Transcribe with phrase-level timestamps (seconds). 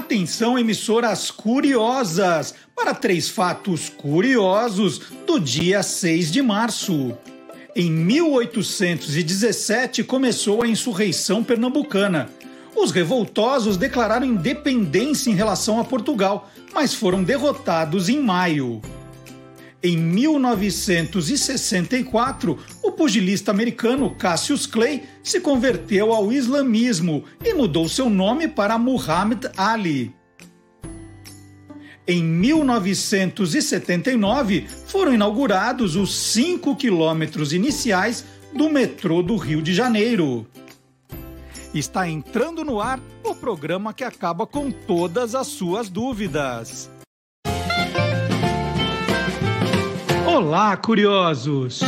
[0.00, 7.12] Atenção, emissoras curiosas, para três fatos curiosos do dia 6 de março.
[7.76, 12.30] Em 1817 começou a insurreição pernambucana.
[12.74, 18.80] Os revoltosos declararam independência em relação a Portugal, mas foram derrotados em maio.
[19.82, 28.46] Em 1964, o pugilista americano Cassius Clay se converteu ao islamismo e mudou seu nome
[28.46, 30.14] para Muhammad Ali.
[32.06, 40.46] Em 1979, foram inaugurados os 5 quilômetros iniciais do metrô do Rio de Janeiro.
[41.72, 46.90] Está entrando no ar o programa que acaba com todas as suas dúvidas.
[50.26, 51.80] Olá, curiosos!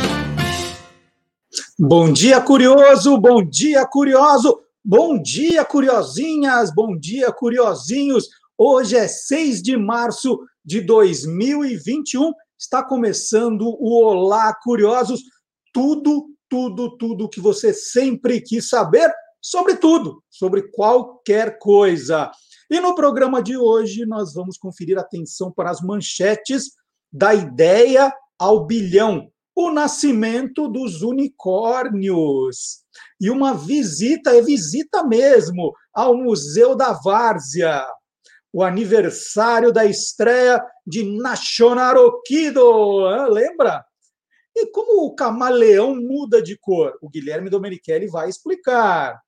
[1.85, 3.19] Bom dia, curioso!
[3.19, 4.57] Bom dia, curioso!
[4.85, 6.73] Bom dia, curiosinhas!
[6.73, 8.29] Bom dia, curiosinhos!
[8.57, 12.33] Hoje é 6 de março de 2021.
[12.57, 15.23] Está começando o Olá, curiosos!
[15.73, 22.31] Tudo, tudo, tudo que você sempre quis saber sobre tudo, sobre qualquer coisa.
[22.71, 26.75] E no programa de hoje nós vamos conferir atenção para as manchetes
[27.13, 32.83] da ideia ao bilhão, o nascimento dos unicórnios.
[33.21, 37.87] E uma visita, é visita mesmo, ao Museu da Várzea.
[38.53, 43.85] O aniversário da estreia de Nacionaroquido, lembra?
[44.55, 46.99] E como o camaleão muda de cor?
[47.01, 49.19] O Guilherme Domenichelli vai explicar.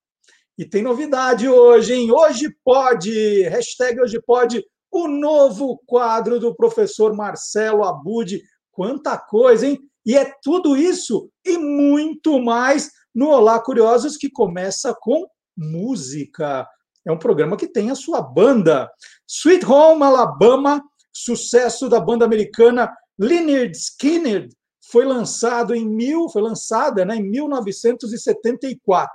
[0.58, 2.12] E tem novidade hoje, hein?
[2.12, 8.40] Hoje pode, hashtag hoje pode, o novo quadro do professor Marcelo Abud,
[8.74, 9.78] Quanta coisa, hein?
[10.06, 16.66] E é tudo isso e muito mais no Olá Curiosos, que começa com música.
[17.06, 18.90] É um programa que tem a sua banda.
[19.26, 20.82] Sweet Home Alabama,
[21.12, 24.48] sucesso da banda americana Lynyrd Skynyrd,
[24.90, 29.12] foi lançado em mil, foi lançada né, em 1974.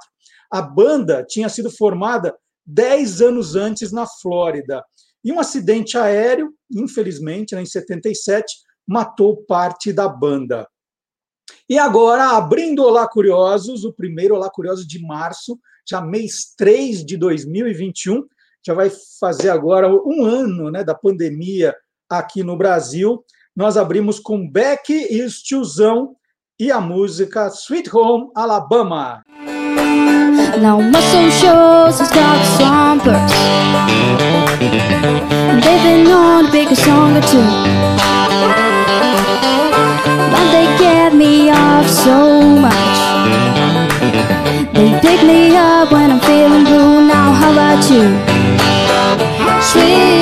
[0.52, 2.36] A banda tinha sido formada
[2.66, 4.84] dez anos antes na Flórida.
[5.24, 8.58] E um acidente aéreo, infelizmente, né, em 77,
[8.88, 10.68] matou parte da banda.
[11.70, 17.18] E agora, abrindo Olá Curiosos, o primeiro Olá Curiosos de março, já mês 3 de
[17.18, 18.24] 2021,
[18.66, 21.76] já vai fazer agora um ano né, da pandemia
[22.10, 23.24] aqui no Brasil.
[23.56, 26.16] Nós abrimos com Beck e tiozão
[26.60, 29.24] e a música Sweet Home Alabama.
[30.62, 32.36] Now muscle shows has got
[36.08, 37.99] on a song or two.
[42.04, 43.00] So much.
[44.74, 47.08] They pick me up when I'm feeling blue.
[47.08, 48.06] Now how about you?
[49.62, 50.19] Sweet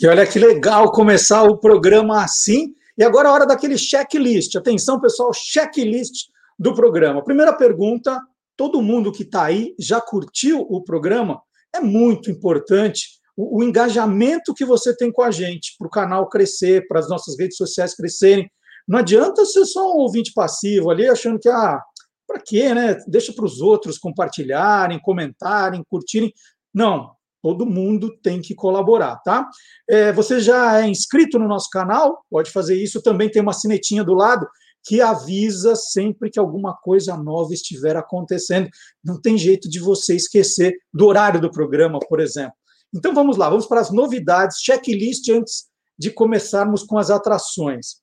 [0.00, 2.72] E olha que legal começar o programa assim.
[2.96, 4.54] E agora é a hora daquele checklist.
[4.54, 7.24] Atenção, pessoal, checklist do programa.
[7.24, 8.20] Primeira pergunta:
[8.56, 11.42] todo mundo que está aí já curtiu o programa?
[11.74, 16.28] É muito importante o, o engajamento que você tem com a gente, para o canal
[16.28, 18.48] crescer, para as nossas redes sociais crescerem.
[18.86, 21.82] Não adianta ser só um ouvinte passivo ali, achando que, ah,
[22.24, 22.96] para quê, né?
[23.08, 26.32] Deixa para os outros compartilharem, comentarem, curtirem.
[26.72, 27.10] Não,
[27.42, 29.48] Todo mundo tem que colaborar, tá?
[29.88, 32.24] É, você já é inscrito no nosso canal?
[32.28, 33.02] Pode fazer isso.
[33.02, 34.46] Também tem uma sinetinha do lado
[34.84, 38.68] que avisa sempre que alguma coisa nova estiver acontecendo.
[39.04, 42.54] Não tem jeito de você esquecer do horário do programa, por exemplo.
[42.94, 45.66] Então vamos lá, vamos para as novidades, checklist antes
[45.98, 47.96] de começarmos com as atrações.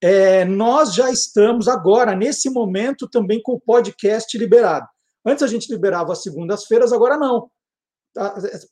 [0.00, 4.86] É, nós já estamos agora, nesse momento, também com o podcast liberado.
[5.26, 7.50] Antes a gente liberava às segundas-feiras, agora não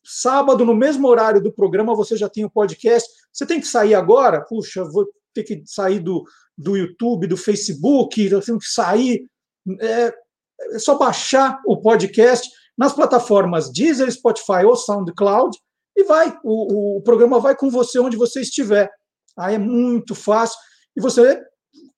[0.05, 3.09] sábado, no mesmo horário do programa, você já tem o podcast.
[3.33, 4.41] Você tem que sair agora?
[4.43, 6.25] Puxa, vou ter que sair do,
[6.57, 9.27] do YouTube, do Facebook, eu tenho que sair.
[9.81, 10.15] É,
[10.73, 15.57] é só baixar o podcast nas plataformas Deezer, Spotify ou SoundCloud.
[15.97, 18.91] e vai, o, o programa vai com você onde você estiver.
[19.37, 20.59] Aí é muito fácil
[20.97, 21.43] e você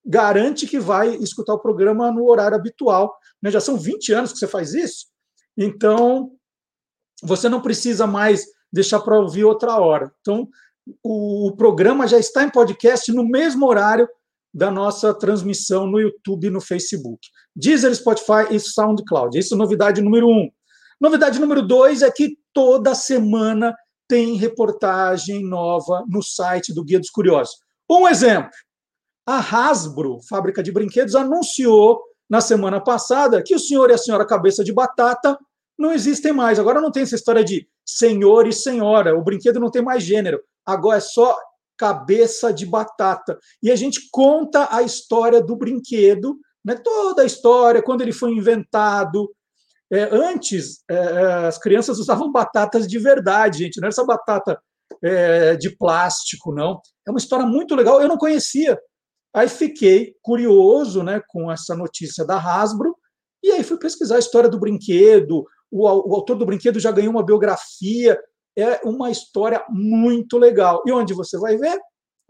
[0.04, 3.16] garante que vai escutar o programa no horário habitual.
[3.42, 3.50] Né?
[3.50, 5.06] Já são 20 anos que você faz isso,
[5.56, 6.32] então
[7.22, 10.12] você não precisa mais deixar para ouvir outra hora.
[10.20, 10.48] Então,
[11.02, 14.08] o, o programa já está em podcast no mesmo horário
[14.52, 17.26] da nossa transmissão no YouTube e no Facebook.
[17.56, 19.38] Deezer, Spotify e SoundCloud.
[19.38, 20.48] Isso é novidade número um.
[21.00, 23.74] Novidade número dois é que toda semana
[24.08, 27.56] tem reportagem nova no site do Guia dos Curiosos.
[27.90, 28.50] Um exemplo:
[29.26, 34.26] a Hasbro, fábrica de brinquedos, anunciou na semana passada que o senhor e a senhora
[34.26, 35.36] cabeça de batata
[35.78, 36.58] não existem mais.
[36.58, 39.16] Agora não tem essa história de senhor e senhora.
[39.16, 40.40] O brinquedo não tem mais gênero.
[40.64, 41.36] Agora é só
[41.76, 43.38] cabeça de batata.
[43.62, 46.74] E a gente conta a história do brinquedo, né?
[46.76, 49.30] toda a história, quando ele foi inventado.
[49.92, 54.58] É, antes, é, é as crianças usavam batatas de verdade, gente, não era essa batata
[55.02, 56.80] é, de plástico, não.
[57.06, 58.78] É uma história muito legal, eu não conhecia.
[59.34, 62.96] Aí fiquei curioso né, com essa notícia da Hasbro,
[63.42, 65.44] e aí fui pesquisar a história do brinquedo.
[65.76, 68.20] O, o autor do brinquedo já ganhou uma biografia.
[68.56, 70.82] É uma história muito legal.
[70.86, 71.78] E onde você vai ver?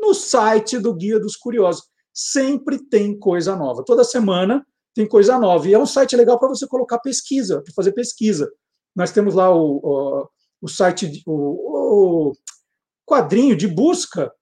[0.01, 1.85] No site do Guia dos Curiosos.
[2.13, 3.85] Sempre tem coisa nova.
[3.85, 5.69] Toda semana tem coisa nova.
[5.69, 8.51] E é um site legal para você colocar pesquisa, para fazer pesquisa.
[8.95, 10.29] Nós temos lá o, o,
[10.63, 12.33] o site, o, o
[13.05, 14.33] quadrinho de busca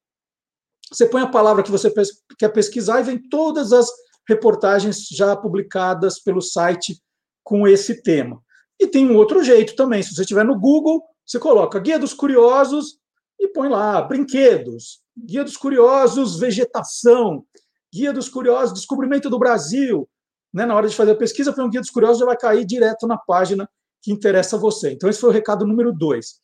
[0.93, 1.91] você põe a palavra que você
[2.39, 3.89] quer pesquisar e vem todas as
[4.29, 7.03] reportagens já publicadas pelo site
[7.43, 8.41] com esse tema.
[8.83, 10.03] E tem um outro jeito também.
[10.03, 12.99] Se você estiver no Google, você coloca Guia dos Curiosos
[13.39, 17.47] e põe lá brinquedos, Guia dos Curiosos vegetação,
[17.95, 20.09] Guia dos Curiosos descobrimento do Brasil.
[20.53, 20.67] Né?
[20.67, 23.07] Na hora de fazer a pesquisa, põe um Guia dos Curiosos já vai cair direto
[23.07, 23.71] na página
[24.03, 24.91] que interessa a você.
[24.91, 26.41] Então, esse foi o recado número dois.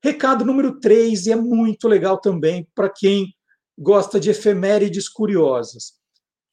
[0.00, 3.34] Recado número três, e é muito legal também para quem
[3.76, 5.94] gosta de efemérides curiosas.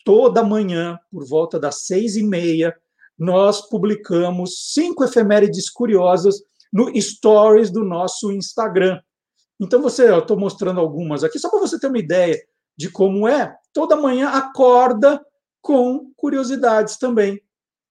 [0.03, 2.75] Toda manhã, por volta das seis e meia,
[3.19, 9.00] nós publicamos cinco efemérides curiosas no Stories do nosso Instagram.
[9.60, 12.39] Então, você, eu estou mostrando algumas aqui, só para você ter uma ideia
[12.77, 13.54] de como é.
[13.74, 15.21] Toda manhã acorda
[15.62, 17.42] com curiosidades também.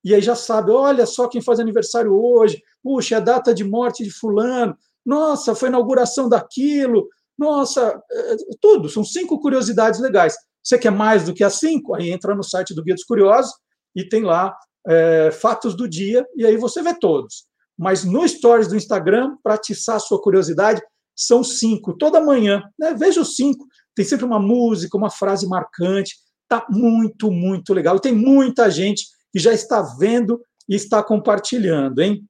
[0.02, 3.64] E aí já sabe, olha só quem faz aniversário hoje, puxa, é a data de
[3.64, 4.74] morte de fulano,
[5.04, 10.34] nossa, foi a inauguração daquilo, nossa, é, tudo, são cinco curiosidades legais.
[10.62, 11.94] Você quer mais do que as cinco?
[11.94, 13.52] Aí entra no site do Guia dos Curiosos
[13.94, 17.44] e tem lá é, fatos do dia, e aí você vê todos.
[17.76, 20.82] Mas no Stories do Instagram, para atiçar a sua curiosidade,
[21.14, 21.96] são cinco.
[21.96, 22.94] Toda manhã, né?
[22.94, 23.66] veja os cinco.
[23.94, 26.16] Tem sempre uma música, uma frase marcante.
[26.48, 27.96] Tá muito, muito legal.
[27.96, 32.24] E tem muita gente que já está vendo e está compartilhando, hein?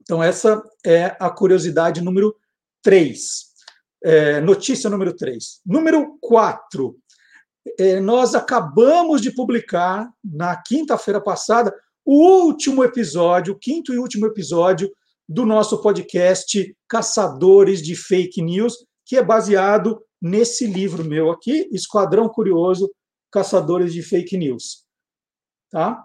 [0.00, 2.34] Então, essa é a curiosidade número
[2.82, 3.46] três.
[4.04, 5.60] É, notícia número 3.
[5.66, 6.96] Número 4.
[7.78, 11.74] É, nós acabamos de publicar, na quinta-feira passada,
[12.04, 14.90] o último episódio, o quinto e último episódio
[15.28, 18.74] do nosso podcast Caçadores de Fake News,
[19.04, 22.90] que é baseado nesse livro meu aqui, Esquadrão Curioso,
[23.30, 24.84] Caçadores de Fake News.
[25.70, 26.00] Tá?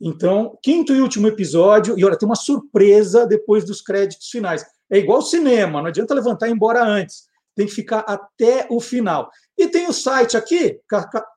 [0.00, 4.66] Então, quinto e último episódio, e olha, tem uma surpresa depois dos créditos finais.
[4.90, 7.26] É igual cinema, não adianta levantar e ir embora antes
[7.56, 9.30] tem que ficar até o final.
[9.58, 10.78] E tem o site aqui,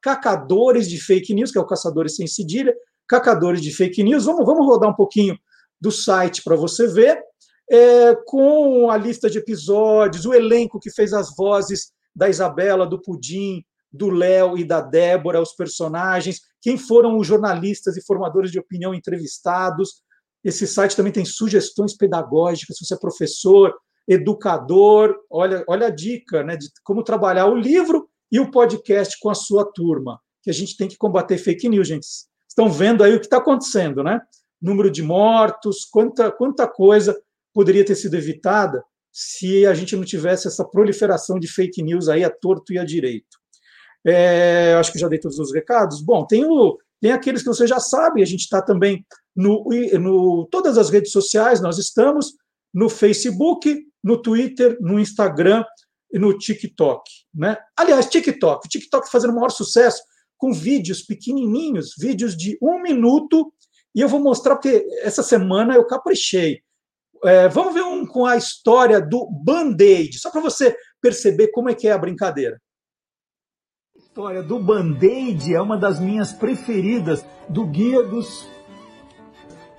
[0.01, 2.75] Cacadores de Fake News, que é o Caçadores Sem Cedilha,
[3.07, 4.25] Cacadores de Fake News.
[4.25, 5.37] Vamos, vamos rodar um pouquinho
[5.79, 7.21] do site para você ver,
[7.71, 13.01] é, com a lista de episódios, o elenco que fez as vozes da Isabela, do
[13.01, 18.59] Pudim, do Léo e da Débora, os personagens, quem foram os jornalistas e formadores de
[18.59, 20.01] opinião entrevistados.
[20.43, 23.73] Esse site também tem sugestões pedagógicas, se você é professor,
[24.07, 25.15] educador.
[25.29, 29.35] Olha, olha a dica né, de como trabalhar o livro e o podcast com a
[29.35, 30.19] sua turma.
[30.41, 32.05] Que a gente tem que combater fake news, gente.
[32.47, 34.21] Estão vendo aí o que está acontecendo, né?
[34.61, 37.19] Número de mortos, quanta, quanta coisa
[37.53, 42.23] poderia ter sido evitada se a gente não tivesse essa proliferação de fake news aí
[42.23, 43.37] a torto e a direito.
[44.05, 46.01] É, acho que já dei todos os recados.
[46.01, 49.05] Bom, tem, o, tem aqueles que você já sabe, a gente está também
[49.35, 49.65] no,
[49.99, 52.33] no todas as redes sociais, nós estamos
[52.73, 55.63] no Facebook, no Twitter, no Instagram
[56.13, 57.03] no TikTok.
[57.33, 57.57] Né?
[57.77, 58.65] Aliás, TikTok.
[58.65, 60.01] O TikTok fazendo maior sucesso
[60.37, 63.51] com vídeos pequenininhos, vídeos de um minuto,
[63.93, 66.61] e eu vou mostrar, porque essa semana eu caprichei.
[67.25, 71.75] É, vamos ver um com a história do Band-Aid, só para você perceber como é
[71.75, 72.57] que é a brincadeira.
[73.93, 78.47] A história do Band-Aid é uma das minhas preferidas do Guia dos,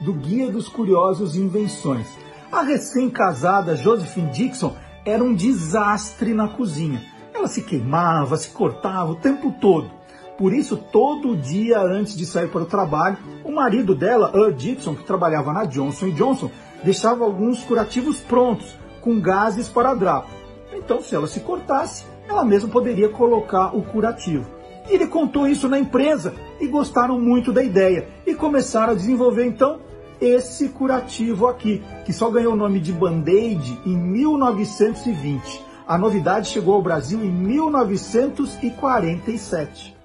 [0.01, 2.07] do Guia dos Curiosos Invenções.
[2.53, 7.03] A recém-casada Josephine Dixon era um desastre na cozinha.
[7.35, 9.91] Ela se queimava, se cortava o tempo todo.
[10.37, 14.95] Por isso, todo dia antes de sair para o trabalho, o marido dela, Earl Dixon,
[14.95, 16.51] que trabalhava na Johnson Johnson,
[16.83, 20.31] deixava alguns curativos prontos, com gases para drapo.
[20.73, 24.47] Então, se ela se cortasse, ela mesma poderia colocar o curativo.
[24.89, 29.45] E ele contou isso na empresa e gostaram muito da ideia e começaram a desenvolver
[29.45, 29.81] então
[30.21, 35.65] esse curativo aqui, que só ganhou o nome de Band-Aid em 1920.
[35.87, 39.97] A novidade chegou ao Brasil em 1947.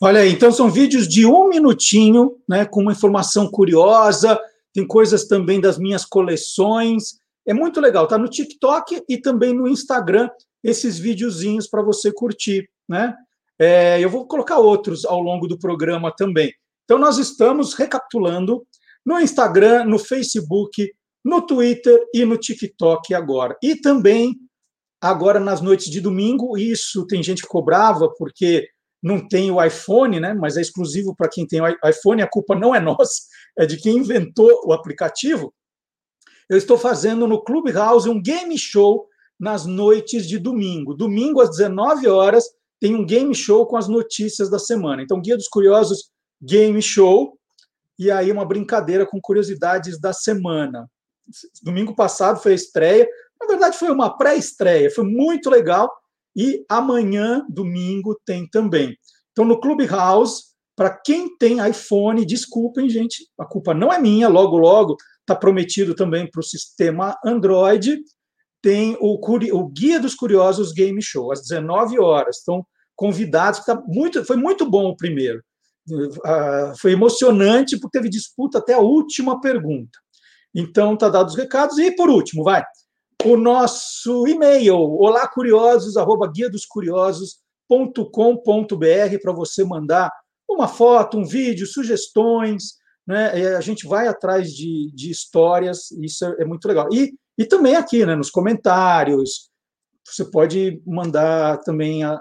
[0.00, 4.40] Olha aí, então são vídeos de um minutinho, né, com uma informação curiosa,
[4.72, 7.14] tem coisas também das minhas coleções.
[7.46, 10.28] É muito legal, tá no TikTok e também no Instagram,
[10.62, 13.14] esses videozinhos para você curtir, né?
[13.58, 16.52] É, eu vou colocar outros ao longo do programa também.
[16.84, 18.66] Então, nós estamos recapitulando
[19.04, 20.90] no Instagram, no Facebook,
[21.24, 23.56] no Twitter e no TikTok agora.
[23.62, 24.36] E também
[25.00, 28.66] agora nas noites de domingo, isso tem gente que cobrava porque
[29.02, 30.32] não tem o iPhone, né?
[30.32, 33.22] Mas é exclusivo para quem tem o iPhone, a culpa não é nossa,
[33.58, 35.52] é de quem inventou o aplicativo.
[36.48, 39.06] Eu estou fazendo no Clubhouse um game show
[39.38, 40.94] nas noites de domingo.
[40.94, 42.44] Domingo às 19 horas
[42.80, 45.02] tem um game show com as notícias da semana.
[45.02, 47.38] Então, Guia dos Curiosos Game Show
[47.98, 50.88] e aí uma brincadeira com curiosidades da semana.
[51.62, 53.08] Domingo passado foi a estreia,
[53.40, 55.90] na verdade foi uma pré-estreia, foi muito legal
[56.36, 58.96] e amanhã, domingo, tem também.
[59.32, 64.56] Então, no Clubhouse, para quem tem iPhone, desculpem, gente, a culpa não é minha, logo,
[64.56, 68.00] logo, está prometido também para o sistema Android,
[68.60, 72.38] tem o, o, Guia dos Curiosos Game Show, às 19 horas.
[72.38, 75.42] Estão convidados, tá muito, foi muito bom o primeiro.
[75.90, 79.98] Uh, foi emocionante, porque teve disputa até a última pergunta.
[80.54, 81.78] Então, tá dados os recados.
[81.78, 82.64] E, por último, vai,
[83.24, 90.10] o nosso e-mail, olacuriosos, arroba guia dos curiosos.com.br, para você mandar
[90.48, 92.74] uma foto, um vídeo, sugestões,
[93.06, 93.56] né?
[93.56, 96.88] A gente vai atrás de, de histórias, isso é, é muito legal.
[96.92, 99.50] E, e também aqui, né, nos comentários,
[100.06, 102.20] você pode mandar também, a,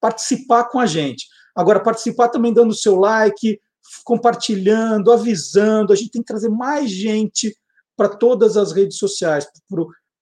[0.00, 1.26] participar com a gente.
[1.54, 3.60] Agora, participar também dando seu like,
[4.04, 5.92] compartilhando, avisando.
[5.92, 7.54] A gente tem que trazer mais gente
[7.96, 9.46] para todas as redes sociais,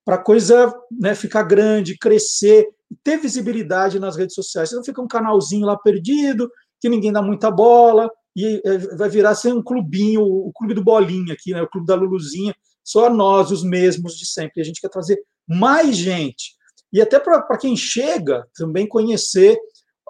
[0.04, 2.66] para a coisa né, ficar grande, crescer,
[3.04, 4.70] ter visibilidade nas redes sociais.
[4.70, 9.34] Senão fica um canalzinho lá perdido, que ninguém dá muita bola, e é, vai virar
[9.34, 13.50] ser um clubinho, o clube do Bolinha aqui, né, o clube da Luluzinha, só nós,
[13.50, 14.60] os mesmos de sempre.
[14.60, 16.56] A gente quer trazer mais gente.
[16.92, 19.58] E até para quem chega também conhecer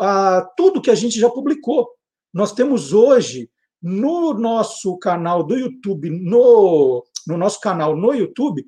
[0.00, 1.88] ah, tudo que a gente já publicou.
[2.32, 3.50] Nós temos hoje
[3.82, 8.64] no nosso canal do YouTube, no, no nosso canal no YouTube,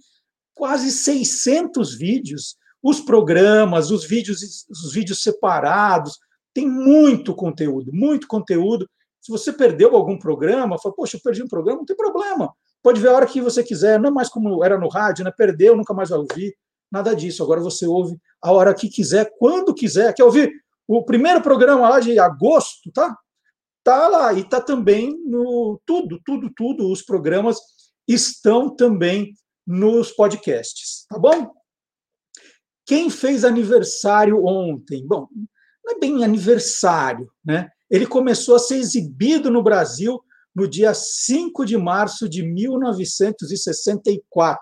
[0.54, 6.18] quase 600 vídeos, os programas, os vídeos, os vídeos separados,
[6.54, 8.88] tem muito conteúdo, muito conteúdo.
[9.20, 12.52] Se você perdeu algum programa, fala, poxa, eu perdi um programa, não tem problema.
[12.82, 15.32] Pode ver a hora que você quiser, não é mais como era no rádio, né?
[15.36, 16.56] Perdeu, nunca mais vai ouvir.
[16.90, 17.42] Nada disso.
[17.42, 20.12] Agora você ouve a hora que quiser, quando quiser.
[20.14, 20.50] Quer ouvir
[20.92, 23.16] o primeiro programa lá de agosto, tá?
[23.84, 26.90] Tá lá e tá também no tudo, tudo, tudo.
[26.90, 27.58] Os programas
[28.08, 29.32] estão também
[29.64, 31.52] nos podcasts, tá bom?
[32.84, 35.06] Quem fez aniversário ontem?
[35.06, 35.28] Bom,
[35.84, 37.68] não é bem aniversário, né?
[37.88, 40.20] Ele começou a ser exibido no Brasil
[40.52, 44.60] no dia 5 de março de 1964.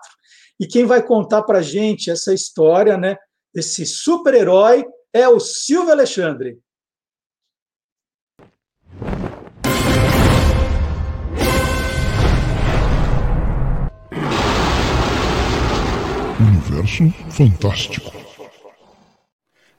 [0.59, 3.17] E quem vai contar para gente essa história, né?
[3.55, 6.59] Esse super-herói é o Silvio Alexandre.
[16.39, 18.11] Universo Fantástico.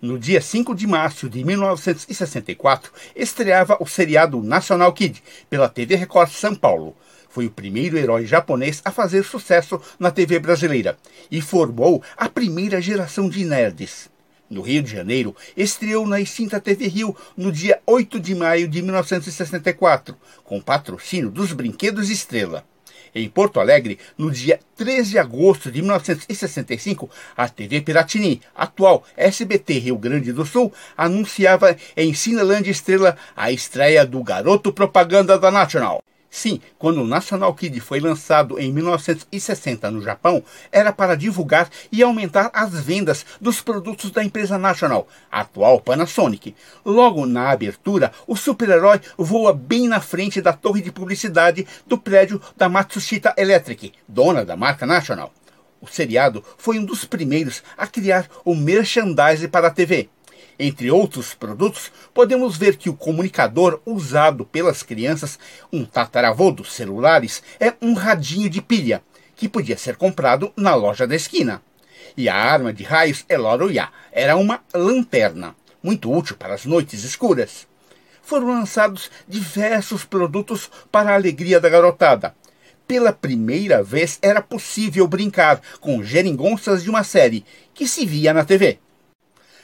[0.02, 6.30] No dia 5 de março de 1964, estreava o seriado National Kid pela TV Record
[6.30, 6.96] São Paulo.
[7.28, 10.98] Foi o primeiro herói japonês a fazer sucesso na TV brasileira
[11.30, 14.10] e formou a primeira geração de nerds
[14.50, 18.82] no Rio de Janeiro, estreou na extinta TV Rio no dia 8 de maio de
[18.82, 22.64] 1964, com patrocínio dos Brinquedos Estrela.
[23.14, 29.78] Em Porto Alegre, no dia 13 de agosto de 1965, a TV Piratini, atual SBT
[29.78, 36.02] Rio Grande do Sul, anunciava em Cinelândia Estrela a estreia do Garoto Propaganda da National.
[36.30, 42.04] Sim, quando o National Kid foi lançado em 1960 no Japão, era para divulgar e
[42.04, 46.54] aumentar as vendas dos produtos da empresa National, atual Panasonic.
[46.84, 52.40] Logo na abertura, o super-herói voa bem na frente da torre de publicidade do prédio
[52.56, 55.32] da Matsushita Electric, dona da marca National.
[55.80, 60.08] O seriado foi um dos primeiros a criar o merchandising para a TV.
[60.62, 65.38] Entre outros produtos, podemos ver que o comunicador usado pelas crianças,
[65.72, 69.02] um tataravô dos celulares, é um radinho de pilha,
[69.34, 71.62] que podia ser comprado na loja da esquina.
[72.14, 77.04] E a arma de raios é Loroyá, era uma lanterna, muito útil para as noites
[77.04, 77.66] escuras.
[78.20, 82.34] Foram lançados diversos produtos para a alegria da garotada,
[82.86, 88.44] pela primeira vez era possível brincar com geringonças de uma série que se via na
[88.44, 88.78] TV.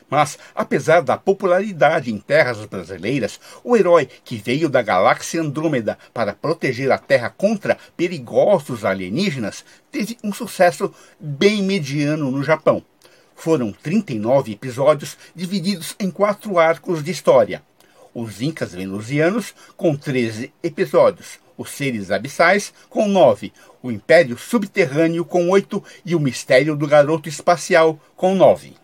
[0.08, 6.32] Mas, apesar da popularidade em terras brasileiras, o herói que veio da galáxia Andrômeda para
[6.32, 12.82] proteger a Terra contra perigosos alienígenas teve um sucesso bem mediano no Japão.
[13.34, 17.62] Foram 39 episódios divididos em quatro arcos de história.
[18.14, 25.50] Os Incas Venusianos, com 13 episódios, os seres abissais, com nove, o império subterrâneo, com
[25.50, 28.74] oito, e o mistério do garoto espacial, com nove.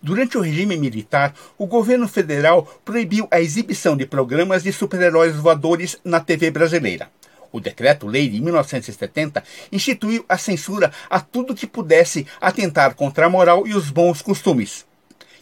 [0.00, 5.98] Durante o regime militar, o governo federal proibiu a exibição de programas de super-heróis voadores
[6.04, 7.10] na TV brasileira.
[7.50, 13.66] O Decreto-Lei de 1970 instituiu a censura a tudo que pudesse atentar contra a moral
[13.66, 14.86] e os bons costumes.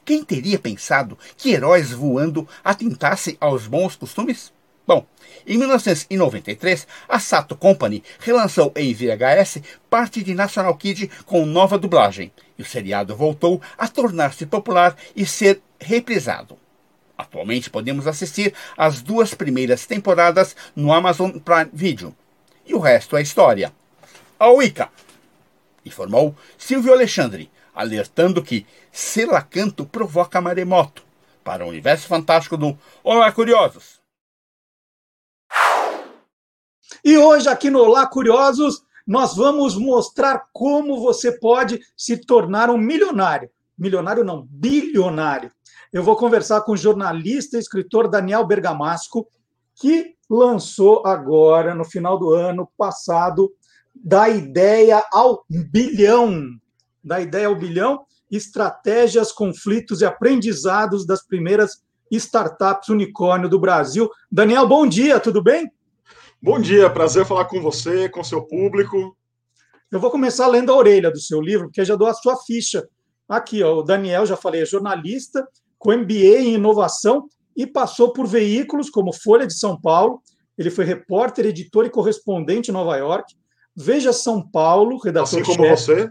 [0.07, 4.56] Quem teria pensado que heróis voando atentasse aos bons costumes?
[5.49, 12.33] Em 1993, a Sato Company relançou em VHS parte de National Kid com nova dublagem,
[12.59, 16.59] e o seriado voltou a tornar-se popular e ser reprisado.
[17.17, 22.15] Atualmente podemos assistir as duas primeiras temporadas no Amazon Prime Video.
[22.67, 23.73] E o resto é história.
[24.41, 24.91] A Wicca,
[25.85, 31.05] informou Silvio Alexandre, alertando que Selacanto provoca maremoto.
[31.45, 33.96] Para o universo fantástico do Olá Curiosos!
[37.05, 42.79] E hoje, aqui no Olá Curiosos, nós vamos mostrar como você pode se tornar um
[42.79, 43.51] milionário.
[43.79, 45.51] Milionário não, bilionário.
[45.93, 49.29] Eu vou conversar com o jornalista e escritor Daniel Bergamasco,
[49.75, 53.53] que lançou agora, no final do ano passado,
[53.95, 56.49] da ideia ao bilhão.
[57.05, 64.11] Da ideia ao bilhão, estratégias, conflitos e aprendizados das primeiras startups unicórnio do Brasil.
[64.31, 65.71] Daniel, bom dia, tudo bem?
[66.41, 69.17] Bom dia, prazer falar com você, com seu público.
[69.91, 72.87] Eu vou começar lendo a orelha do seu livro, porque já dou a sua ficha.
[73.29, 75.47] Aqui, ó, o Daniel, já falei, é jornalista,
[75.79, 80.23] com MBA em inovação e passou por veículos como Folha de São Paulo.
[80.59, 83.35] Ele foi repórter, editor e correspondente em Nova York.
[83.75, 86.09] Veja São Paulo, redator Assim como você?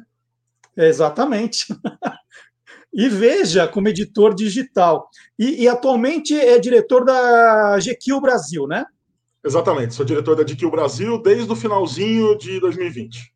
[0.75, 1.67] Exatamente.
[2.91, 5.07] e Veja como editor digital.
[5.37, 8.85] E, e, atualmente é diretor da GQ Brasil, né?
[9.45, 13.31] Exatamente, sou diretor da DQ Brasil desde o finalzinho de 2020.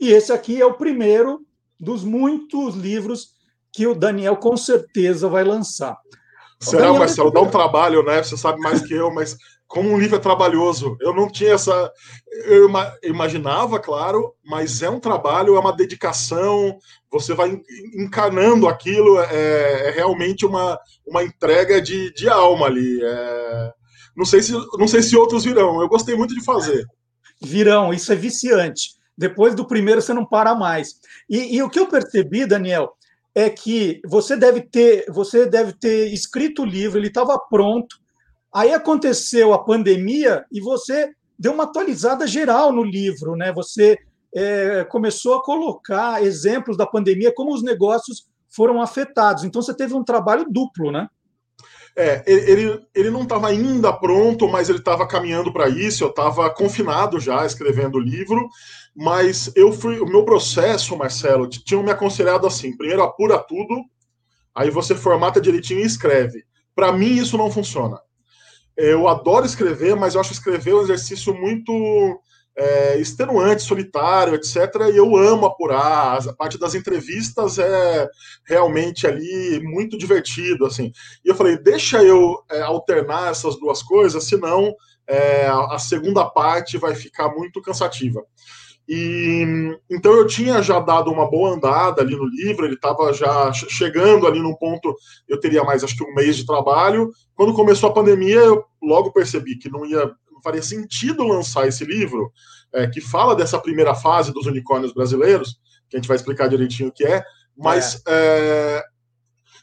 [0.00, 1.44] E esse aqui é o primeiro
[1.78, 3.32] dos muitos livros
[3.70, 5.98] que o Daniel com certeza vai lançar.
[6.58, 7.00] Será, Daniel...
[7.00, 7.30] Marcelo?
[7.30, 8.22] Dá um trabalho, né?
[8.22, 9.36] Você sabe mais que eu, mas
[9.68, 11.92] como um livro é trabalhoso, eu não tinha essa.
[12.46, 12.70] Eu
[13.02, 16.78] imaginava, claro, mas é um trabalho, é uma dedicação,
[17.10, 17.60] você vai
[17.94, 22.98] encarnando aquilo, é, é realmente uma, uma entrega de, de alma ali.
[23.02, 23.72] É
[24.16, 25.80] não sei se, não sei se outros virão.
[25.80, 26.86] Eu gostei muito de fazer.
[27.40, 28.94] Virão, isso é viciante.
[29.16, 31.00] Depois do primeiro você não para mais.
[31.28, 32.92] E, e o que eu percebi, Daniel,
[33.34, 37.96] é que você deve ter, você deve ter escrito o livro, ele estava pronto.
[38.52, 43.52] Aí aconteceu a pandemia e você deu uma atualizada geral no livro, né?
[43.52, 43.98] Você
[44.34, 49.44] é, começou a colocar exemplos da pandemia, como os negócios foram afetados.
[49.44, 51.08] Então você teve um trabalho duplo, né?
[51.94, 56.02] É, ele, ele não estava ainda pronto, mas ele estava caminhando para isso.
[56.02, 58.48] Eu estava confinado já escrevendo o livro,
[58.94, 59.98] mas eu fui.
[60.00, 63.82] O meu processo, Marcelo, tinham me aconselhado assim: primeiro apura tudo,
[64.54, 66.44] aí você formata direitinho e escreve.
[66.74, 68.00] Para mim, isso não funciona.
[68.74, 71.72] Eu adoro escrever, mas eu acho escrever um exercício muito
[72.56, 74.56] é, extenuante, solitário, etc.
[74.92, 76.28] E eu amo apurar.
[76.28, 78.08] A parte das entrevistas é
[78.46, 80.92] realmente ali muito divertido, assim.
[81.24, 84.74] E eu falei, deixa eu é, alternar essas duas coisas, senão
[85.06, 88.22] é, a segunda parte vai ficar muito cansativa.
[88.88, 89.44] E
[89.88, 94.26] então eu tinha já dado uma boa andada ali no livro, ele estava já chegando
[94.26, 94.94] ali num ponto,
[95.28, 97.10] eu teria mais acho que um mês de trabalho.
[97.34, 100.12] Quando começou a pandemia, eu logo percebi que não ia
[100.42, 102.32] faria sentido lançar esse livro,
[102.72, 106.88] é, que fala dessa primeira fase dos unicórnios brasileiros, que a gente vai explicar direitinho
[106.88, 107.22] o que é,
[107.56, 108.82] mas é.
[108.88, 108.92] É,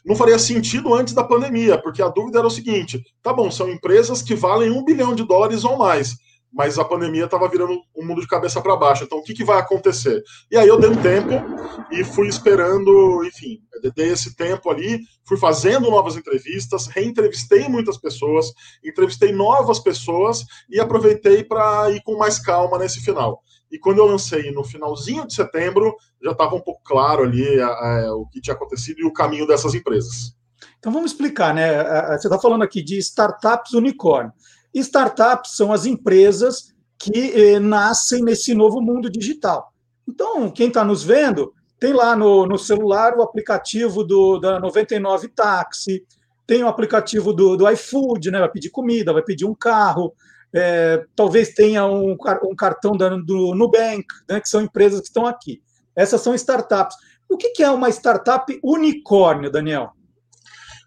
[0.04, 3.68] não faria sentido antes da pandemia, porque a dúvida era o seguinte: tá bom, são
[3.68, 6.16] empresas que valem um bilhão de dólares ou mais.
[6.52, 9.04] Mas a pandemia estava virando o mundo de cabeça para baixo.
[9.04, 10.22] Então, o que, que vai acontecer?
[10.50, 11.30] E aí eu dei um tempo
[11.90, 13.60] e fui esperando, enfim,
[13.94, 18.52] dei esse tempo ali, fui fazendo novas entrevistas, reentrevistei muitas pessoas,
[18.84, 23.42] entrevistei novas pessoas e aproveitei para ir com mais calma nesse final.
[23.70, 27.68] E quando eu lancei no finalzinho de setembro, já estava um pouco claro ali a,
[27.68, 30.34] a, o que tinha acontecido e o caminho dessas empresas.
[30.78, 31.84] Então vamos explicar, né?
[32.18, 34.32] Você está falando aqui de startups unicórnio.
[34.74, 39.72] Startups são as empresas que eh, nascem nesse novo mundo digital.
[40.06, 45.28] Então, quem está nos vendo, tem lá no, no celular o aplicativo do, da 99
[45.28, 46.04] Táxi,
[46.46, 48.38] tem o aplicativo do, do iFood, né?
[48.38, 50.12] vai pedir comida, vai pedir um carro,
[50.52, 54.40] é, talvez tenha um, um cartão da, do Nubank, né?
[54.40, 55.62] que são empresas que estão aqui.
[55.96, 56.96] Essas são startups.
[57.28, 59.92] O que, que é uma startup unicórnio, Daniel?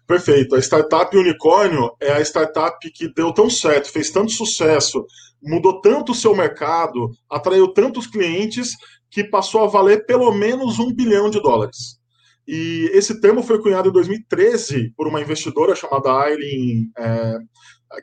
[0.06, 0.54] Perfeito.
[0.54, 5.04] A startup unicórnio é a startup que deu tão certo, fez tanto sucesso,
[5.42, 8.72] mudou tanto o seu mercado, atraiu tantos clientes
[9.10, 11.98] que passou a valer pelo menos um bilhão de dólares.
[12.46, 17.38] E esse termo foi cunhado em 2013 por uma investidora chamada Aileen, é,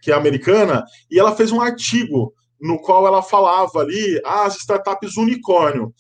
[0.01, 4.55] que é americana, e ela fez um artigo no qual ela falava ali ah, as
[4.57, 5.93] startups unicórnio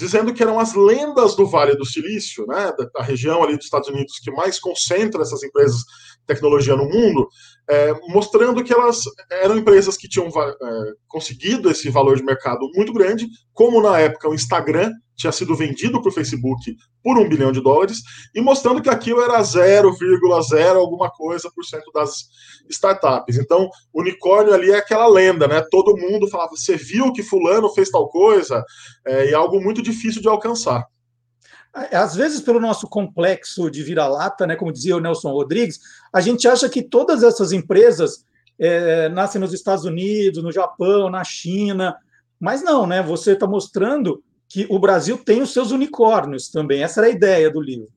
[0.00, 3.66] dizendo que eram as lendas do Vale do Silício, né, da, da, região ali dos
[3.66, 7.28] Estados Unidos que mais concentra essas empresas de tecnologia no mundo,
[7.68, 12.92] é, mostrando que elas eram empresas que tinham é, conseguido esse valor de mercado muito
[12.94, 17.52] grande, como na época o Instagram tinha sido vendido para o Facebook por um bilhão
[17.52, 17.98] de dólares,
[18.34, 22.28] e mostrando que aquilo era 0,0 alguma coisa por cento das
[22.68, 23.36] startups.
[23.36, 25.62] Então, unicórnio ali é aquela lenda, né?
[25.70, 28.64] Todo mundo falava, você viu que fulano fez tal coisa,
[29.06, 30.86] é, e é algo muito difícil de alcançar.
[31.90, 35.78] É, às vezes, pelo nosso complexo de vira-lata, né, como dizia o Nelson Rodrigues,
[36.12, 38.24] a gente acha que todas essas empresas
[38.58, 41.96] é, nascem nos Estados Unidos, no Japão, na China,
[42.40, 43.02] mas não, né?
[43.02, 46.82] Você está mostrando que o Brasil tem os seus unicórnios também.
[46.82, 47.88] Essa era a ideia do livro.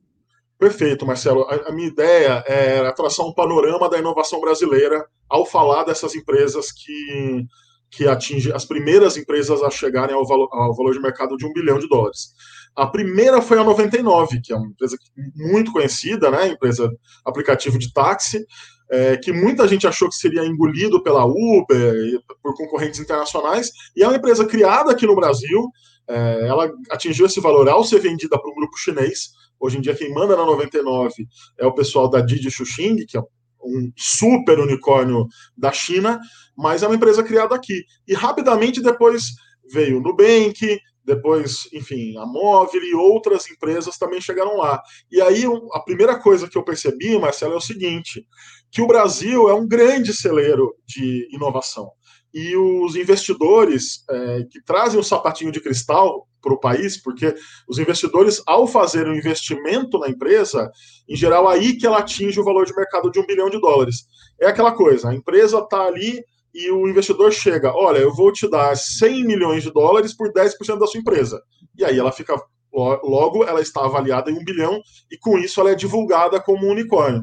[0.56, 1.42] Perfeito, Marcelo.
[1.42, 6.70] A, a minha ideia é traçar um panorama da inovação brasileira ao falar dessas empresas
[6.70, 7.44] que,
[7.90, 11.52] que atingem as primeiras empresas a chegarem ao valor, ao valor de mercado de um
[11.52, 12.28] bilhão de dólares.
[12.76, 14.96] A primeira foi a 99, que é uma empresa
[15.34, 16.48] muito conhecida, né?
[16.48, 16.88] Empresa
[17.24, 18.44] aplicativo de táxi,
[18.90, 21.94] é, que muita gente achou que seria engolido pela Uber,
[22.42, 25.68] por concorrentes internacionais, e é uma empresa criada aqui no Brasil.
[26.08, 29.30] É, ela atingiu esse valor ao ser vendida para um grupo chinês.
[29.58, 31.26] Hoje em dia, quem manda na 99
[31.58, 36.20] é o pessoal da Didi Xuxing, que é um super unicórnio da China,
[36.56, 37.84] mas é uma empresa criada aqui.
[38.06, 39.24] E rapidamente depois
[39.72, 44.82] veio o Nubank, depois, enfim, a Móvel e outras empresas também chegaram lá.
[45.10, 48.26] E aí, a primeira coisa que eu percebi, Marcelo, é o seguinte:
[48.70, 51.90] que o Brasil é um grande celeiro de inovação.
[52.34, 57.34] E os investidores é, que trazem o sapatinho de cristal para o país, porque
[57.68, 60.70] os investidores, ao fazer um investimento na empresa,
[61.08, 64.04] em geral, aí que ela atinge o valor de mercado de um bilhão de dólares.
[64.40, 68.48] É aquela coisa, a empresa está ali e o investidor chega, olha, eu vou te
[68.48, 71.42] dar 100 milhões de dólares por 10% da sua empresa.
[71.76, 72.40] E aí ela fica,
[72.72, 76.70] logo, ela está avaliada em um bilhão e com isso ela é divulgada como um
[76.70, 77.22] unicórnio.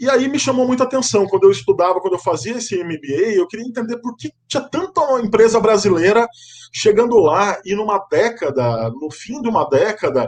[0.00, 1.26] E aí me chamou muita atenção.
[1.26, 5.02] Quando eu estudava, quando eu fazia esse MBA, eu queria entender por que tinha tanta
[5.20, 6.26] empresa brasileira
[6.72, 10.26] chegando lá e numa década, no fim de uma década,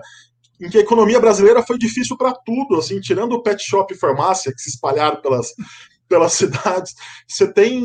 [0.61, 3.99] em que a economia brasileira foi difícil para tudo, assim, tirando o pet shop e
[3.99, 5.55] farmácia que se espalharam pelas,
[6.13, 6.95] pelas cidades.
[7.27, 7.83] Você tem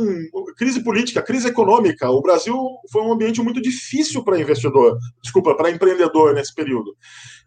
[0.57, 2.09] crise política, crise econômica.
[2.09, 2.57] O Brasil
[2.91, 6.93] foi um ambiente muito difícil para investidor, desculpa, para empreendedor nesse período.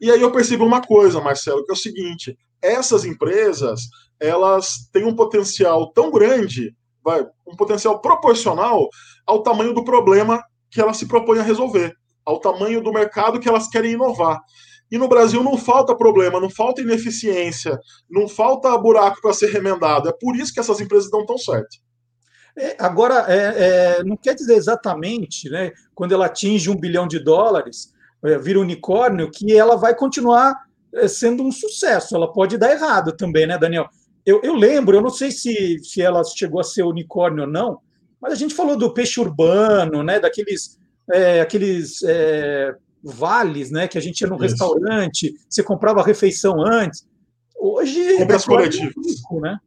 [0.00, 3.82] E aí eu percebo uma coisa, Marcelo, que é o seguinte: essas empresas
[4.18, 6.74] elas têm um potencial tão grande,
[7.46, 8.88] um potencial proporcional
[9.26, 13.48] ao tamanho do problema que elas se propõem a resolver, ao tamanho do mercado que
[13.48, 14.40] elas querem inovar.
[14.90, 17.78] E no Brasil não falta problema, não falta ineficiência,
[18.10, 20.08] não falta buraco para ser remendado.
[20.08, 21.78] É por isso que essas empresas dão tão certo.
[22.58, 27.18] É, agora, é, é, não quer dizer exatamente, né, quando ela atinge um bilhão de
[27.20, 27.92] dólares,
[28.24, 30.54] é, vira unicórnio, que ela vai continuar
[30.92, 32.16] é, sendo um sucesso.
[32.16, 33.88] Ela pode dar errado também, né, Daniel?
[34.26, 37.78] Eu, eu lembro, eu não sei se, se ela chegou a ser unicórnio ou não,
[38.20, 40.78] mas a gente falou do peixe urbano, né, daqueles
[41.12, 42.02] é, aqueles
[43.02, 43.88] vales, né?
[43.88, 44.44] Que a gente ia no Isso.
[44.44, 47.06] restaurante, você comprava a refeição antes.
[47.58, 49.58] Hoje compras é coletivas, rico, né?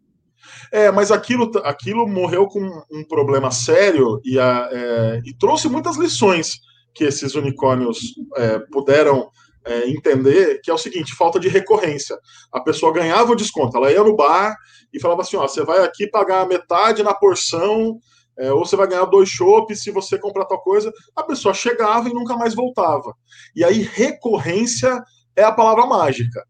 [0.71, 2.59] É, mas aquilo, aquilo morreu com
[2.91, 6.59] um problema sério e, a, é, e trouxe muitas lições
[6.93, 9.29] que esses unicórnios é, puderam
[9.65, 12.17] é, entender, que é o seguinte, falta de recorrência.
[12.51, 14.55] A pessoa ganhava o desconto, ela ia no bar
[14.91, 17.97] e falava assim, ó, você vai aqui pagar metade na porção
[18.37, 20.91] É, ou você vai ganhar dois chopes se você comprar tal coisa.
[21.15, 23.15] A pessoa chegava e nunca mais voltava.
[23.55, 25.03] E aí, recorrência
[25.35, 26.43] é a palavra mágica.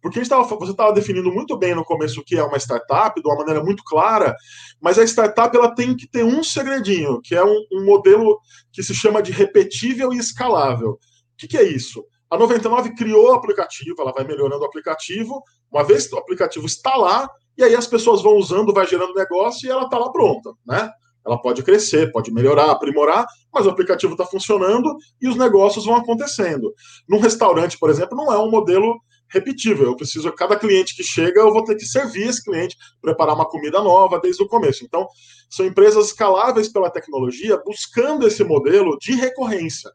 [0.00, 3.28] Porque tava, você estava definindo muito bem no começo o que é uma startup, de
[3.28, 4.34] uma maneira muito clara,
[4.80, 8.38] mas a startup ela tem que ter um segredinho, que é um, um modelo
[8.72, 10.90] que se chama de repetível e escalável.
[10.90, 10.98] O
[11.36, 12.04] que, que é isso?
[12.30, 16.66] A 99 criou o aplicativo, ela vai melhorando o aplicativo, uma vez que o aplicativo
[16.66, 20.12] está lá, e aí as pessoas vão usando, vai gerando negócio e ela está lá
[20.12, 20.90] pronta, né?
[21.26, 25.96] Ela pode crescer, pode melhorar, aprimorar, mas o aplicativo está funcionando e os negócios vão
[25.96, 26.72] acontecendo.
[27.08, 29.00] Num restaurante, por exemplo, não é um modelo
[29.30, 29.86] repetível.
[29.86, 33.48] Eu preciso, cada cliente que chega, eu vou ter que servir esse cliente, preparar uma
[33.48, 34.84] comida nova desde o começo.
[34.84, 35.06] Então,
[35.50, 39.90] são empresas escaláveis pela tecnologia, buscando esse modelo de recorrência,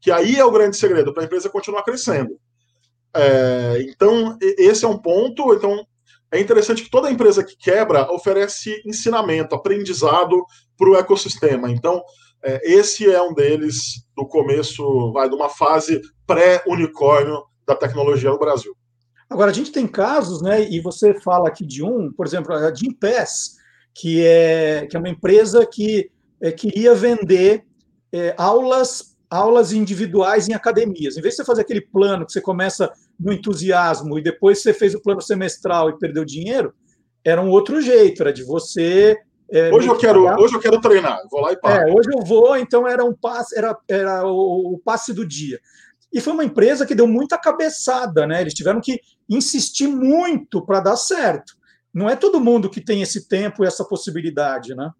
[0.00, 2.38] que aí é o grande segredo para a empresa continuar crescendo.
[3.14, 5.52] É, então, esse é um ponto.
[5.54, 5.84] Então,
[6.30, 10.44] é interessante que toda empresa que quebra oferece ensinamento, aprendizado
[10.78, 11.70] para o ecossistema.
[11.70, 12.02] Então,
[12.42, 18.38] é, esse é um deles do começo, vai de uma fase pré-unicórnio da tecnologia no
[18.38, 18.74] Brasil.
[19.28, 22.74] Agora, a gente tem casos, né, e você fala aqui de um, por exemplo, a
[22.74, 23.56] Gimpass,
[23.94, 26.10] que é, que é uma empresa que
[26.40, 27.64] é, queria vender
[28.12, 31.16] é, aulas aulas individuais em academias.
[31.16, 34.72] Em vez de você fazer aquele plano que você começa no entusiasmo e depois você
[34.72, 36.72] fez o plano semestral e perdeu dinheiro,
[37.22, 39.18] era um outro jeito, era de você.
[39.50, 41.88] É, hoje, eu quero, hoje eu quero treinar, vou lá e pago.
[41.88, 45.58] É, hoje eu vou, então era um passe, era, era o, o passe do dia.
[46.12, 48.40] E foi uma empresa que deu muita cabeçada, né?
[48.40, 51.54] Eles tiveram que insistir muito para dar certo.
[51.92, 54.90] Não é todo mundo que tem esse tempo e essa possibilidade, né?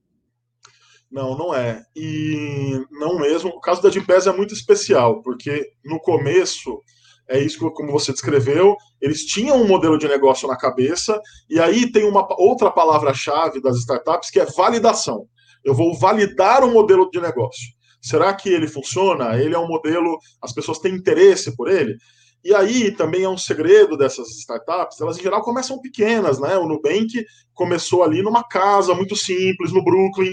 [1.10, 1.84] Não, não é.
[1.96, 3.50] E não mesmo.
[3.50, 6.82] O caso da Gimpass é muito especial, porque no começo,
[7.28, 11.90] é isso como você descreveu, eles tinham um modelo de negócio na cabeça, e aí
[11.92, 15.26] tem uma outra palavra-chave das startups que é validação.
[15.64, 17.68] Eu vou validar o um modelo de negócio.
[18.00, 19.36] Será que ele funciona?
[19.36, 21.96] Ele é um modelo, as pessoas têm interesse por ele?
[22.44, 26.56] E aí também é um segredo dessas startups, elas em geral começam pequenas, né?
[26.56, 30.32] O Nubank começou ali numa casa muito simples, no Brooklyn,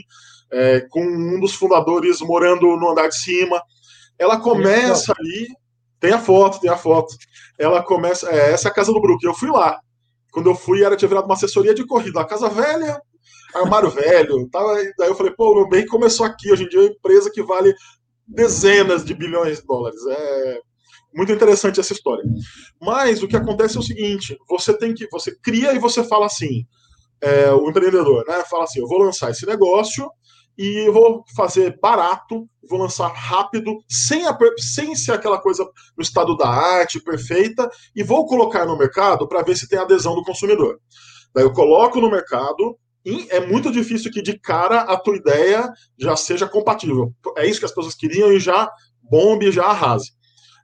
[0.51, 3.61] é, com um dos fundadores morando no andar de cima.
[4.17, 5.47] Ela começa ali,
[5.99, 7.15] tem a foto, tem a foto.
[7.57, 9.79] Ela começa, é, essa é a casa do Brooklyn, eu fui lá.
[10.31, 12.99] Quando eu fui, era tinha virado uma assessoria de corrida, a casa velha,
[13.53, 14.49] armário velho.
[14.49, 17.31] Tava, daí eu falei, pô, o Nubank começou aqui, hoje em dia é uma empresa
[17.31, 17.73] que vale
[18.27, 19.99] dezenas de bilhões de dólares.
[20.07, 20.59] É
[21.13, 22.23] muito interessante essa história.
[22.81, 25.07] Mas o que acontece é o seguinte: você tem que.
[25.11, 26.65] Você cria e você fala assim.
[27.21, 28.43] É, o empreendedor, né?
[28.49, 30.09] Fala assim: eu vou lançar esse negócio
[30.57, 35.63] e vou fazer barato, vou lançar rápido, sem, a, sem ser aquela coisa
[35.97, 40.15] no estado da arte perfeita, e vou colocar no mercado para ver se tem adesão
[40.15, 40.79] do consumidor.
[41.33, 42.77] Daí eu coloco no mercado,
[43.29, 47.13] é muito difícil que de cara a tua ideia já seja compatível.
[47.37, 48.71] É isso que as pessoas queriam e já
[49.03, 50.11] bombe, já arrase.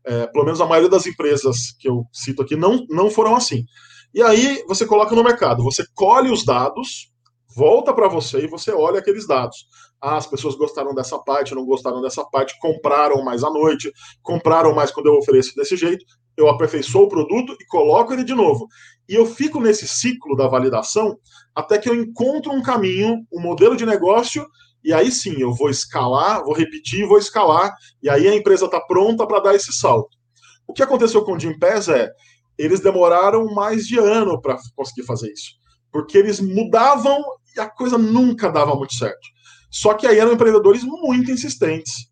[0.03, 3.65] É, pelo menos a maioria das empresas que eu cito aqui não, não foram assim.
[4.13, 7.10] E aí você coloca no mercado, você colhe os dados,
[7.55, 9.67] volta para você e você olha aqueles dados.
[10.01, 14.73] Ah, as pessoas gostaram dessa parte, não gostaram dessa parte, compraram mais à noite, compraram
[14.73, 16.03] mais quando eu ofereço desse jeito,
[16.35, 18.67] eu aperfeiçoo o produto e coloco ele de novo.
[19.07, 21.17] E eu fico nesse ciclo da validação
[21.53, 24.45] até que eu encontro um caminho, um modelo de negócio,
[24.83, 28.79] e aí sim eu vou escalar, vou repetir, vou escalar, e aí a empresa está
[28.79, 30.17] pronta para dar esse salto.
[30.65, 32.09] O que aconteceu com o Gimpass é,
[32.57, 35.51] eles demoraram mais de ano para conseguir fazer isso,
[35.91, 37.21] porque eles mudavam
[37.55, 39.29] e a coisa nunca dava muito certo.
[39.69, 42.11] Só que aí eram empreendedores muito insistentes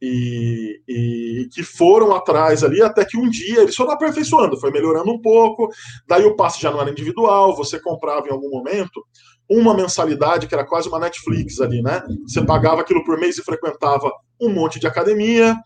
[0.00, 5.10] e, e, que foram atrás ali até que um dia eles foram aperfeiçoando, foi melhorando
[5.10, 5.68] um pouco.
[6.06, 9.04] Daí o passe já não era individual, você comprava em algum momento
[9.48, 12.02] uma mensalidade que era quase uma Netflix ali, né?
[12.26, 15.56] Você pagava aquilo por mês e frequentava um monte de academia,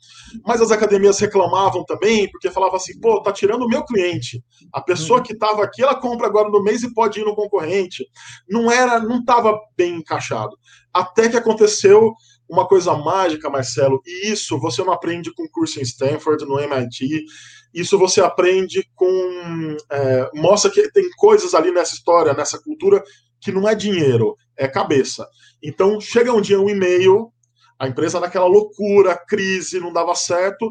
[0.46, 4.42] mas as academias reclamavam também, porque falavam assim, pô, tá tirando o meu cliente.
[4.72, 5.24] A pessoa uhum.
[5.24, 8.06] que estava aqui, ela compra agora no mês e pode ir no concorrente.
[8.48, 10.56] Não era, não estava bem encaixado.
[10.92, 12.12] Até que aconteceu
[12.48, 17.24] uma coisa mágica, Marcelo, e isso você não aprende com curso em Stanford, no MIT,
[17.72, 19.76] isso você aprende com.
[19.90, 23.02] É, mostra que tem coisas ali nessa história, nessa cultura,
[23.40, 25.26] que não é dinheiro, é cabeça.
[25.62, 27.32] Então, chega um dia um e-mail,
[27.78, 30.70] a empresa naquela loucura, crise, não dava certo,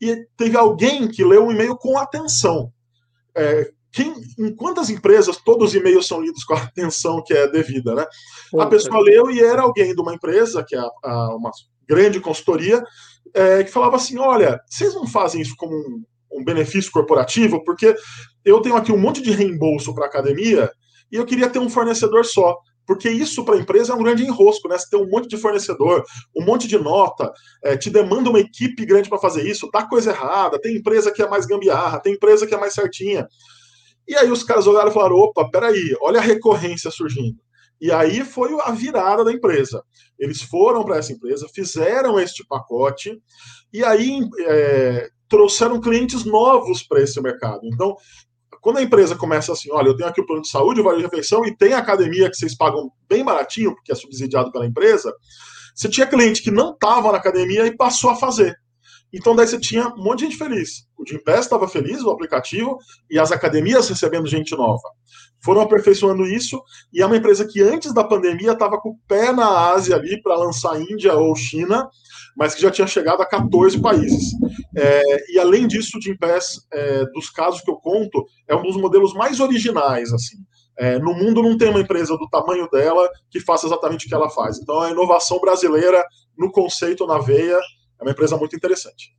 [0.00, 2.72] e teve alguém que leu um e-mail com atenção.
[3.36, 7.48] É, quem, em quantas empresas todos os e-mails são lidos com a atenção que é
[7.48, 8.06] devida, né?
[8.58, 11.50] A pessoa leu e era alguém de uma empresa, que é a, a, uma
[11.88, 12.82] grande consultoria,
[13.34, 17.62] é, que falava assim: olha, vocês não fazem isso como um, um benefício corporativo?
[17.64, 17.94] Porque
[18.44, 20.70] eu tenho aqui um monte de reembolso para academia
[21.10, 22.56] e eu queria ter um fornecedor só.
[22.86, 24.78] porque isso para a empresa é um grande enrosco, né?
[24.78, 26.02] Você tem um monte de fornecedor,
[26.34, 27.30] um monte de nota,
[27.62, 31.20] é, te demanda uma equipe grande para fazer isso, dá coisa errada, tem empresa que
[31.20, 33.28] é mais gambiarra, tem empresa que é mais certinha.
[34.08, 37.38] E aí os caras olharam e falaram: opa, peraí, olha a recorrência surgindo.
[37.80, 39.84] E aí foi a virada da empresa.
[40.18, 43.20] Eles foram para essa empresa, fizeram este pacote,
[43.72, 47.60] e aí é, trouxeram clientes novos para esse mercado.
[47.64, 47.94] Então,
[48.60, 50.98] quando a empresa começa assim, olha, eu tenho aqui o plano de saúde, o vale
[50.98, 55.12] de refeição e tem academia que vocês pagam bem baratinho, porque é subsidiado pela empresa,
[55.74, 58.56] você tinha cliente que não estava na academia e passou a fazer.
[59.12, 60.86] Então daí você tinha um monte de gente feliz.
[60.96, 62.78] O Gympass estava feliz, o aplicativo,
[63.10, 64.88] e as academias recebendo gente nova.
[65.40, 66.60] Foram aperfeiçoando isso,
[66.92, 70.20] e é uma empresa que antes da pandemia estava com o pé na Ásia ali
[70.20, 71.88] para lançar Índia ou China,
[72.36, 74.32] mas que já tinha chegado a 14 países.
[74.76, 78.76] É, e além disso, o Gympass, é, dos casos que eu conto, é um dos
[78.76, 80.36] modelos mais originais, assim.
[80.78, 84.14] É, no mundo não tem uma empresa do tamanho dela que faça exatamente o que
[84.14, 84.58] ela faz.
[84.58, 86.04] Então, a inovação brasileira
[86.36, 87.58] no conceito, na veia,
[88.00, 89.12] é uma empresa muito interessante.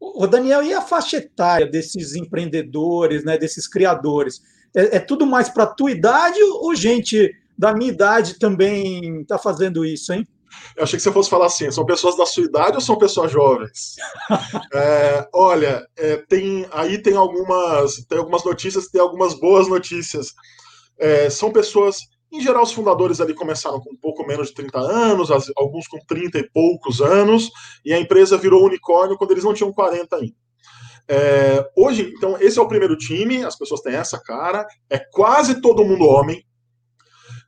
[0.00, 4.40] O Daniel, e a faixa etária desses empreendedores, né, desses criadores?
[4.74, 9.38] É, é tudo mais para a tua idade ou gente da minha idade também está
[9.38, 10.26] fazendo isso, hein?
[10.76, 13.30] Eu achei que você fosse falar assim: são pessoas da sua idade ou são pessoas
[13.30, 13.96] jovens?
[14.72, 20.28] é, olha, é, tem aí tem algumas tem algumas notícias, tem algumas boas notícias.
[20.98, 21.98] É, são pessoas,
[22.32, 25.98] em geral, os fundadores ali começaram com um pouco menos de 30 anos, alguns com
[26.06, 27.50] 30 e poucos anos,
[27.84, 30.43] e a empresa virou unicórnio quando eles não tinham 40 ainda.
[31.08, 35.60] É, hoje, então, esse é o primeiro time, as pessoas têm essa cara, é quase
[35.60, 36.44] todo mundo homem,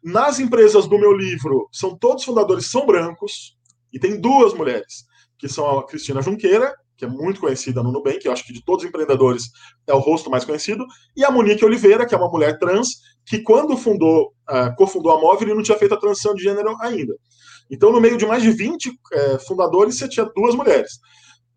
[0.03, 3.57] nas empresas do meu livro, são todos fundadores são brancos,
[3.93, 5.05] e tem duas mulheres,
[5.39, 8.65] que são a Cristina Junqueira, que é muito conhecida no Nubank, eu acho que de
[8.65, 9.45] todos os empreendedores
[9.87, 10.85] é o rosto mais conhecido,
[11.17, 12.89] e a Monique Oliveira, que é uma mulher trans,
[13.27, 17.15] que quando fundou, uh, cofundou a Móvel, não tinha feito a transição de gênero ainda.
[17.71, 20.93] Então, no meio de mais de 20 uh, é, fundadores, você tinha duas mulheres.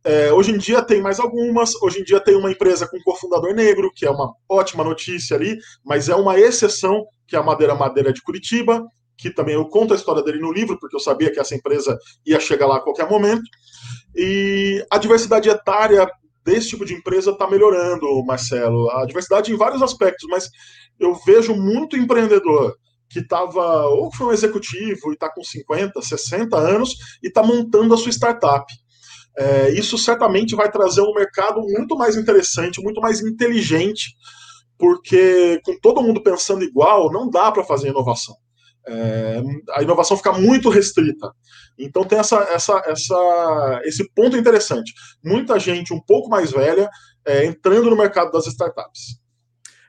[0.09, 1.75] É, hoje em dia tem mais algumas.
[1.75, 5.55] Hoje em dia tem uma empresa com cofundador negro, que é uma ótima notícia ali,
[5.85, 8.83] mas é uma exceção, que é a Madeira Madeira de Curitiba,
[9.15, 11.95] que também eu conto a história dele no livro, porque eu sabia que essa empresa
[12.25, 13.43] ia chegar lá a qualquer momento.
[14.15, 16.09] E a diversidade etária
[16.43, 18.89] desse tipo de empresa está melhorando, Marcelo.
[18.89, 20.49] A diversidade em vários aspectos, mas
[20.99, 22.75] eu vejo muito empreendedor
[23.07, 27.93] que estava, ou foi um executivo e está com 50, 60 anos e está montando
[27.93, 28.65] a sua startup
[29.39, 34.13] é, isso certamente vai trazer um mercado muito mais interessante, muito mais inteligente,
[34.77, 38.35] porque com todo mundo pensando igual, não dá para fazer inovação.
[38.85, 41.31] É, a inovação fica muito restrita.
[41.77, 44.93] Então tem essa, essa, essa, esse ponto interessante.
[45.23, 46.89] Muita gente um pouco mais velha
[47.25, 49.21] é, entrando no mercado das startups.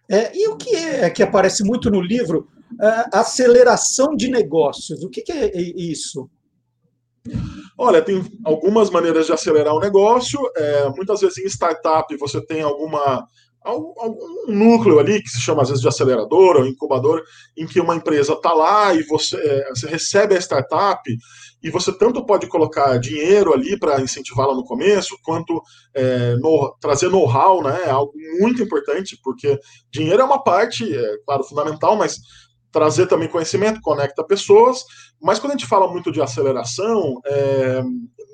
[0.09, 2.47] É, e o que é que aparece muito no livro?
[2.81, 5.03] É, aceleração de negócios.
[5.03, 6.31] O que, que é isso?
[7.77, 10.39] Olha, tem algumas maneiras de acelerar o negócio.
[10.57, 13.27] É, muitas vezes em startup você tem alguma
[13.63, 17.23] algum, núcleo ali que se chama às vezes de acelerador ou incubador,
[17.57, 21.03] em que uma empresa está lá e você, é, você recebe a startup
[21.63, 25.63] e você tanto pode colocar dinheiro ali para incentivá-la no começo, quanto
[25.95, 27.83] é, no, trazer know-how, né?
[27.85, 29.59] É algo muito importante, porque
[29.91, 32.17] dinheiro é uma parte, é, claro, fundamental, mas
[32.73, 34.85] trazer também conhecimento, conecta pessoas,
[35.21, 37.83] mas quando a gente fala muito de aceleração, é,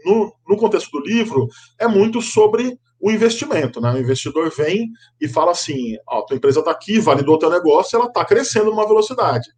[0.04, 3.80] no, no, contexto do livro, é muito sobre o investimento.
[3.80, 3.92] Né?
[3.92, 8.06] O investidor vem e fala assim: ó, tua empresa está aqui, validou teu negócio, ela
[8.06, 9.48] está crescendo numa velocidade.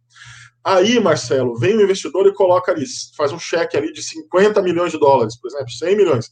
[0.63, 2.83] Aí, Marcelo, vem o investidor e coloca ali,
[3.15, 6.31] faz um cheque ali de 50 milhões de dólares, por exemplo, 100 milhões.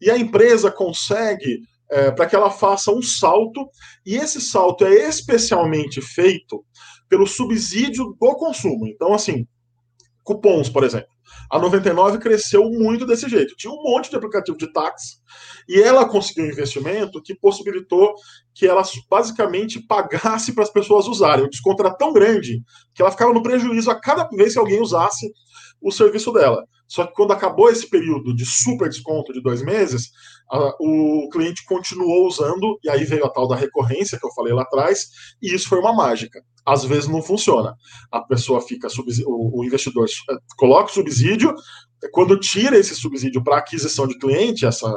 [0.00, 3.68] E a empresa consegue é, para que ela faça um salto,
[4.06, 6.64] e esse salto é especialmente feito
[7.10, 8.86] pelo subsídio do consumo.
[8.86, 9.46] Então, assim,
[10.24, 11.10] cupons, por exemplo.
[11.50, 13.54] A 99 cresceu muito desse jeito.
[13.56, 15.19] Tinha um monte de aplicativo de táxi
[15.68, 18.14] e ela conseguiu um investimento que possibilitou
[18.54, 21.44] que ela basicamente pagasse para as pessoas usarem.
[21.44, 22.62] O desconto era tão grande
[22.94, 25.32] que ela ficava no prejuízo a cada vez que alguém usasse
[25.80, 26.64] o serviço dela.
[26.86, 30.10] Só que quando acabou esse período de super desconto de dois meses,
[30.50, 34.52] a, o cliente continuou usando, e aí veio a tal da recorrência que eu falei
[34.52, 35.08] lá atrás,
[35.40, 36.42] e isso foi uma mágica.
[36.66, 37.74] Às vezes não funciona.
[38.10, 38.88] A pessoa fica,
[39.24, 41.54] o, investidor eh, coloca o subsídio,
[42.12, 44.92] quando tira esse subsídio para aquisição de cliente, essa,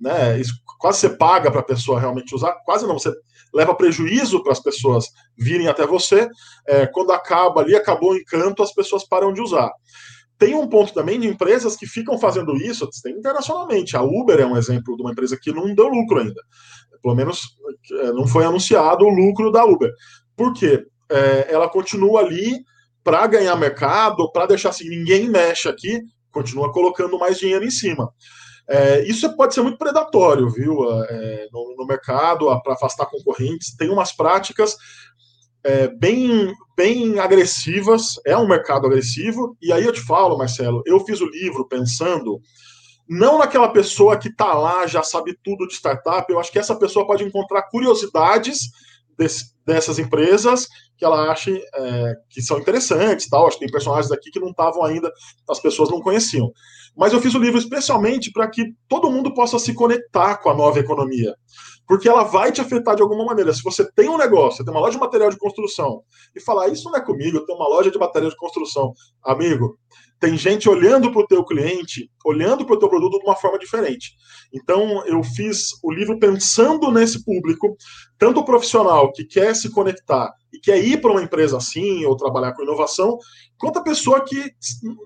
[0.00, 3.12] né, isso quase você paga para a pessoa realmente usar, quase não, você
[3.52, 6.28] leva prejuízo para as pessoas virem até você,
[6.66, 9.70] é, quando acaba ali, acabou o encanto, as pessoas param de usar.
[10.38, 13.96] Tem um ponto também de empresas que ficam fazendo isso, tem internacionalmente.
[13.96, 16.40] A Uber é um exemplo de uma empresa que não deu lucro ainda.
[17.02, 17.56] Pelo menos
[17.90, 19.90] é, não foi anunciado o lucro da Uber.
[20.36, 20.86] Por quê?
[21.10, 22.62] É, ela continua ali
[23.02, 28.12] para ganhar mercado, para deixar assim, ninguém mexe aqui, continua colocando mais dinheiro em cima.
[28.68, 33.74] É, isso pode ser muito predatório, viu, é, no, no, mercado, para afastar concorrentes.
[33.74, 34.76] Tem umas práticas
[35.64, 41.00] é, bem, bem agressivas, é um mercado agressivo, e aí eu te falo, Marcelo, eu
[41.00, 42.40] fiz o livro pensando
[43.08, 46.76] não naquela pessoa que está lá, já sabe tudo de startup, eu acho que essa
[46.76, 48.68] pessoa pode encontrar curiosidades
[49.16, 53.46] desse, dessas empresas que ela acha é, que são interessantes, tal.
[53.46, 55.10] Acho que tem personagens aqui que não estavam ainda,
[55.48, 56.52] as pessoas não conheciam.
[56.98, 60.54] Mas eu fiz o livro especialmente para que todo mundo possa se conectar com a
[60.54, 61.34] nova economia
[61.88, 63.52] porque ela vai te afetar de alguma maneira.
[63.52, 66.02] Se você tem um negócio, tem uma loja de material de construção,
[66.36, 68.92] e falar, isso não é comigo, eu tenho uma loja de material de construção,
[69.24, 69.78] amigo,
[70.20, 73.58] tem gente olhando para o teu cliente, olhando para o teu produto de uma forma
[73.58, 74.12] diferente.
[74.52, 77.74] Então, eu fiz o livro pensando nesse público,
[78.18, 82.16] tanto o profissional que quer se conectar e quer ir para uma empresa assim, ou
[82.16, 83.16] trabalhar com inovação,
[83.56, 84.52] quanto a pessoa que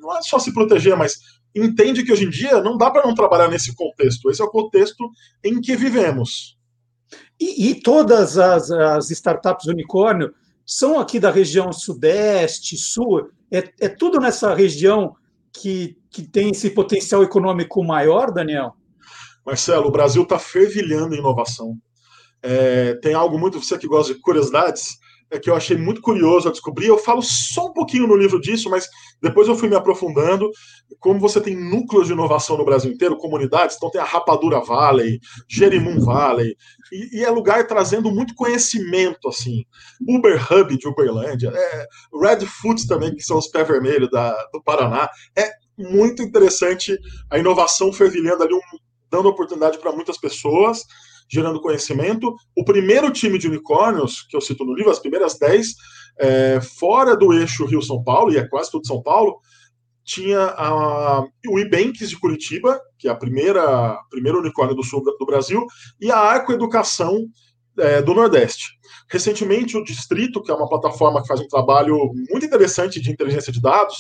[0.01, 1.19] não é só se proteger, mas
[1.55, 4.31] entende que hoje em dia não dá para não trabalhar nesse contexto.
[4.31, 5.11] Esse é o contexto
[5.45, 6.57] em que vivemos.
[7.39, 10.33] E, e todas as, as, startups unicórnio
[10.65, 15.15] são aqui da região sudeste, sul, é, é tudo nessa região
[15.53, 18.75] que, que tem esse potencial econômico maior, Daniel?
[19.45, 21.77] Marcelo, o Brasil está fervilhando em inovação.
[22.43, 24.99] É, tem algo muito, você que gosta de curiosidades,
[25.33, 26.89] é que eu achei muito curioso a descobrir.
[26.89, 28.87] Eu falo só um pouquinho no livro disso, mas
[29.21, 30.51] depois eu fui me aprofundando.
[31.01, 35.19] Como você tem núcleos de inovação no Brasil inteiro, comunidades, então tem a Rapadura Valley,
[35.49, 36.55] Jerimum Valley,
[36.93, 39.65] e, e é lugar trazendo muito conhecimento, assim.
[40.07, 44.63] Uber Hub de Uberlândia, é, Red Foods também, que são os pés vermelhos da, do
[44.63, 45.09] Paraná.
[45.35, 46.99] É muito interessante
[47.31, 48.61] a inovação fervilhando ali, um,
[49.11, 50.85] dando oportunidade para muitas pessoas
[51.33, 52.37] gerando conhecimento.
[52.55, 55.69] O primeiro time de unicórnios, que eu cito no livro, as primeiras 10,
[56.19, 59.39] é, fora do eixo Rio-São Paulo, e é quase tudo São Paulo,
[60.05, 65.27] tinha a, o Ibanks de Curitiba, que é a primeira primeiro unicórnio do sul do
[65.27, 65.65] Brasil,
[66.01, 67.27] e a Arco Educação
[67.79, 68.73] é, do Nordeste.
[69.09, 71.97] Recentemente, o Distrito, que é uma plataforma que faz um trabalho
[72.31, 73.97] muito interessante de inteligência de dados,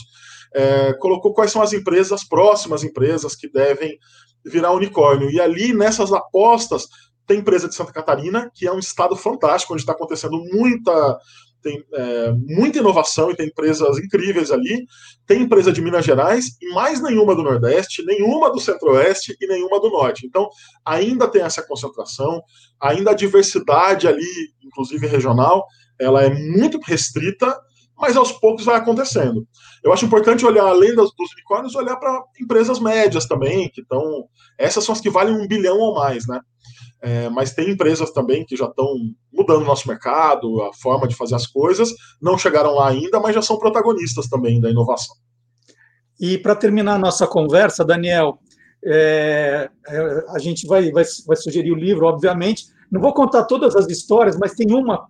[0.55, 3.97] é, colocou quais são as empresas, as próximas empresas que devem
[4.45, 5.31] virar unicórnio.
[5.31, 6.89] E ali, nessas apostas,
[7.27, 11.19] tem empresa de Santa Catarina, que é um estado fantástico, onde está acontecendo muita
[11.63, 14.85] tem é, muita inovação e tem empresas incríveis ali.
[15.27, 19.81] Tem empresa de Minas Gerais e mais nenhuma do Nordeste, nenhuma do Centro-Oeste e nenhuma
[19.81, 20.27] do Norte.
[20.27, 20.51] Então,
[20.85, 22.43] ainda tem essa concentração,
[22.81, 25.65] ainda a diversidade ali, inclusive regional,
[25.99, 27.57] ela é muito restrita,
[27.97, 29.47] mas aos poucos vai acontecendo.
[29.85, 34.27] Eu acho importante olhar, além dos, dos unicórnios, olhar para empresas médias também, que estão.
[34.59, 36.41] Essas são as que valem um bilhão ou mais, né?
[37.05, 38.95] É, mas tem empresas também que já estão
[39.33, 43.35] mudando o nosso mercado, a forma de fazer as coisas, não chegaram lá ainda, mas
[43.35, 45.17] já são protagonistas também da inovação.
[46.21, 48.39] E para terminar a nossa conversa, Daniel,
[48.85, 52.67] é, é, a gente vai, vai, vai sugerir o livro, obviamente.
[52.89, 55.09] Não vou contar todas as histórias, mas tem uma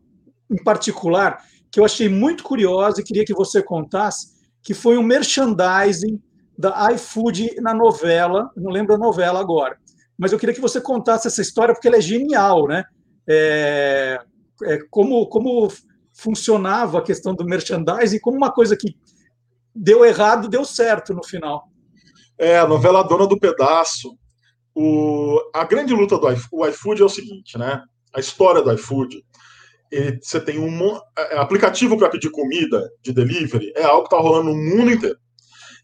[0.50, 4.28] em particular que eu achei muito curiosa e queria que você contasse,
[4.62, 6.18] que foi um merchandising
[6.56, 9.81] da iFood na novela, não lembro a novela agora
[10.22, 12.84] mas eu queria que você contasse essa história porque ela é genial, né?
[13.28, 14.20] É,
[14.62, 15.68] é, como, como
[16.12, 18.96] funcionava a questão do merchandising, como uma coisa que
[19.74, 21.64] deu errado, deu certo no final.
[22.38, 24.16] É, a novela Dona do Pedaço.
[24.72, 27.82] O, a grande luta do iFood é o seguinte, né?
[28.14, 29.24] A história do iFood.
[29.90, 34.22] Ele, você tem um é, aplicativo para pedir comida de delivery, é algo que está
[34.22, 35.18] rolando no mundo inteiro.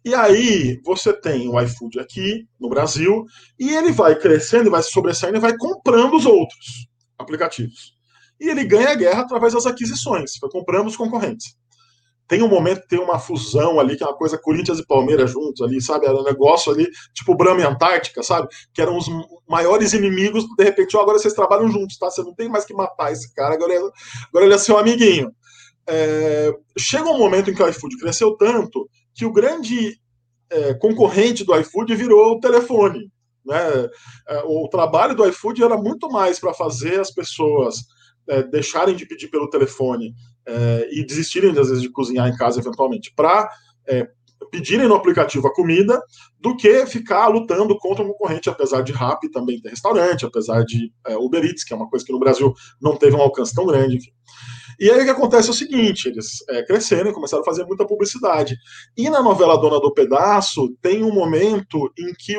[0.09, 3.27] E aí você tem o iFood aqui no Brasil
[3.61, 6.89] e ele vai crescendo, vai se sobressaindo e vai comprando os outros
[7.19, 7.93] aplicativos.
[8.41, 11.55] E ele ganha a guerra através das aquisições, vai comprando os concorrentes.
[12.27, 15.61] Tem um momento tem uma fusão ali, que é uma coisa Corinthians e Palmeiras juntos
[15.61, 16.07] ali, sabe?
[16.07, 18.49] Era um negócio ali, tipo Brahma e Antártica, sabe?
[18.73, 19.09] Que eram os
[19.47, 22.11] maiores inimigos, de repente, oh, agora vocês trabalham juntos, tá?
[22.11, 23.91] Você não tem mais que matar esse cara, agora ele, é,
[24.29, 25.31] agora ele é seu amiguinho.
[25.87, 28.89] É, chega um momento em que o iFood cresceu tanto
[29.19, 29.99] que o grande
[30.49, 33.11] é, concorrente do iFood virou o telefone.
[33.45, 33.91] Né?
[34.29, 37.79] É, o trabalho do iFood era muito mais para fazer as pessoas
[38.29, 40.15] é, deixarem de pedir pelo telefone
[40.47, 43.51] é, e desistirem, às vezes, de cozinhar em casa, eventualmente, para
[43.89, 44.09] é,
[44.53, 46.01] pedirem no aplicativo a comida,
[46.39, 50.93] do que ficar lutando contra o concorrente, apesar de Rappi também ter restaurante, apesar de
[51.09, 53.67] é, Uber Eats, que é uma coisa que no Brasil não teve um alcance tão
[53.67, 54.13] grande, enfim.
[54.79, 57.65] E aí o que acontece é o seguinte: eles é, cresceram e começaram a fazer
[57.65, 58.57] muita publicidade.
[58.97, 62.37] E na novela Dona do Pedaço, tem um momento em que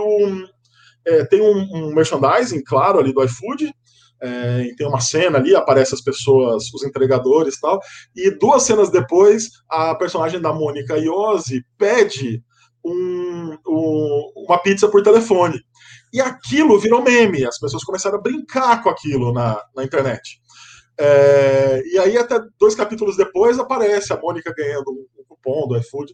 [1.06, 3.74] é, tem um, um, merchandising, claro, ali do iFood,
[4.22, 7.80] É, tem uma cena ali, aparecem as pessoas, os entregadores e tal,
[8.14, 12.44] e duas cenas depois, a personagem da Mônica Iose pede
[12.84, 15.62] um, um, uma pizza por telefone.
[16.12, 20.42] E aquilo virou meme, as pessoas começaram a brincar com aquilo na, na internet.
[21.02, 26.14] É, e aí, até dois capítulos depois, aparece a Mônica ganhando um cupom do iFood.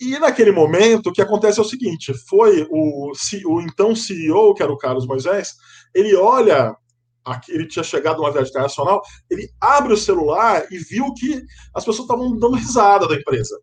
[0.00, 3.10] E naquele momento, o que acontece é o seguinte: foi o,
[3.46, 5.54] o então CEO, que era o Carlos Moisés,
[5.92, 6.76] ele olha
[7.24, 11.42] aqui, ele tinha chegado numa viagem internacional, ele abre o celular e viu que
[11.74, 13.58] as pessoas estavam dando risada da empresa.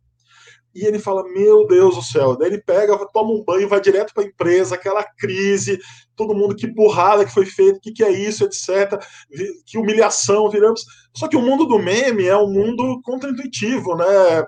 [0.75, 2.35] E ele fala: Meu Deus do céu.
[2.35, 5.79] Daí ele pega, toma um banho, vai direto para a empresa, aquela crise,
[6.15, 9.01] todo mundo, que burrada que foi feita, o que, que é isso, etc.
[9.65, 10.83] Que humilhação, viramos.
[11.15, 14.45] Só que o mundo do meme é um mundo contraintuitivo, né?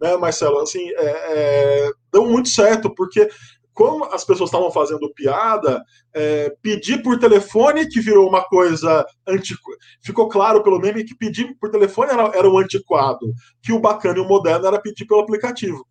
[0.00, 0.58] né, Marcelo?
[0.60, 3.28] Assim, é, é, deu muito certo, porque
[3.74, 5.82] como as pessoas estavam fazendo piada,
[6.14, 9.78] é, pedir por telefone, que virou uma coisa antiquada.
[10.00, 14.18] Ficou claro pelo meme que pedir por telefone era, era o antiquado, que o bacana
[14.18, 15.84] e o moderno era pedir pelo aplicativo.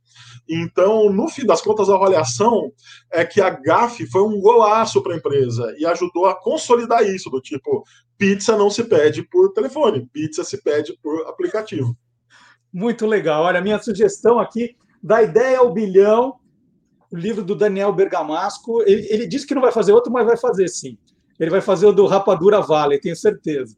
[0.48, 2.72] Então, no fim das contas, a avaliação
[3.12, 7.30] é que a GAF foi um golaço para a empresa e ajudou a consolidar isso,
[7.30, 7.84] do tipo,
[8.18, 11.98] pizza não se pede por telefone, pizza se pede por aplicativo.
[12.72, 13.44] Muito legal.
[13.44, 16.36] Olha, minha sugestão aqui, da ideia ao bilhão,
[17.14, 18.82] o livro do Daniel Bergamasco.
[18.82, 20.98] Ele, ele disse que não vai fazer outro, mas vai fazer sim.
[21.40, 23.76] Ele vai fazer o do Rapadura Valley, tenho certeza.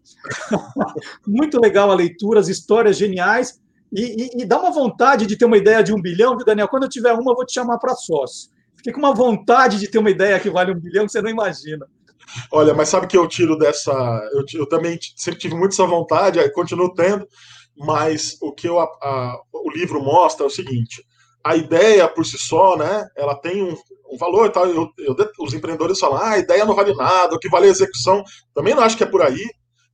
[1.27, 3.59] Muito legal a leitura, as histórias geniais.
[3.91, 6.67] E, e, e, dá uma vontade de ter uma ideia de um bilhão, viu, Daniel?
[6.69, 8.49] Quando eu tiver uma, eu vou te chamar para sócio.
[8.77, 11.29] Fiquei com uma vontade de ter uma ideia que vale um bilhão que você não
[11.29, 11.85] imagina.
[12.51, 13.91] Olha, mas sabe que eu tiro dessa.
[14.33, 17.27] Eu, eu também sempre tive muito essa vontade, continuo tendo,
[17.77, 21.05] mas o que eu, a, o livro mostra é o seguinte:
[21.45, 23.77] a ideia por si só, né, ela tem um,
[24.11, 24.61] um valor, tá?
[24.61, 27.69] Eu, eu, os empreendedores falam, ah, a ideia não vale nada, o que vale é
[27.69, 28.23] a execução.
[28.51, 29.45] Também não acho que é por aí.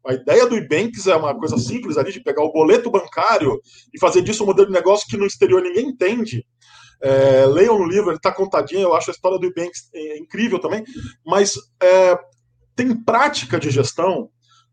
[0.08, 3.60] A ideia do Ibanks é uma coisa simples ali, de pegar o boleto bancário
[3.93, 6.45] e fazer disso um modelo de negócio que no exterior ninguém entende.
[7.04, 10.58] É, leiam no livro, ele está contadinho, eu acho a história do Ibanks é, incrível
[10.58, 10.86] também,
[11.26, 12.18] mas é,
[12.78, 14.30] tem prática de gestão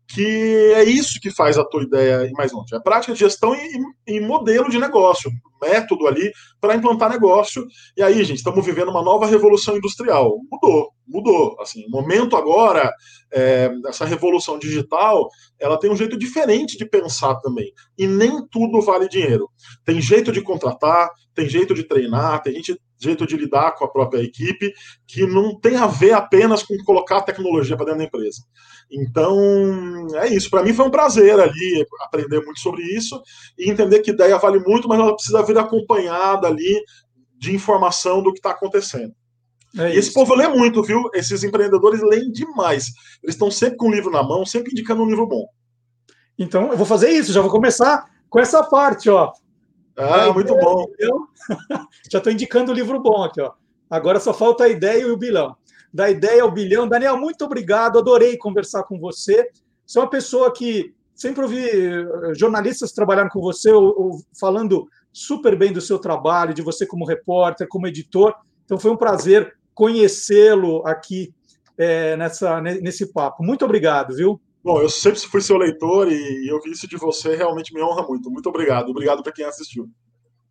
[0.09, 2.75] que é isso que faz a tua ideia ir mais longe.
[2.75, 5.31] É prática de gestão e, e modelo de negócio,
[5.61, 7.65] método ali para implantar negócio.
[7.95, 10.39] E aí, gente, estamos vivendo uma nova revolução industrial.
[10.51, 11.55] Mudou, mudou.
[11.61, 12.91] Assim, o momento agora,
[13.31, 15.29] é, essa revolução digital,
[15.59, 17.71] ela tem um jeito diferente de pensar também.
[17.95, 19.47] E nem tudo vale dinheiro.
[19.85, 23.91] Tem jeito de contratar, tem jeito de treinar, tem gente, jeito de lidar com a
[23.91, 24.73] própria equipe,
[25.07, 28.41] que não tem a ver apenas com colocar tecnologia para dentro da empresa.
[28.91, 29.37] Então,
[30.15, 30.49] é isso.
[30.49, 33.21] Para mim foi um prazer ali aprender muito sobre isso
[33.57, 36.83] e entender que ideia vale muito, mas ela precisa vir acompanhada ali
[37.37, 39.13] de informação do que está acontecendo.
[39.77, 41.09] É e esse povo lê muito, viu?
[41.13, 42.87] Esses empreendedores leem demais.
[43.21, 45.45] Eles estão sempre com o livro na mão, sempre indicando um livro bom.
[46.37, 49.31] Então, eu vou fazer isso, já vou começar com essa parte, ó.
[49.95, 50.85] Ah, muito bom.
[52.09, 53.51] já estou indicando o livro bom aqui, ó.
[53.89, 55.55] Agora só falta a ideia e o bilhão
[55.93, 56.87] da ideia ao bilhão.
[56.87, 59.49] Daniel, muito obrigado, adorei conversar com você.
[59.85, 64.87] Você é uma pessoa que sempre ouvi eh, jornalistas trabalhando com você, ou, ou, falando
[65.11, 68.33] super bem do seu trabalho, de você como repórter, como editor.
[68.63, 71.33] Então foi um prazer conhecê-lo aqui
[71.77, 73.43] é, nessa, nesse papo.
[73.43, 74.39] Muito obrigado, viu?
[74.63, 78.05] Bom, eu sempre fui seu leitor e eu vi isso de você, realmente me honra
[78.05, 78.29] muito.
[78.29, 78.89] Muito obrigado.
[78.89, 79.89] Obrigado para quem assistiu.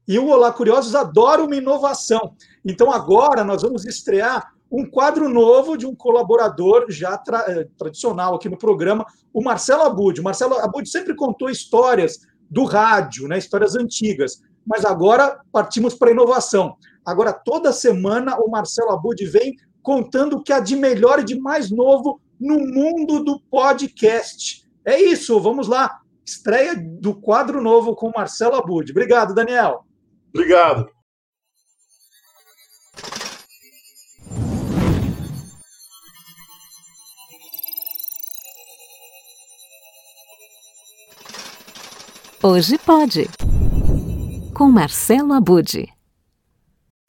[0.07, 2.35] E o Olá Curiosos adora uma inovação.
[2.65, 8.35] Então agora nós vamos estrear um quadro novo de um colaborador já tra eh, tradicional
[8.35, 10.21] aqui no programa, o Marcelo Abud.
[10.21, 12.19] O Marcelo Abud sempre contou histórias
[12.51, 16.77] do rádio, né, histórias antigas, mas agora partimos para a inovação.
[17.05, 21.41] Agora, toda semana, o Marcelo Abud vem contando o que há de melhor e de
[21.41, 24.69] mais novo no mundo do podcast.
[24.85, 26.01] É isso, vamos lá.
[26.25, 28.91] Estreia do quadro novo com o Marcelo Abud.
[28.91, 29.85] Obrigado, Daniel.
[30.35, 30.98] Obrigado.
[42.41, 43.29] Hoje pode.
[44.55, 45.89] Com Marcelo Abude.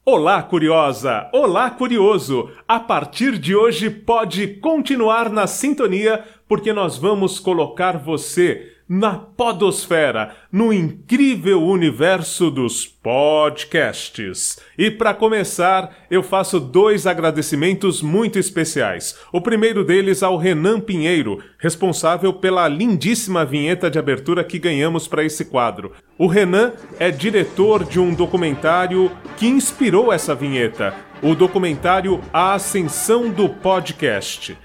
[0.04, 1.30] Olá, curiosa!
[1.32, 2.50] Olá, curioso!
[2.66, 10.34] A partir de hoje pode continuar na sintonia, porque nós vamos colocar você na Podosfera,
[10.50, 14.58] no incrível universo dos podcasts.
[14.76, 19.16] E para começar, eu faço dois agradecimentos muito especiais.
[19.32, 25.22] O primeiro deles ao Renan Pinheiro, responsável pela lindíssima vinheta de abertura que ganhamos para
[25.22, 25.92] esse quadro.
[26.18, 33.30] O Renan é diretor de um documentário que inspirou essa vinheta, o documentário A Ascensão
[33.30, 34.58] do Podcast.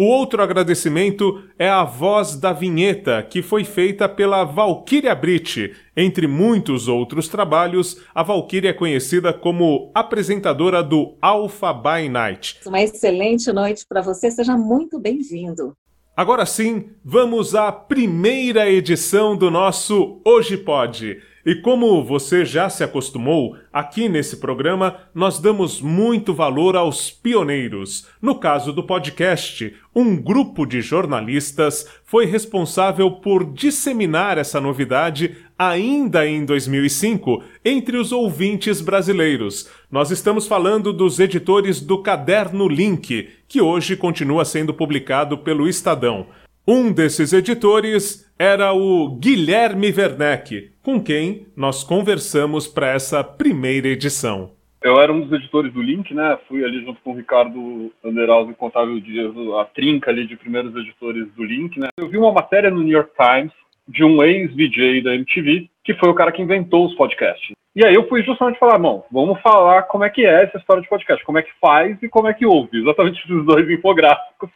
[0.00, 5.76] O outro agradecimento é a voz da vinheta, que foi feita pela Valkyria Brit.
[5.94, 12.60] Entre muitos outros trabalhos, a Valkyria é conhecida como apresentadora do Alpha by Night.
[12.64, 15.76] Uma excelente noite para você, seja muito bem-vindo.
[16.16, 21.18] Agora sim, vamos à primeira edição do nosso Hoje Pode.
[21.44, 28.06] E como você já se acostumou, aqui nesse programa nós damos muito valor aos pioneiros.
[28.20, 36.26] No caso do podcast, um grupo de jornalistas foi responsável por disseminar essa novidade ainda
[36.26, 39.68] em 2005 entre os ouvintes brasileiros.
[39.90, 46.26] Nós estamos falando dos editores do Caderno Link, que hoje continua sendo publicado pelo Estadão.
[46.72, 54.52] Um desses editores era o Guilherme Werneck, com quem nós conversamos para essa primeira edição.
[54.80, 56.38] Eu era um dos editores do Link, né?
[56.46, 60.72] Fui ali junto com o Ricardo Anderaldo e Contável Dias, a trinca ali de primeiros
[60.76, 61.88] editores do Link, né?
[61.98, 63.52] Eu vi uma matéria no New York Times
[63.88, 67.50] de um ex-VJ da MTV, que foi o cara que inventou os podcasts.
[67.74, 70.84] E aí eu fui justamente falar, bom, vamos falar como é que é essa história
[70.84, 74.50] de podcast, como é que faz e como é que ouve, exatamente esses dois infográficos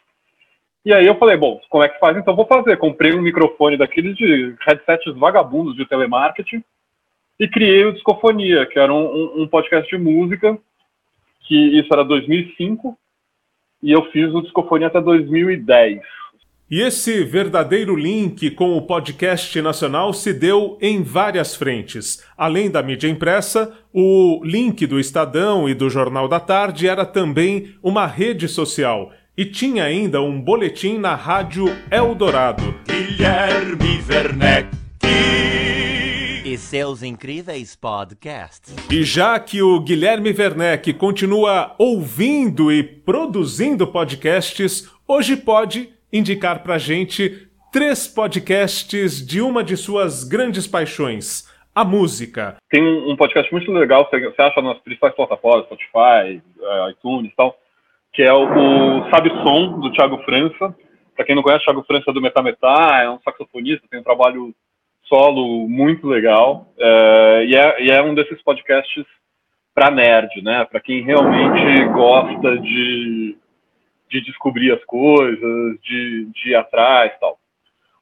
[0.85, 2.15] e aí eu falei, bom, como é que faz?
[2.15, 2.77] Então vou fazer.
[2.77, 6.63] Comprei um microfone daqueles de headsets vagabundos de telemarketing
[7.39, 10.55] e criei o Discofonia, que era um, um podcast de música,
[11.47, 12.95] que isso era 2005,
[13.81, 16.01] e eu fiz o Discofonia até 2010.
[16.69, 22.25] E esse verdadeiro link com o podcast nacional se deu em várias frentes.
[22.37, 27.75] Além da mídia impressa, o link do Estadão e do Jornal da Tarde era também
[27.83, 32.63] uma rede social e tinha ainda um boletim na rádio Eldorado.
[32.85, 34.69] Guilherme Werneck.
[36.45, 38.73] E seus incríveis podcasts.
[38.89, 46.77] E já que o Guilherme Werneck continua ouvindo e produzindo podcasts, hoje pode indicar pra
[46.77, 52.55] gente três podcasts de uma de suas grandes paixões, a música.
[52.69, 57.57] Tem um podcast muito legal, você acha nas principais plataformas, Spotify, eh, iTunes e tal,
[58.15, 60.73] que é o, o Sabe Som, do Thiago França.
[61.15, 64.55] Para quem não conhece, Thiago França é do Metametá, é um saxofonista, tem um trabalho
[65.03, 66.73] solo muito legal.
[66.79, 69.05] É, e, é, e, é, um desses podcasts
[69.73, 70.63] para nerd, né?
[70.63, 73.37] Para quem realmente gosta de,
[74.09, 77.37] de descobrir as coisas, de, de ir atrás tal.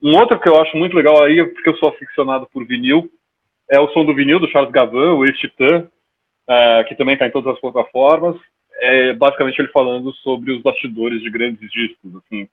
[0.01, 3.09] Um outro que eu acho muito legal aí, porque eu sou aficionado por vinil,
[3.72, 5.88] é o Som do Vinil, do Charles Gavan, o ex-Titã,
[6.47, 8.36] é, que também está em todas as plataformas
[8.84, 12.47] é basicamente ele falando sobre os bastidores de grandes discos, assim.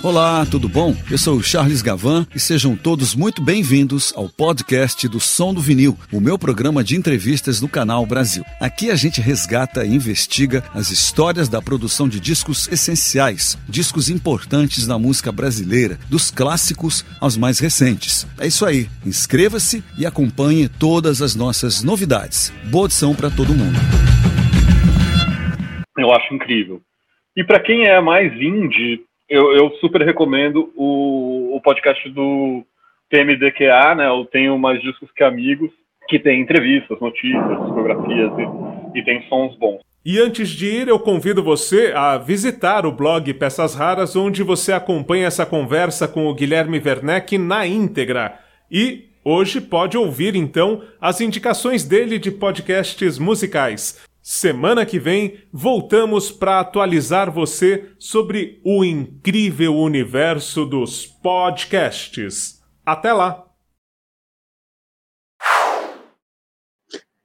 [0.00, 0.94] Olá, tudo bom?
[1.10, 5.60] Eu sou o Charles Gavan e sejam todos muito bem-vindos ao podcast do Som do
[5.60, 8.44] Vinil, o meu programa de entrevistas no canal Brasil.
[8.60, 14.86] Aqui a gente resgata e investiga as histórias da produção de discos essenciais, discos importantes
[14.86, 18.24] na música brasileira, dos clássicos aos mais recentes.
[18.38, 18.86] É isso aí.
[19.04, 22.52] Inscreva-se e acompanhe todas as nossas novidades.
[22.70, 23.76] Boa edição para todo mundo.
[25.98, 26.80] Eu acho incrível.
[27.36, 32.64] E para quem é mais indie, eu, eu super recomendo o, o podcast do
[33.10, 34.08] TMDQA, né?
[34.08, 35.70] Eu tenho mais discos que amigos,
[36.08, 39.80] que tem entrevistas, notícias, discografias e, e tem sons bons.
[40.04, 44.72] E antes de ir, eu convido você a visitar o blog Peças Raras, onde você
[44.72, 48.38] acompanha essa conversa com o Guilherme Werneck na íntegra.
[48.70, 54.00] E hoje pode ouvir então as indicações dele de podcasts musicais.
[54.22, 62.62] Semana que vem voltamos para atualizar você sobre o incrível universo dos podcasts.
[62.84, 63.48] Até lá!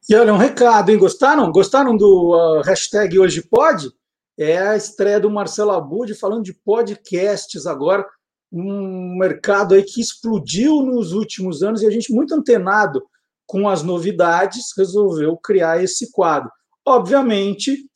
[0.10, 0.98] E olha, um recado, hein?
[0.98, 1.52] Gostaram?
[1.52, 3.90] Gostaram do uh, hashtag Hoje Pode?
[4.38, 8.06] É a estreia do Marcelo Abud falando de podcasts agora,
[8.52, 13.02] um mercado aí que explodiu nos últimos anos e a gente muito antenado
[13.46, 16.52] com as novidades resolveu criar esse quadro.
[16.86, 17.90] Obviamente,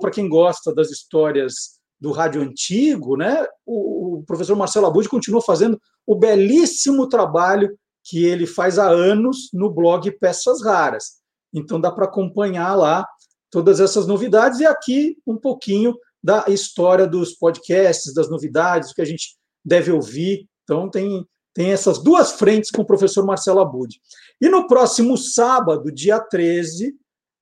[0.00, 5.42] para quem gosta das histórias do rádio antigo, né, o, o professor Marcelo Abud continua
[5.42, 11.20] fazendo o belíssimo trabalho que ele faz há anos no blog Peças Raras.
[11.52, 13.06] Então dá para acompanhar lá
[13.50, 19.02] todas essas novidades e aqui um pouquinho da história dos podcasts, das novidades, o que
[19.02, 20.48] a gente deve ouvir.
[20.64, 24.00] Então tem tem essas duas frentes com o professor Marcelo Abud.
[24.40, 26.94] E no próximo sábado, dia 13,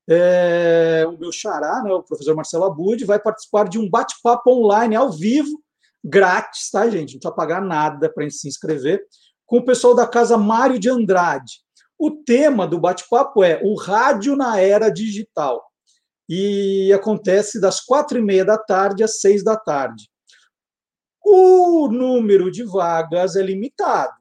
[0.09, 4.97] é, o meu xará, né, o professor Marcelo Abud, vai participar de um bate-papo online
[4.97, 5.63] ao vivo,
[6.03, 7.15] grátis, tá, gente?
[7.15, 9.05] Não precisa pagar nada para se inscrever,
[9.45, 11.61] com o pessoal da Casa Mário de Andrade.
[11.99, 15.63] O tema do bate-papo é o rádio na era digital.
[16.31, 20.11] e acontece das quatro e meia da tarde às seis da tarde.
[21.25, 24.13] O número de vagas é limitado,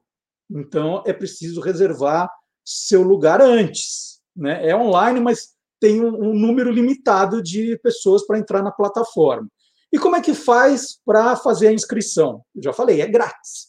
[0.50, 2.30] então é preciso reservar
[2.64, 4.20] seu lugar antes.
[4.34, 4.68] Né?
[4.68, 9.48] É online, mas tem um, um número limitado de pessoas para entrar na plataforma.
[9.92, 12.42] E como é que faz para fazer a inscrição?
[12.54, 13.68] Eu já falei, é grátis.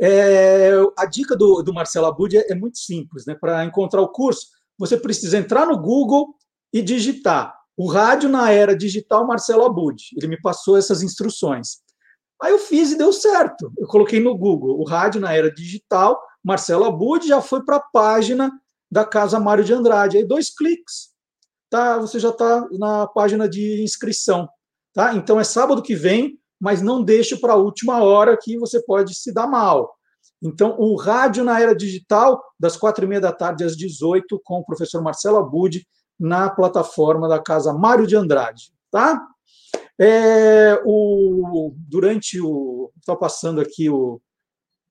[0.00, 3.24] É, a dica do, do Marcelo Abud é, é muito simples.
[3.26, 3.34] Né?
[3.34, 4.46] Para encontrar o curso,
[4.78, 6.34] você precisa entrar no Google
[6.72, 10.02] e digitar o rádio na era digital Marcelo Abud.
[10.16, 11.78] Ele me passou essas instruções.
[12.42, 13.72] Aí eu fiz e deu certo.
[13.78, 17.80] Eu coloquei no Google o rádio na era digital Marcelo Abud já foi para a
[17.92, 18.50] página
[18.90, 20.16] da Casa Mário de Andrade.
[20.16, 21.10] Aí dois cliques,
[21.70, 21.98] tá?
[21.98, 24.48] Você já está na página de inscrição,
[24.92, 25.14] tá?
[25.14, 29.14] Então é sábado que vem, mas não deixe para a última hora que você pode
[29.14, 29.94] se dar mal.
[30.42, 34.60] Então, o rádio na era digital, das quatro e meia da tarde às 18, com
[34.60, 35.84] o professor Marcelo Abud,
[36.18, 39.20] na plataforma da Casa Mário de Andrade, tá?
[40.00, 42.90] É, o, durante o.
[42.98, 44.20] Está passando aqui o,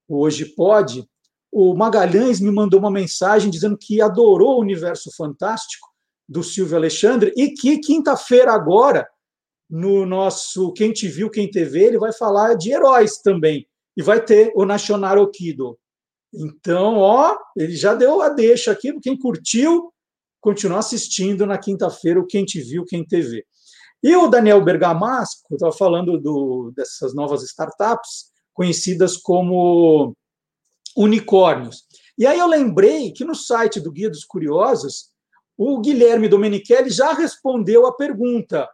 [0.08, 1.10] o Hoje Pode,
[1.52, 5.88] o Magalhães me mandou uma mensagem dizendo que adorou o universo fantástico
[6.28, 9.08] do Silvio Alexandre e que quinta-feira agora,
[9.70, 13.68] no nosso Quem Te Viu, Quem TV, ele vai falar de heróis também.
[13.96, 15.78] E vai ter o Nacional Okido.
[16.34, 19.92] Então, ó, ele já deu a deixa aqui, quem curtiu,
[20.40, 23.44] continuar assistindo na quinta-feira o Quem Te Viu, Quem TV.
[24.04, 30.16] E o Daniel Bergamasco estava falando do, dessas novas startups, conhecidas como
[30.98, 31.84] unicórnios.
[32.18, 35.12] E aí eu lembrei que no site do Guia dos Curiosos,
[35.56, 38.68] o Guilherme Domenichelli já respondeu a pergunta: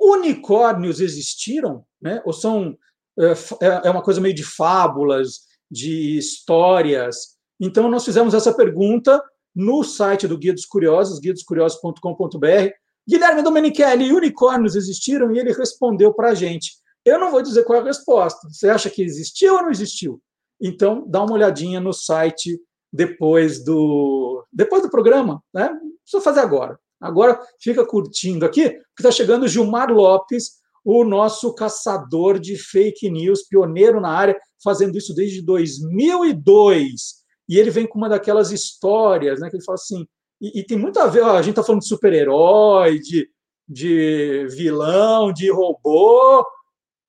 [0.00, 1.84] unicórnios existiram?
[2.00, 2.22] Né?
[2.24, 2.76] Ou são
[3.18, 3.32] é,
[3.66, 5.40] é, é uma coisa meio de fábulas,
[5.70, 7.36] de histórias?
[7.60, 9.22] Então nós fizemos essa pergunta
[9.54, 12.70] no site do Guia dos Curiosos, guiadoscuriosos.com.br.
[13.06, 15.34] Guilherme Domenichelli, unicórnios existiram?
[15.34, 16.72] E ele respondeu para a gente.
[17.04, 18.48] Eu não vou dizer qual é a resposta.
[18.48, 20.20] Você acha que existiu ou não existiu?
[20.60, 22.60] Então, dá uma olhadinha no site
[22.92, 25.68] depois do depois do programa, né?
[25.70, 26.78] Não precisa fazer agora.
[27.00, 33.10] Agora fica curtindo aqui, porque está chegando o Gilmar Lopes, o nosso caçador de fake
[33.10, 37.18] news, pioneiro na área, fazendo isso desde 2002.
[37.48, 39.48] E ele vem com uma daquelas histórias, né?
[39.48, 40.06] Que ele fala assim,
[40.40, 43.28] e, e tem muito a ver, ó, a gente está falando de super-herói, de,
[43.68, 46.44] de vilão, de robô,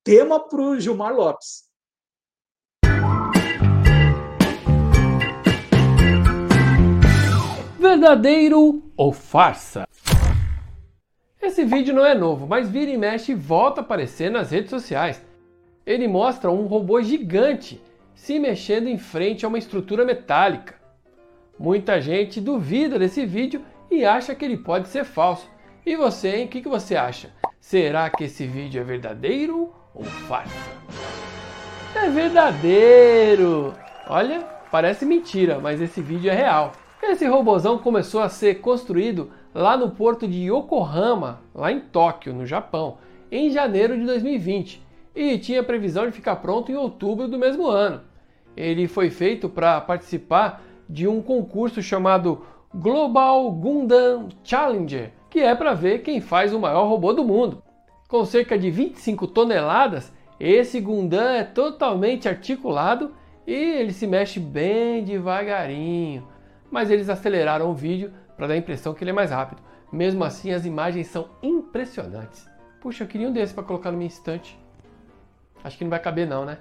[0.04, 1.69] tema para o Gilmar Lopes.
[7.80, 9.88] Verdadeiro ou farsa?
[11.42, 14.70] Esse vídeo não é novo, mas vira e mexe e volta a aparecer nas redes
[14.70, 15.26] sociais.
[15.86, 17.82] Ele mostra um robô gigante
[18.14, 20.76] se mexendo em frente a uma estrutura metálica.
[21.58, 25.50] Muita gente duvida desse vídeo e acha que ele pode ser falso.
[25.86, 26.46] E você, hein?
[26.46, 27.32] O que, que você acha?
[27.62, 30.54] Será que esse vídeo é verdadeiro ou farsa?
[31.96, 33.74] É verdadeiro!
[34.06, 36.74] Olha, parece mentira, mas esse vídeo é real.
[37.02, 42.46] Esse robozão começou a ser construído lá no porto de Yokohama, lá em Tóquio, no
[42.46, 42.98] Japão,
[43.32, 44.84] em janeiro de 2020
[45.16, 48.02] e tinha previsão de ficar pronto em outubro do mesmo ano.
[48.56, 52.46] Ele foi feito para participar de um concurso chamado
[52.76, 57.64] Global Gundam Challenger, que é para ver quem faz o maior robô do mundo.
[58.08, 63.14] Com cerca de 25 toneladas, esse Gundam é totalmente articulado
[63.48, 66.28] e ele se mexe bem devagarinho
[66.72, 69.62] mas eles aceleraram o vídeo para dar a impressão que ele é mais rápido.
[69.92, 72.48] Mesmo assim, as imagens são impressionantes.
[72.80, 74.58] Puxa, eu queria um desses para colocar no meu estante.
[75.64, 76.60] Acho que não vai caber não, né?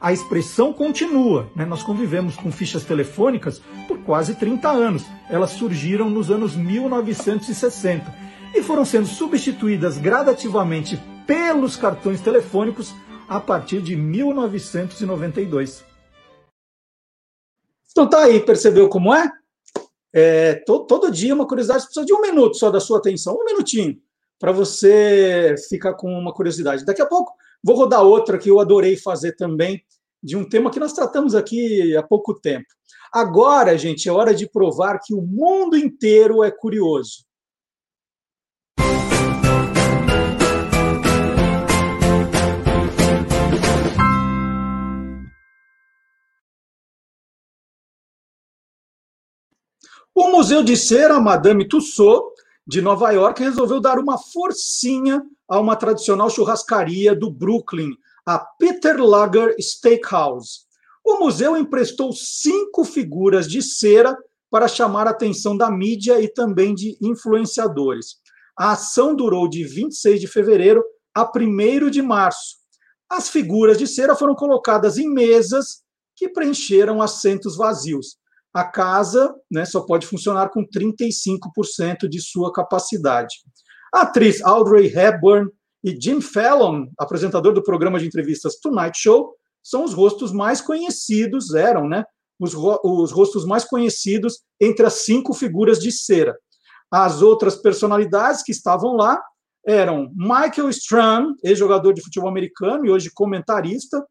[0.00, 1.48] A expressão continua.
[1.56, 1.64] Né?
[1.64, 5.04] Nós convivemos com fichas telefônicas por quase 30 anos.
[5.30, 12.94] Elas surgiram nos anos 1960 e foram sendo substituídas gradativamente pelos cartões telefônicos
[13.28, 15.84] a partir de 1992.
[17.90, 19.30] Então tá aí, percebeu como é?
[20.12, 23.44] é to, todo dia uma curiosidade, precisa de um minuto só da sua atenção, um
[23.44, 24.00] minutinho,
[24.38, 26.84] para você ficar com uma curiosidade.
[26.84, 27.32] Daqui a pouco
[27.62, 29.84] vou rodar outra que eu adorei fazer também,
[30.22, 32.66] de um tema que nós tratamos aqui há pouco tempo.
[33.12, 37.27] Agora, gente, é hora de provar que o mundo inteiro é curioso.
[50.20, 55.76] O Museu de Cera Madame Tussauds, de Nova York, resolveu dar uma forcinha a uma
[55.76, 57.92] tradicional churrascaria do Brooklyn,
[58.26, 60.62] a Peter Lager Steakhouse.
[61.04, 64.18] O museu emprestou cinco figuras de cera
[64.50, 68.16] para chamar a atenção da mídia e também de influenciadores.
[68.58, 70.82] A ação durou de 26 de fevereiro
[71.14, 72.56] a 1 de março.
[73.08, 75.84] As figuras de cera foram colocadas em mesas
[76.16, 78.18] que preencheram assentos vazios
[78.52, 83.36] a casa né, só pode funcionar com 35% de sua capacidade.
[83.94, 85.50] A atriz Audrey Hepburn
[85.84, 91.54] e Jim Fallon, apresentador do programa de entrevistas Tonight Show, são os rostos mais conhecidos,
[91.54, 92.04] eram, né?
[92.40, 96.36] Os, os rostos mais conhecidos entre as cinco figuras de cera.
[96.90, 99.20] As outras personalidades que estavam lá
[99.66, 104.02] eram Michael Strahan, ex-jogador de futebol americano e hoje comentarista,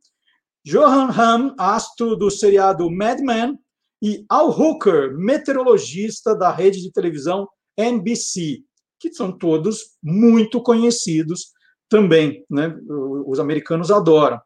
[0.63, 3.57] Johan Hamm, astro do seriado Mad Men,
[4.01, 8.59] e Al Hooker, meteorologista da rede de televisão NBC,
[8.99, 11.51] que são todos muito conhecidos
[11.89, 12.75] também, né?
[13.25, 14.39] Os americanos adoram.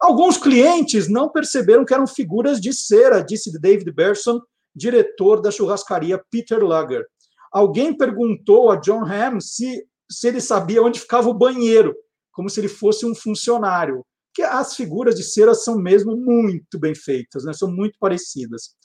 [0.00, 4.40] Alguns clientes não perceberam que eram figuras de cera, disse David Berson,
[4.74, 7.04] diretor da churrascaria Peter Lager.
[7.52, 11.94] Alguém perguntou a John Hamm se, se ele sabia onde ficava o banheiro,
[12.30, 14.04] como se ele fosse um funcionário.
[14.32, 17.52] Que as figuras de cera são mesmo muito bem feitas, né?
[17.52, 18.76] são muito parecidas.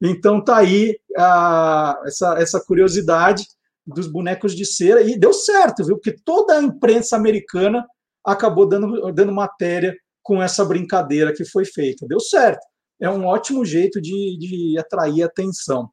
[0.00, 3.46] Então tá aí a, essa, essa curiosidade
[3.86, 5.96] dos bonecos de cera e deu certo, viu?
[5.96, 7.86] Porque toda a imprensa americana
[8.24, 12.06] acabou dando, dando matéria com essa brincadeira que foi feita.
[12.06, 12.66] Deu certo.
[13.00, 15.88] É um ótimo jeito de, de atrair atenção.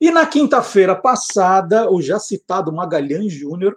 [0.00, 3.76] E na quinta-feira passada, o já citado Magalhães Júnior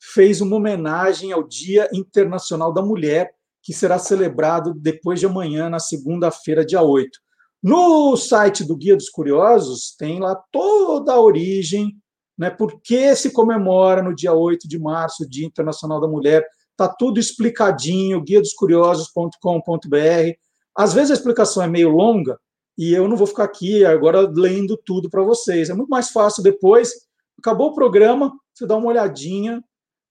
[0.00, 3.30] fez uma homenagem ao Dia Internacional da Mulher,
[3.62, 7.18] que será celebrado depois de amanhã, na segunda-feira, dia 8.
[7.62, 11.96] No site do Guia dos Curiosos tem lá toda a origem,
[12.38, 16.46] né, por que se comemora no dia 8 de março Dia Internacional da Mulher.
[16.70, 20.36] Está tudo explicadinho, guiadoscuriosos.com.br.
[20.76, 22.38] Às vezes a explicação é meio longa
[22.78, 25.68] e eu não vou ficar aqui agora lendo tudo para vocês.
[25.68, 26.92] É muito mais fácil depois,
[27.36, 29.60] acabou o programa, você dá uma olhadinha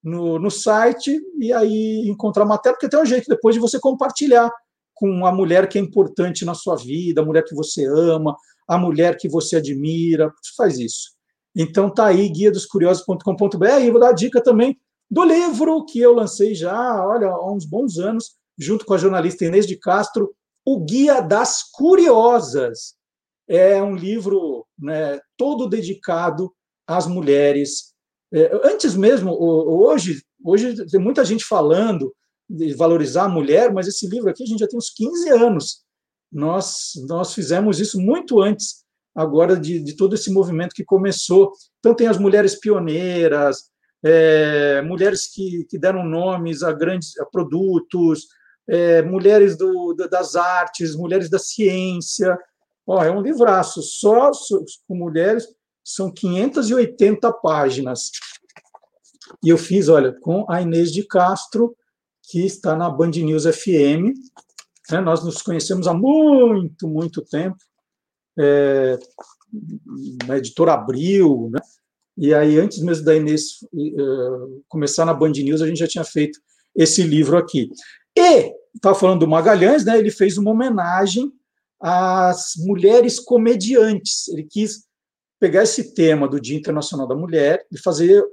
[0.04, 4.52] no, no site e aí encontrar matéria, porque tem um jeito depois de você compartilhar
[4.98, 8.36] com a mulher que é importante na sua vida, a mulher que você ama,
[8.68, 10.34] a mulher que você admira.
[10.42, 11.12] Você faz isso.
[11.56, 13.82] Então tá aí, guia dos curiosos.com.br.
[13.82, 14.78] E vou dar a dica também
[15.10, 19.46] do livro que eu lancei já, olha, há uns bons anos, junto com a jornalista
[19.46, 20.34] Inês de Castro,
[20.66, 22.96] O Guia das Curiosas.
[23.48, 26.52] É um livro né, todo dedicado
[26.86, 27.94] às mulheres.
[28.34, 32.14] É, antes mesmo, hoje, hoje tem muita gente falando
[32.50, 35.84] de valorizar a mulher, mas esse livro aqui a gente já tem uns 15 anos.
[36.32, 38.84] Nós, nós fizemos isso muito antes,
[39.16, 41.52] agora, de, de todo esse movimento que começou.
[41.80, 43.70] Então, tem as mulheres pioneiras,
[44.04, 48.28] é, mulheres que, que deram nomes a grandes a produtos,
[48.70, 52.38] é, mulheres do, das artes, mulheres da ciência.
[52.86, 54.32] Ó, é um livraço, só
[54.88, 55.48] com mulheres,
[55.84, 58.12] são 580 páginas.
[59.44, 61.76] E eu fiz, olha, com a Inês de Castro,
[62.28, 64.14] que está na Band News FM.
[64.92, 65.02] Né?
[65.02, 67.58] Nós nos conhecemos há muito, muito tempo,
[68.38, 69.00] é,
[70.28, 71.60] na editora Abril, né?
[72.18, 76.04] e aí, antes mesmo da Inês uh, começar na Band News, a gente já tinha
[76.04, 76.40] feito
[76.76, 77.70] esse livro aqui.
[78.18, 79.98] E, estava falando do Magalhães, né?
[79.98, 81.32] ele fez uma homenagem
[81.80, 84.28] às mulheres comediantes.
[84.28, 84.86] Ele quis
[85.40, 88.24] pegar esse tema do Dia Internacional da Mulher e fazer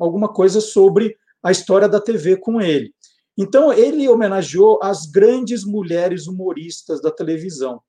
[0.00, 2.92] alguma coisa sobre a história da TV com ele.
[3.38, 7.80] Então, ele homenageou as grandes mulheres humoristas da televisão.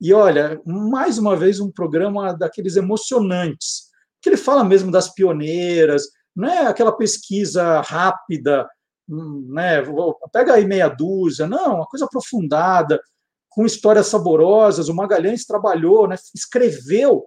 [0.00, 3.84] E olha, mais uma vez, um programa daqueles emocionantes,
[4.20, 8.68] que ele fala mesmo das pioneiras, não é aquela pesquisa rápida,
[9.08, 9.82] hum, né?
[10.32, 13.00] pega aí meia dúzia, não, uma coisa aprofundada,
[13.48, 14.88] com histórias saborosas.
[14.88, 16.16] O Magalhães trabalhou, né?
[16.34, 17.26] escreveu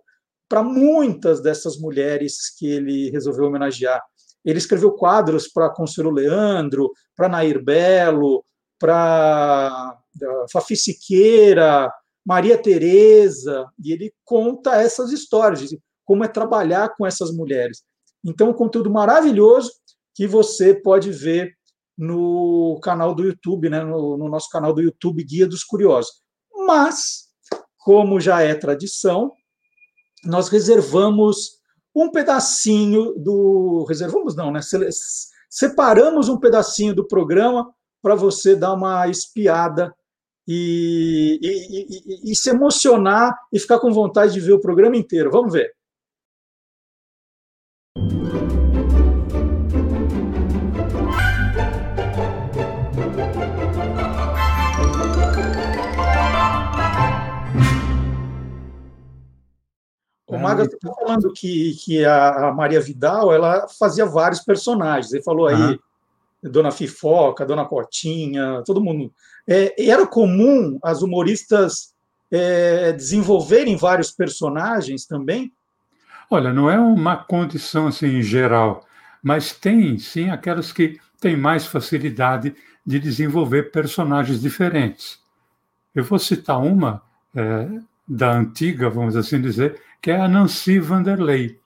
[0.49, 4.03] para muitas dessas mulheres que ele resolveu homenagear.
[4.49, 8.43] Ele escreveu quadros para Consuelo Leandro, para Nair Belo,
[8.79, 11.91] para eh, Fafi Siqueira,
[12.25, 15.69] Maria Tereza, e ele conta essas histórias,
[16.05, 17.83] como é trabalhar com essas mulheres.
[18.23, 19.71] Então, um conteúdo maravilhoso
[20.13, 21.53] que você pode ver
[21.97, 26.11] no canal do YouTube, né, no, no nosso canal do YouTube Guia dos Curiosos.
[26.65, 27.27] Mas,
[27.77, 29.31] como já é tradição,
[30.23, 31.58] nós reservamos
[31.95, 33.85] um pedacinho do.
[33.87, 34.59] Reservamos, não, né?
[35.49, 37.69] Separamos um pedacinho do programa
[38.01, 39.93] para você dar uma espiada
[40.47, 45.29] e, e, e, e, se emocionar e ficar com vontade de ver o programa inteiro.
[45.29, 45.71] Vamos ver.
[60.29, 65.11] O Maga está falando que, que a, Maria Vidal ela fazia vários personagens.
[65.11, 65.79] Ele falou aí.
[66.41, 69.11] Dona Fifoca, Dona Cotinha, todo mundo.
[69.45, 71.93] É, era comum as humoristas
[72.31, 75.51] é, desenvolverem vários personagens também?
[76.29, 78.85] Olha, não é uma condição assim em geral,
[79.21, 82.55] mas tem sim aquelas que têm mais facilidade
[82.85, 85.19] de desenvolver personagens diferentes.
[85.93, 87.01] Eu vou citar uma
[87.35, 87.67] é,
[88.07, 91.59] da antiga, vamos assim dizer, que é a Nancy Vanderlei.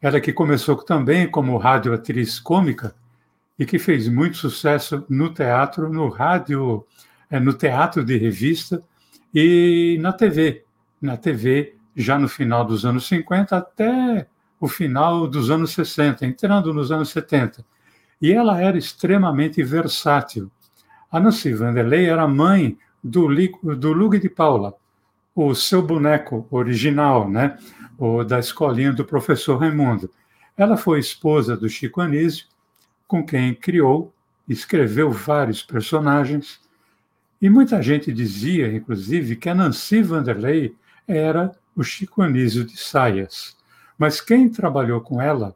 [0.00, 2.94] Ela que começou também como radioatriz cômica
[3.58, 6.84] e que fez muito sucesso no teatro, no rádio,
[7.30, 8.82] é, no teatro de revista
[9.34, 10.64] e na TV.
[11.00, 14.26] Na TV, já no final dos anos 50 até
[14.60, 17.64] o final dos anos 60, entrando nos anos 70.
[18.20, 20.50] E ela era extremamente versátil.
[21.10, 23.28] A Nancy Vanderlei era mãe do,
[23.76, 24.74] do Lug de Paula,
[25.34, 27.58] o seu boneco original, né?
[27.98, 30.10] O da escolinha do professor Raimundo.
[30.56, 32.46] Ela foi esposa do Chico Anísio,
[33.06, 34.12] com quem criou,
[34.48, 36.60] escreveu vários personagens,
[37.40, 40.76] e muita gente dizia, inclusive, que a Nancy Vanderlei
[41.08, 43.56] era o Chico Anísio de saias.
[43.98, 45.54] Mas quem trabalhou com ela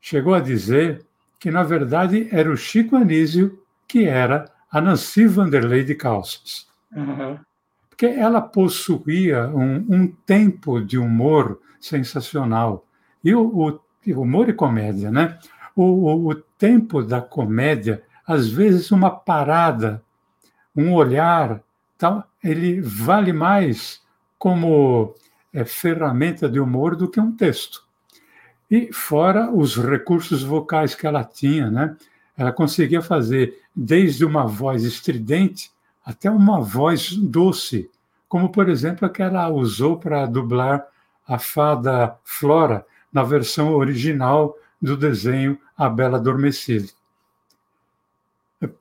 [0.00, 1.04] chegou a dizer
[1.38, 6.66] que, na verdade, era o Chico Anísio que era a Nancy Vanderlei de calças.
[6.90, 7.38] Uhum
[8.02, 12.84] porque ela possuía um, um tempo de humor sensacional.
[13.22, 15.38] E o, o humor e comédia, né?
[15.76, 20.02] O, o, o, tempo da comédia, às vezes uma parada,
[20.74, 21.62] um olhar,
[21.96, 24.02] tal, ele vale mais
[24.36, 25.14] como
[25.54, 27.84] é, ferramenta de humor do que um texto.
[28.68, 31.96] E fora os recursos vocais que ela tinha, né?
[32.36, 35.70] Ela conseguia fazer desde uma voz estridente
[36.04, 37.90] até uma voz doce,
[38.28, 40.86] como por exemplo a que ela usou para dublar
[41.26, 46.88] a fada Flora na versão original do desenho A Bela Adormecida.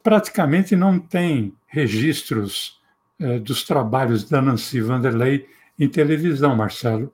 [0.01, 2.79] Praticamente não tem registros
[3.19, 5.47] eh, dos trabalhos da Nancy Vanderlei
[5.77, 7.11] em televisão, Marcelo,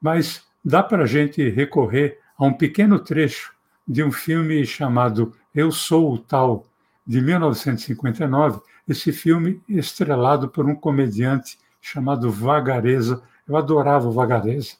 [0.00, 3.54] mas dá para a gente recorrer a um pequeno trecho
[3.86, 6.66] de um filme chamado Eu Sou o Tal,
[7.06, 13.22] de 1959, esse filme estrelado por um comediante chamado Vagareza.
[13.46, 14.76] Eu adorava o Vagareza.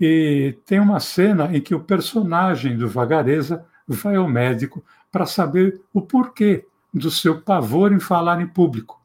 [0.00, 5.80] E tem uma cena em que o personagem do Vagareza vai ao médico para saber
[5.92, 9.00] o porquê do seu pavor em falar em público.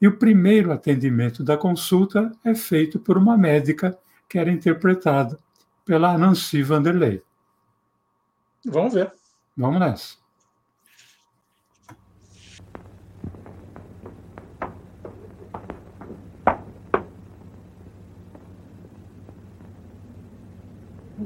[0.00, 5.38] E o primeiro atendimento da consulta é feito por uma médica que era interpretada
[5.84, 7.22] pela Nancy Vanderlei.
[8.64, 9.12] Vamos ver.
[9.56, 10.19] Vamos nessa.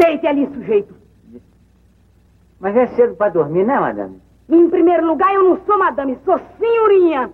[0.04, 0.94] Deite ali, sujeito.
[2.60, 4.20] Mas é cedo para dormir, né, madame?
[4.50, 7.30] Em primeiro lugar, eu não sou madame, sou senhorinha.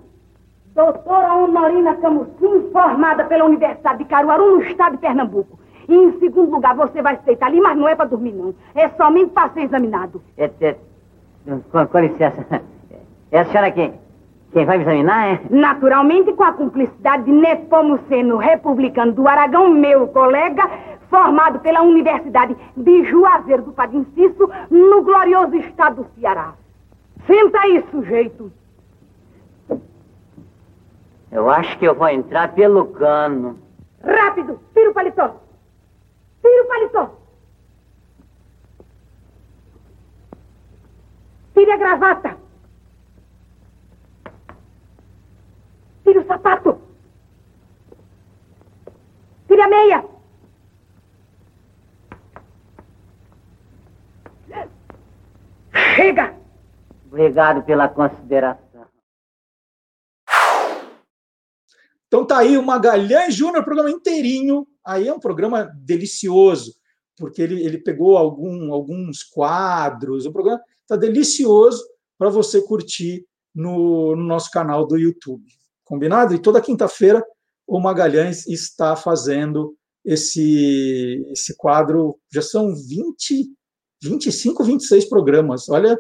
[0.73, 5.59] Doutora Honorina Camusim, formada pela Universidade de Caruaru, no estado de Pernambuco.
[5.89, 8.55] E em segundo lugar, você vai se deitar ali, mas não é para dormir, não.
[8.73, 10.23] É somente para ser examinado.
[10.39, 10.77] É, é,
[11.73, 12.63] com, com licença.
[13.33, 13.95] É a senhora quem?
[14.53, 15.41] Quem vai me examinar é?
[15.49, 20.69] Naturalmente, com a cumplicidade de Nepomuceno, republicano do Aragão, meu colega,
[21.09, 26.55] formado pela Universidade de Juazeiro do Padim Cício, no glorioso estado do Ceará.
[27.27, 28.53] Senta aí, sujeito.
[31.31, 33.59] Eu acho que eu vou entrar pelo cano.
[34.03, 35.37] Rápido, tira o paletó.
[36.43, 37.11] Tira o paletó.
[41.55, 42.37] Tire a gravata.
[46.03, 46.81] Tire o sapato.
[49.49, 50.05] Tire a meia.
[55.97, 56.39] Chega!
[57.07, 58.87] Obrigado pela consideração.
[62.07, 64.67] Então tá aí o Magalhães Júnior, programa inteirinho.
[64.87, 66.75] Aí é um programa delicioso,
[67.17, 70.27] porque ele, ele pegou algum, alguns quadros.
[70.27, 71.85] O programa tá delicioso
[72.17, 75.60] para você curtir no, no nosso canal do YouTube.
[75.91, 76.33] Combinado?
[76.33, 77.21] E toda quinta-feira
[77.67, 79.75] o Magalhães está fazendo
[80.05, 82.17] esse, esse quadro.
[82.33, 83.53] Já são 20,
[84.01, 85.69] 25, 26 programas.
[85.69, 85.99] Olha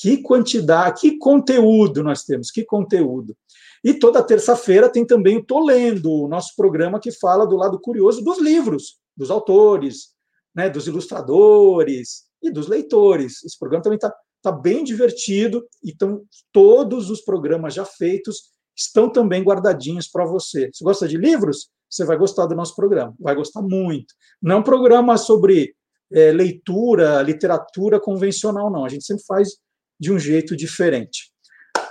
[0.00, 3.36] que quantidade, que conteúdo nós temos, que conteúdo.
[3.84, 7.78] E toda terça-feira tem também o Tô Lendo, o nosso programa que fala do lado
[7.80, 10.08] curioso dos livros, dos autores,
[10.52, 13.44] né, dos ilustradores e dos leitores.
[13.44, 14.12] Esse programa também está
[14.42, 18.50] tá bem divertido, então todos os programas já feitos
[18.80, 20.70] estão também guardadinhos para você.
[20.72, 24.14] Se gosta de livros, você vai gostar do nosso programa, vai gostar muito.
[24.40, 25.74] Não é um programa sobre
[26.12, 28.84] é, leitura, literatura convencional, não.
[28.84, 29.50] A gente sempre faz
[29.98, 31.30] de um jeito diferente.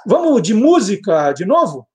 [0.05, 1.87] Vamos de música de novo?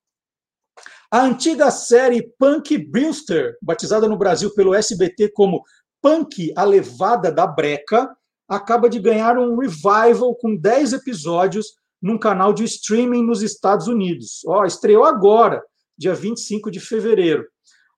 [1.11, 5.63] A antiga série Punk Brewster, batizada no Brasil pelo SBT como
[6.01, 8.15] Punk A Levada da Breca,
[8.49, 11.75] acaba de ganhar um revival com 10 episódios
[12.05, 14.43] num canal de streaming nos Estados Unidos.
[14.47, 15.65] Ó, estreou agora,
[15.97, 17.47] dia 25 de fevereiro.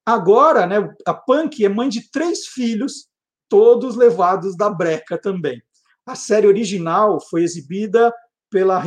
[0.07, 3.09] Agora, né, a Punk é mãe de três filhos,
[3.49, 5.61] todos levados da breca também.
[6.07, 8.15] A série original foi exibida
[8.49, 8.81] pela,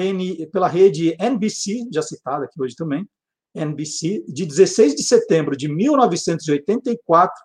[0.54, 3.06] pela rede NBC, já citada aqui hoje também,
[3.54, 7.36] NBC, de 16 de setembro de 1984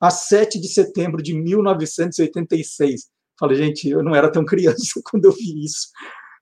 [0.00, 3.10] a 7 de setembro de 1986.
[3.38, 5.88] Falei, gente, eu não era tão criança quando eu vi isso.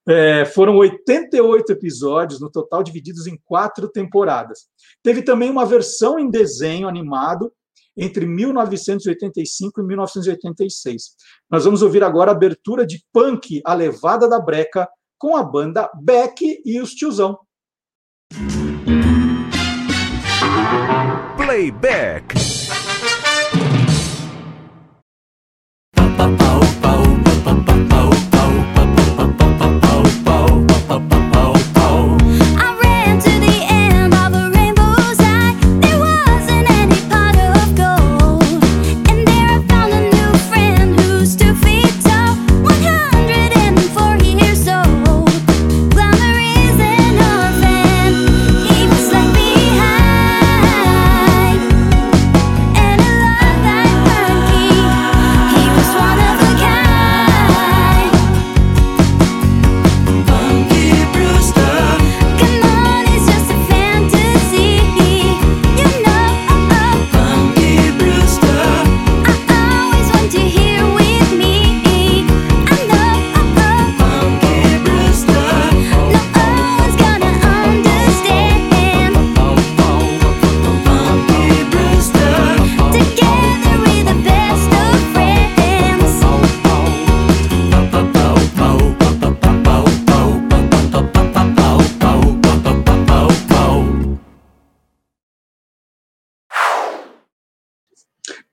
[0.09, 4.67] É, foram 88 episódios, no total divididos em quatro temporadas.
[5.03, 7.53] Teve também uma versão em desenho animado
[7.97, 11.03] entre 1985 e 1986.
[11.51, 14.89] Nós vamos ouvir agora a abertura de Punk, a Levada da Breca,
[15.19, 17.39] com a banda Beck e os Tiozão.
[21.37, 22.46] Playback.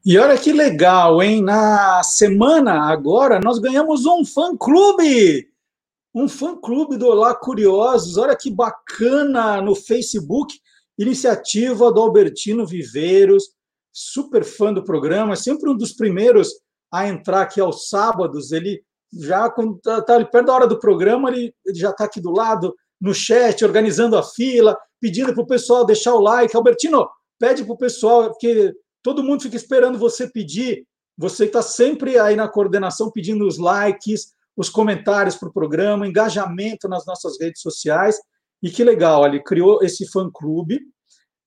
[0.06, 1.42] E olha que legal, hein?
[1.42, 5.48] Na semana agora nós ganhamos um fã-clube.
[6.14, 8.18] Um fã-clube do Olá Curiosos.
[8.18, 10.60] Olha que bacana no Facebook.
[11.00, 13.46] Iniciativa do Albertino Viveiros,
[13.94, 16.50] super fã do programa, sempre um dos primeiros
[16.92, 18.52] a entrar aqui aos sábados.
[18.52, 22.20] Ele já, quando está tá perto da hora do programa, ele, ele já está aqui
[22.20, 26.56] do lado, no chat, organizando a fila, pedindo para o pessoal deixar o like.
[26.56, 27.08] Albertino,
[27.40, 30.88] pede para o pessoal, porque todo mundo fica esperando você pedir.
[31.18, 36.88] Você está sempre aí na coordenação pedindo os likes, os comentários para o programa, engajamento
[36.88, 38.16] nas nossas redes sociais.
[38.62, 40.80] E que legal, ele criou esse fã-clube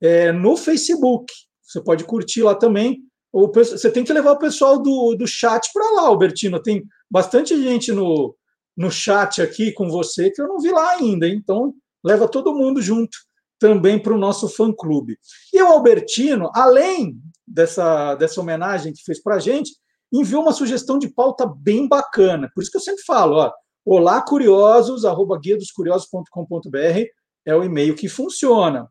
[0.01, 1.33] é, no Facebook.
[1.62, 3.01] Você pode curtir lá também.
[3.33, 6.62] Ou você tem que levar o pessoal do, do chat para lá, Albertino.
[6.62, 8.37] Tem bastante gente no,
[8.77, 11.28] no chat aqui com você que eu não vi lá ainda.
[11.28, 11.74] Então,
[12.05, 13.16] leva todo mundo junto
[13.59, 15.19] também para o nosso fã-clube.
[15.53, 19.73] E o Albertino, além dessa, dessa homenagem que fez para a gente,
[20.12, 22.51] enviou uma sugestão de pauta bem bacana.
[22.55, 23.52] Por isso que eu sempre falo, ó,
[23.85, 27.06] olá curiosos, arroba guia dos curiosos.com.br
[27.44, 28.90] é o e-mail que funciona.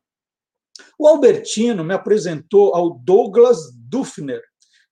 [0.97, 3.57] O Albertino me apresentou ao Douglas
[3.89, 4.41] Dufner,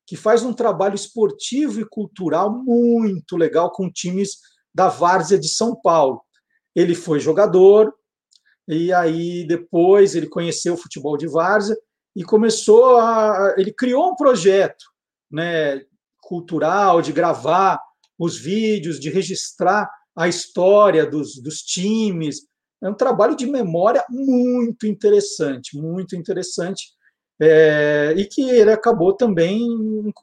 [0.05, 4.37] que faz um trabalho esportivo e cultural muito legal com times
[4.73, 6.21] da Várzea de São Paulo.
[6.75, 7.93] Ele foi jogador,
[8.67, 11.77] e aí depois ele conheceu o futebol de Várzea
[12.15, 13.55] e começou a.
[13.57, 14.85] Ele criou um projeto
[15.31, 15.81] né,
[16.21, 17.81] cultural de gravar
[18.17, 22.41] os vídeos, de registrar a história dos, dos times.
[22.81, 26.91] É um trabalho de memória muito interessante, muito interessante,
[27.41, 29.67] é, e que ele acabou também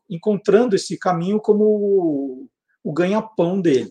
[0.09, 2.49] encontrando esse caminho como o,
[2.85, 3.91] o ganha-pão dele.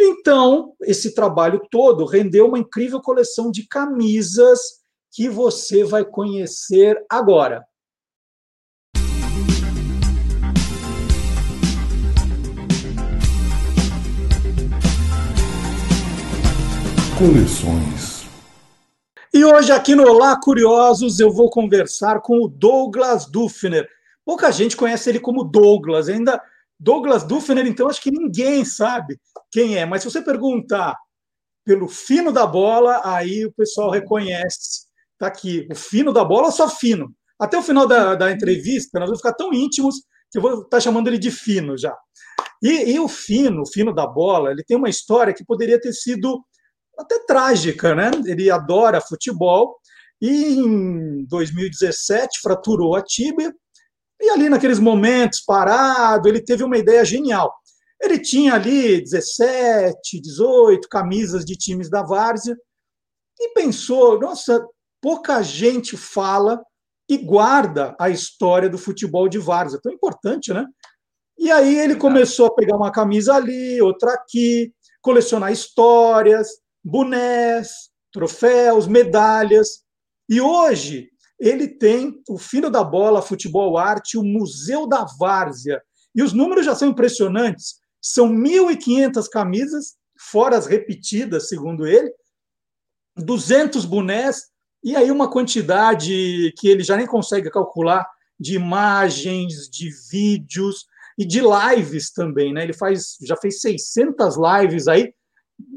[0.00, 4.81] Então, esse trabalho todo rendeu uma incrível coleção de camisas
[5.12, 7.62] que você vai conhecer agora.
[17.18, 18.22] Coleções.
[19.34, 23.86] E hoje, aqui no Olá Curiosos, eu vou conversar com o Douglas Dufner.
[24.24, 26.42] Pouca gente conhece ele como Douglas, ainda.
[26.80, 29.20] Douglas Dufner, então, acho que ninguém sabe
[29.50, 30.96] quem é, mas se você perguntar
[31.64, 34.90] pelo fino da bola, aí o pessoal reconhece.
[35.22, 37.14] Está aqui, o fino da bola, só fino.
[37.38, 40.68] Até o final da, da entrevista, nós vamos ficar tão íntimos que eu vou estar
[40.68, 41.96] tá chamando ele de fino já.
[42.60, 45.92] E, e, o fino, o fino da bola, ele tem uma história que poderia ter
[45.92, 46.44] sido
[46.98, 48.10] até trágica, né?
[48.26, 49.78] Ele adora futebol
[50.20, 53.54] e em 2017 fraturou a tíbia
[54.20, 57.54] e ali naqueles momentos parado, ele teve uma ideia genial.
[58.00, 62.56] Ele tinha ali 17, 18 camisas de times da várzea
[63.40, 64.60] e pensou, nossa,
[65.02, 66.62] pouca gente fala
[67.08, 70.64] e guarda a história do futebol de várzea, tão importante, né?
[71.36, 74.72] E aí ele começou a pegar uma camisa ali, outra aqui,
[75.02, 76.48] colecionar histórias,
[76.84, 79.82] bonés, troféus, medalhas.
[80.28, 85.82] E hoje ele tem o Fino da Bola Futebol Arte, o Museu da Várzea.
[86.14, 87.80] E os números já são impressionantes.
[88.00, 89.96] São 1.500 camisas,
[90.30, 92.12] fora as repetidas, segundo ele,
[93.16, 94.51] 200 bonés,
[94.82, 98.06] e aí uma quantidade que ele já nem consegue calcular
[98.38, 100.86] de imagens, de vídeos
[101.16, 102.64] e de lives também, né?
[102.64, 105.14] Ele faz, já fez 600 lives aí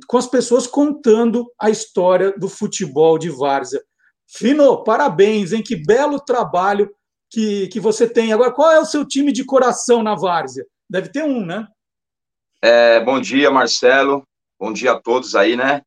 [0.07, 3.83] com as pessoas contando a história do futebol de várzea.
[4.27, 5.61] Fino, parabéns, hein?
[5.61, 6.91] Que belo trabalho
[7.29, 8.33] que, que você tem.
[8.33, 10.65] Agora, qual é o seu time de coração na várzea?
[10.89, 11.67] Deve ter um, né?
[12.61, 14.23] É, bom dia, Marcelo.
[14.59, 15.81] Bom dia a todos aí, né?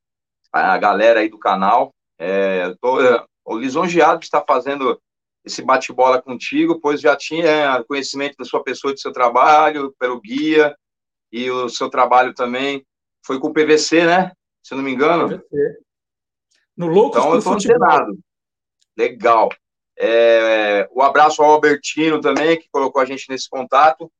[0.52, 1.92] A galera aí do canal.
[2.18, 5.00] É, tô é, lisonjeado de estar fazendo
[5.44, 10.20] esse bate-bola contigo, pois já tinha conhecimento da sua pessoa e do seu trabalho, pelo
[10.20, 10.76] guia,
[11.32, 12.84] e o seu trabalho também
[13.24, 14.32] foi com o PVC, né?
[14.62, 15.28] Se não me engano.
[15.28, 15.78] PVC.
[16.76, 18.18] No Loucos Então eu estou antenado.
[18.96, 19.48] Legal.
[19.98, 24.10] É, o abraço ao Albertino também, que colocou a gente nesse contato.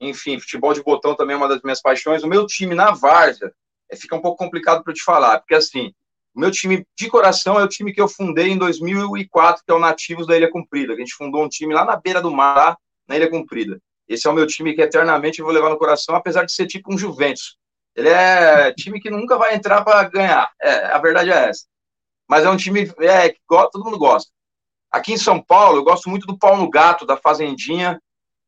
[0.00, 2.22] Enfim, futebol de botão também é uma das minhas paixões.
[2.22, 3.52] O meu time na Várzea
[3.90, 5.94] é, fica um pouco complicado para te falar, porque assim,
[6.34, 9.74] o meu time de coração é o time que eu fundei em 2004, que é
[9.74, 10.94] o Nativos da Ilha Comprida.
[10.94, 12.76] A gente fundou um time lá na beira do mar,
[13.06, 13.78] na Ilha Comprida.
[14.08, 16.66] Esse é o meu time que eternamente eu vou levar no coração, apesar de ser
[16.66, 17.56] tipo um Juventus.
[17.94, 20.50] Ele é time que nunca vai entrar para ganhar.
[20.60, 21.66] É, a verdade é essa.
[22.26, 24.30] Mas é um time é, que todo mundo gosta.
[24.90, 28.00] Aqui em São Paulo, eu gosto muito do Paulo Gato, da Fazendinha.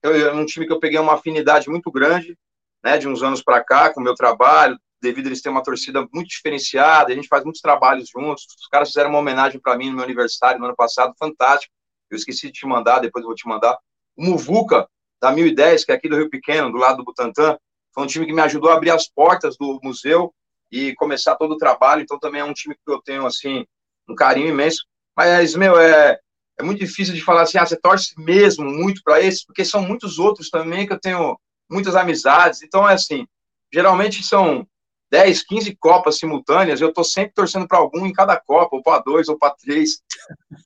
[0.03, 2.37] é um time que eu peguei uma afinidade muito grande,
[2.83, 5.63] né, de uns anos para cá, com o meu trabalho, devido a eles terem uma
[5.63, 8.45] torcida muito diferenciada, a gente faz muitos trabalhos juntos.
[8.59, 11.73] Os caras fizeram uma homenagem para mim no meu aniversário no ano passado, fantástico.
[12.11, 13.77] Eu esqueci de te mandar, depois eu vou te mandar.
[14.17, 14.89] O Muvuca,
[15.21, 17.57] da 1010, que é aqui do Rio Pequeno, do lado do Butantã,
[17.93, 20.35] foi um time que me ajudou a abrir as portas do museu
[20.71, 22.03] e começar todo o trabalho.
[22.03, 23.65] Então também é um time que eu tenho assim
[24.09, 24.85] um carinho imenso.
[25.17, 26.19] Mas meu é
[26.59, 29.83] é muito difícil de falar assim, ah, você torce mesmo muito para esse, porque são
[29.83, 32.63] muitos outros também que eu tenho muitas amizades.
[32.63, 33.27] Então é assim,
[33.73, 34.67] geralmente são
[35.15, 39.01] 10, 15 copas simultâneas, eu estou sempre torcendo para algum em cada copa, ou para
[39.01, 40.03] dois, ou para três.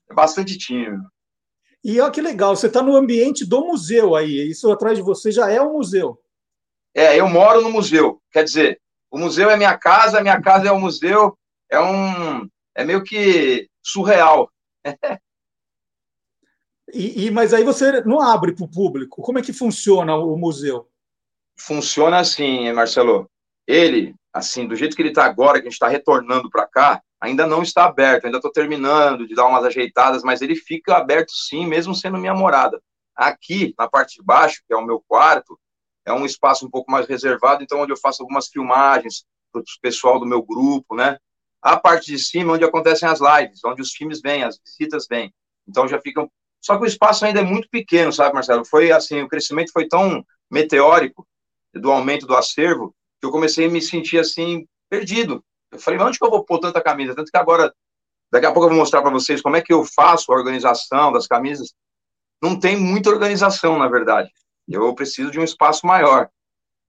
[0.09, 0.97] É bastante time.
[1.83, 5.31] E olha que legal, você está no ambiente do museu aí, isso atrás de você
[5.31, 6.19] já é um museu.
[6.95, 8.19] É, eu moro no museu.
[8.31, 8.81] Quer dizer,
[9.11, 11.37] o museu é minha casa, minha casa é o museu.
[11.69, 14.51] É um, é meio que surreal.
[16.91, 19.21] e, e, mas aí você não abre para o público.
[19.21, 20.89] Como é que funciona o museu?
[21.55, 23.29] Funciona assim, Marcelo.
[23.67, 27.01] Ele, assim, do jeito que ele está agora, que a gente está retornando para cá,
[27.19, 31.31] ainda não está aberto, ainda estou terminando de dar umas ajeitadas, mas ele fica aberto
[31.31, 32.81] sim, mesmo sendo minha morada.
[33.15, 35.59] Aqui, na parte de baixo, que é o meu quarto,
[36.05, 39.65] é um espaço um pouco mais reservado, então onde eu faço algumas filmagens para o
[39.81, 41.17] pessoal do meu grupo, né?
[41.61, 45.33] A parte de cima, onde acontecem as lives, onde os times vêm, as visitas vêm.
[45.67, 46.31] Então já ficam.
[46.61, 48.65] Só que o espaço ainda é muito pequeno, sabe, Marcelo?
[48.65, 51.27] Foi assim, o crescimento foi tão meteórico
[51.73, 55.43] do aumento do acervo que eu comecei a me sentir assim perdido.
[55.71, 57.15] Eu falei, onde que eu vou pôr tanta camisa?
[57.15, 57.73] Tanto que agora,
[58.31, 61.11] daqui a pouco eu vou mostrar para vocês como é que eu faço a organização
[61.11, 61.73] das camisas.
[62.41, 64.31] Não tem muita organização, na verdade.
[64.67, 66.29] Eu preciso de um espaço maior,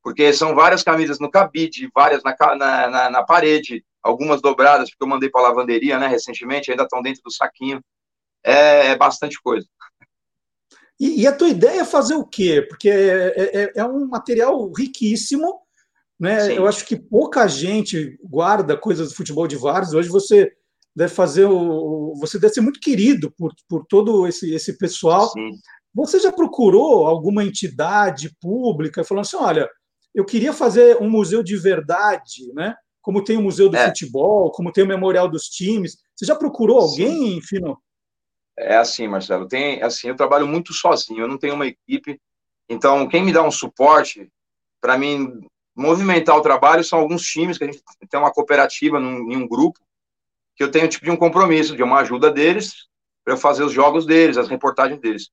[0.03, 5.09] porque são várias camisas no cabide, várias na, na, na parede, algumas dobradas, porque eu
[5.09, 7.83] mandei para a lavanderia, né, recentemente, ainda estão dentro do saquinho.
[8.45, 9.67] É, é bastante coisa.
[10.99, 12.65] E, e, a tua ideia é fazer o quê?
[12.69, 15.61] Porque é, é, é um material riquíssimo,
[16.21, 16.41] né?
[16.41, 16.53] Sim.
[16.53, 19.95] Eu acho que pouca gente guarda coisas do futebol de vários.
[19.95, 20.53] Hoje você
[20.95, 22.13] deve fazer o.
[22.21, 25.31] Você deve ser muito querido por, por todo esse, esse pessoal.
[25.31, 25.53] Sim.
[25.95, 29.67] Você já procurou alguma entidade pública falando assim: olha,
[30.15, 32.77] eu queria fazer um museu de verdade, né?
[33.01, 33.87] Como tem o Museu do é.
[33.87, 35.97] Futebol, como tem o Memorial dos Times.
[36.15, 37.81] Você já procurou alguém, Fino?
[38.59, 39.49] É assim, Marcelo.
[39.49, 42.21] Tem, assim, eu trabalho muito sozinho, eu não tenho uma equipe.
[42.69, 44.31] Então, quem me dá um suporte,
[44.83, 45.41] para mim,
[45.81, 49.49] movimentar o trabalho, são alguns times que a gente tem uma cooperativa num, em um
[49.49, 49.81] grupo,
[50.55, 52.89] que eu tenho tipo de um compromisso, de uma ajuda deles,
[53.25, 55.31] para fazer os jogos deles, as reportagens deles.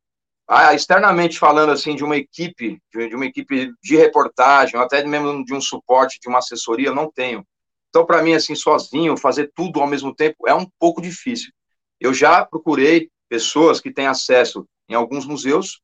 [0.47, 5.53] Ah, externamente falando assim de uma equipe, de, uma equipe de reportagem, até mesmo de
[5.53, 7.45] um suporte, de uma assessoria, não tenho.
[7.89, 11.51] Então, para mim, assim, sozinho, fazer tudo ao mesmo tempo é um pouco difícil.
[11.99, 15.81] Eu já procurei pessoas que têm acesso em alguns museus,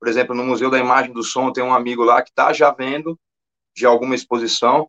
[0.00, 2.70] por exemplo, no Museu da Imagem do Som, tem um amigo lá que está já
[2.70, 3.18] vendo
[3.76, 4.88] de alguma exposição.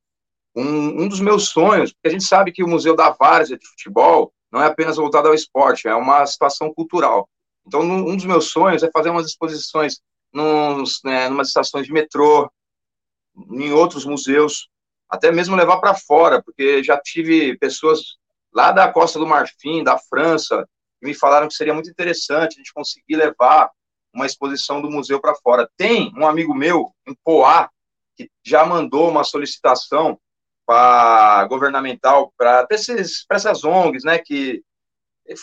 [0.56, 3.68] Um, um dos meus sonhos, porque a gente sabe que o Museu da Várzea de
[3.68, 7.30] Futebol não é apenas voltado ao esporte, é uma situação cultural.
[7.66, 10.00] Então, um dos meus sonhos é fazer umas exposições
[10.34, 12.50] nos, né, umas estações de metrô,
[13.52, 14.70] em outros museus,
[15.10, 18.18] até mesmo levar para fora, porque já tive pessoas
[18.54, 20.68] lá da Costa do Marfim, da França,
[21.00, 23.70] que me falaram que seria muito interessante a gente conseguir levar
[24.14, 25.70] uma exposição do museu para fora.
[25.78, 27.70] Tem um amigo meu em Poá
[28.18, 30.20] que já mandou uma solicitação
[30.66, 34.62] para governamental para essas ONGs, né, que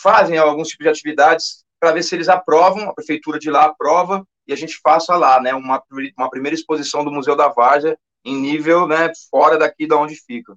[0.01, 4.25] fazem alguns tipos de atividades para ver se eles aprovam, a prefeitura de lá aprova
[4.47, 5.81] e a gente faça lá, né, uma,
[6.17, 10.55] uma primeira exposição do Museu da Várzea em nível, né, fora daqui da onde fica.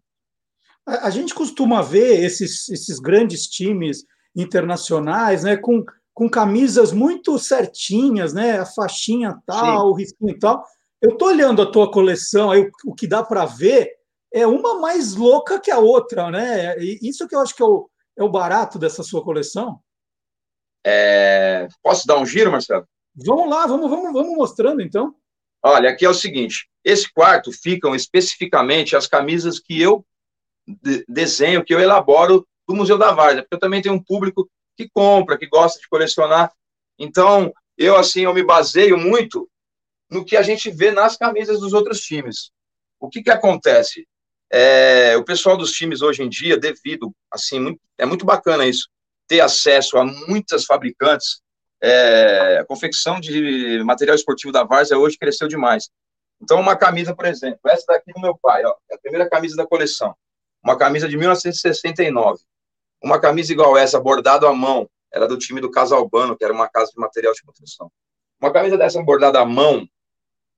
[0.86, 4.05] A, a gente costuma ver esses, esses grandes times
[4.35, 9.93] internacionais, né, com, com camisas muito certinhas, né, a faixinha tal, Sim.
[9.93, 10.65] o risquinho tal.
[11.01, 13.91] Eu tô olhando a tua coleção, aí o, o que dá para ver
[14.33, 16.79] é uma mais louca que a outra, né?
[16.79, 19.81] E isso que eu acho que é o, é o barato dessa sua coleção.
[20.85, 21.69] É...
[21.83, 22.87] Posso dar um giro, Marcelo?
[23.15, 25.15] Vamos lá, vamos, vamos, vamos mostrando então.
[25.62, 30.05] Olha, aqui é o seguinte: esse quarto ficam especificamente as camisas que eu
[30.66, 34.49] de desenho, que eu elaboro do Museu da Várzea, porque eu também tenho um público
[34.77, 36.53] que compra, que gosta de colecionar.
[36.99, 39.49] Então, eu assim, eu me baseio muito
[40.10, 42.51] no que a gente vê nas camisas dos outros times.
[42.98, 44.06] O que que acontece?
[44.51, 48.89] É, o pessoal dos times hoje em dia, devido, assim, muito, é muito bacana isso,
[49.26, 51.40] ter acesso a muitas fabricantes,
[51.80, 55.90] é, a confecção de material esportivo da Várzea hoje cresceu demais.
[56.40, 59.56] Então, uma camisa, por exemplo, essa daqui do meu pai, ó, é a primeira camisa
[59.56, 60.14] da coleção,
[60.62, 62.40] uma camisa de 1969,
[63.02, 66.68] uma camisa igual essa, bordada à mão, era do time do Casalbano, que era uma
[66.68, 67.90] casa de material de construção.
[68.40, 69.89] Uma camisa dessa bordada à mão,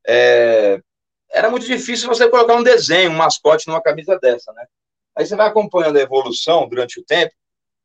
[0.06, 0.80] é,
[1.32, 4.66] era muito difícil você colocar um desenho, um mascote numa camisa dessa, né?
[5.16, 7.32] Aí você vai acompanhando a evolução durante o tempo.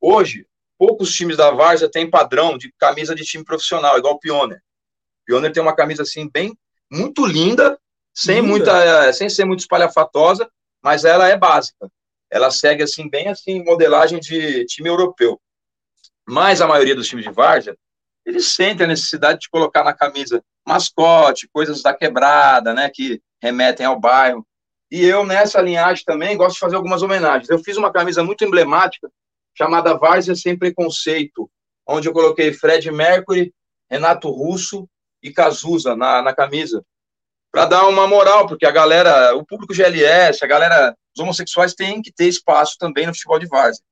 [0.02, 0.48] Hoje,
[0.78, 4.60] poucos times da Várzea têm padrão de camisa de time profissional, igual o Pioneer.
[4.60, 6.58] O Pioneer tem uma camisa assim bem
[6.92, 7.80] muito linda,
[8.14, 8.48] sem linda.
[8.48, 10.50] muita, sem ser muito espalhafatosa,
[10.82, 11.90] mas ela é básica.
[12.30, 15.40] Ela segue assim bem assim modelagem de time europeu.
[16.28, 17.78] Mas a maioria dos times de Várzea,
[18.26, 23.86] eles sentem a necessidade de colocar na camisa mascote, coisas da quebrada, né, que remetem
[23.86, 24.46] ao bairro.
[24.92, 27.50] E eu, nessa linhagem também, gosto de fazer algumas homenagens.
[27.50, 29.10] Eu fiz uma camisa muito emblemática,
[29.58, 31.50] chamada Várzea Sem Preconceito,
[31.88, 33.54] onde eu coloquei Fred Mercury,
[33.90, 34.88] Renato Russo
[35.22, 36.84] e Cazuza na, na camisa,
[37.52, 42.02] para dar uma moral, porque a galera, o público GLS, a galera, os homossexuais têm
[42.02, 43.84] que ter espaço também no futebol de Várzea.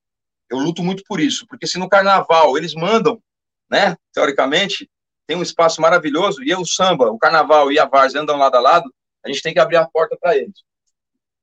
[0.50, 3.22] Eu luto muito por isso, porque se no carnaval eles mandam,
[3.70, 4.90] né, teoricamente,
[5.28, 8.60] tem um espaço maravilhoso, e o samba, o carnaval e a várzea andam lado a
[8.60, 8.94] lado,
[9.24, 10.64] a gente tem que abrir a porta para eles.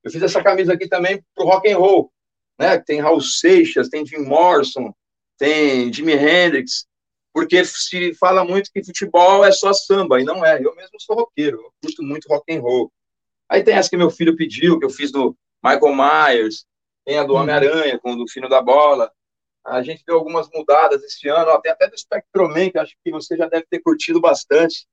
[0.04, 2.12] Eu fiz essa camisa aqui também pro rock and roll,
[2.58, 2.78] né?
[2.78, 4.94] Tem Raul Seixas, tem Jim Morrison,
[5.38, 6.86] tem Jimi Hendrix,
[7.32, 10.56] porque se fala muito que futebol é só samba, e não é.
[10.62, 12.92] Eu mesmo sou roqueiro, eu curto muito rock and roll.
[13.48, 16.64] Aí tem essa que meu filho pediu, que eu fiz do Michael Myers,
[17.04, 17.40] tem a do uhum.
[17.40, 19.10] Homem-Aranha, com o do Fino da Bola.
[19.66, 23.10] A gente deu algumas mudadas esse ano, ó, tem até do Spectroman, que acho que
[23.10, 24.86] você já deve ter curtido bastante.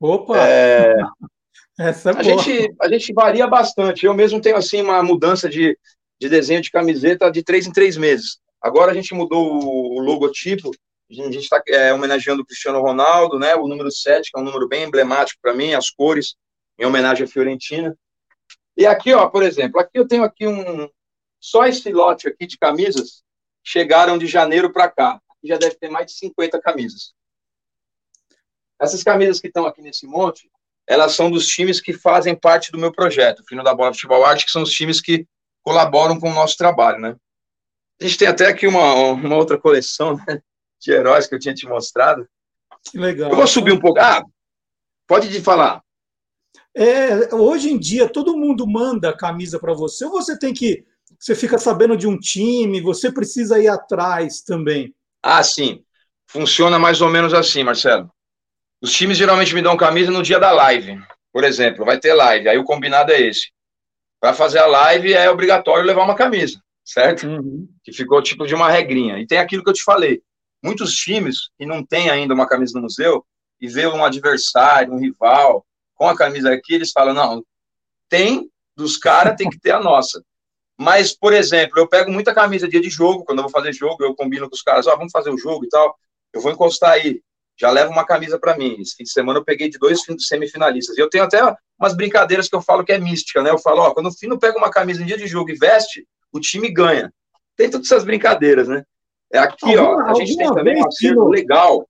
[0.00, 0.36] Opa!
[0.38, 0.94] É...
[1.78, 4.06] Essa é a, gente, a gente varia bastante.
[4.06, 5.76] Eu mesmo tenho, assim, uma mudança de,
[6.20, 8.38] de desenho de camiseta de três em três meses.
[8.62, 10.70] Agora a gente mudou o logotipo,
[11.10, 13.56] a gente está é, homenageando o Cristiano Ronaldo, né?
[13.56, 16.36] O número 7, que é um número bem emblemático para mim, as cores,
[16.78, 17.96] em homenagem à Fiorentina.
[18.76, 20.88] E aqui, ó, por exemplo, aqui eu tenho aqui um.
[21.40, 23.23] Só esse lote aqui de camisas
[23.64, 25.20] chegaram de janeiro para cá.
[25.30, 27.14] Aqui já deve ter mais de 50 camisas.
[28.80, 30.50] Essas camisas que estão aqui nesse monte,
[30.86, 34.44] elas são dos times que fazem parte do meu projeto, Fino da Bola Futebol Arte,
[34.44, 35.26] que são os times que
[35.62, 37.16] colaboram com o nosso trabalho, né?
[38.00, 40.42] A gente tem até aqui uma, uma outra coleção né,
[40.80, 42.28] de heróis que eu tinha te mostrado.
[42.90, 43.30] Que legal.
[43.30, 43.98] Eu vou subir um pouco.
[43.98, 44.22] Ah,
[45.06, 45.82] pode te falar.
[46.76, 50.84] É, hoje em dia, todo mundo manda camisa para você, ou você tem que.
[51.18, 54.94] Você fica sabendo de um time, você precisa ir atrás também.
[55.22, 55.82] Ah, sim.
[56.26, 58.10] Funciona mais ou menos assim, Marcelo.
[58.80, 60.98] Os times geralmente me dão camisa no dia da live.
[61.32, 63.50] Por exemplo, vai ter live, aí o combinado é esse.
[64.20, 67.26] Para fazer a live é obrigatório levar uma camisa, certo?
[67.26, 67.68] Uhum.
[67.82, 69.18] Que ficou tipo de uma regrinha.
[69.18, 70.22] E tem aquilo que eu te falei.
[70.62, 73.24] Muitos times que não têm ainda uma camisa no museu
[73.60, 75.64] e vê um adversário, um rival,
[75.94, 77.44] com a camisa aqui, eles falam, não,
[78.08, 80.22] tem dos caras, tem que ter a nossa.
[80.78, 84.02] Mas, por exemplo, eu pego muita camisa dia de jogo, quando eu vou fazer jogo,
[84.04, 85.96] eu combino com os caras, ó, vamos fazer o jogo e tal,
[86.32, 87.20] eu vou encostar aí,
[87.56, 88.76] já levo uma camisa para mim.
[88.80, 90.96] Esse fim de semana eu peguei de dois semifinalistas.
[90.98, 91.40] E eu tenho até
[91.78, 93.50] umas brincadeiras que eu falo que é mística, né?
[93.50, 96.06] Eu falo, ó, quando o Fino pega uma camisa em dia de jogo e veste,
[96.32, 97.12] o time ganha.
[97.56, 98.84] Tem todas essas brincadeiras, né?
[99.32, 101.88] É aqui, alguma, ó, a gente tem também um acervo legal.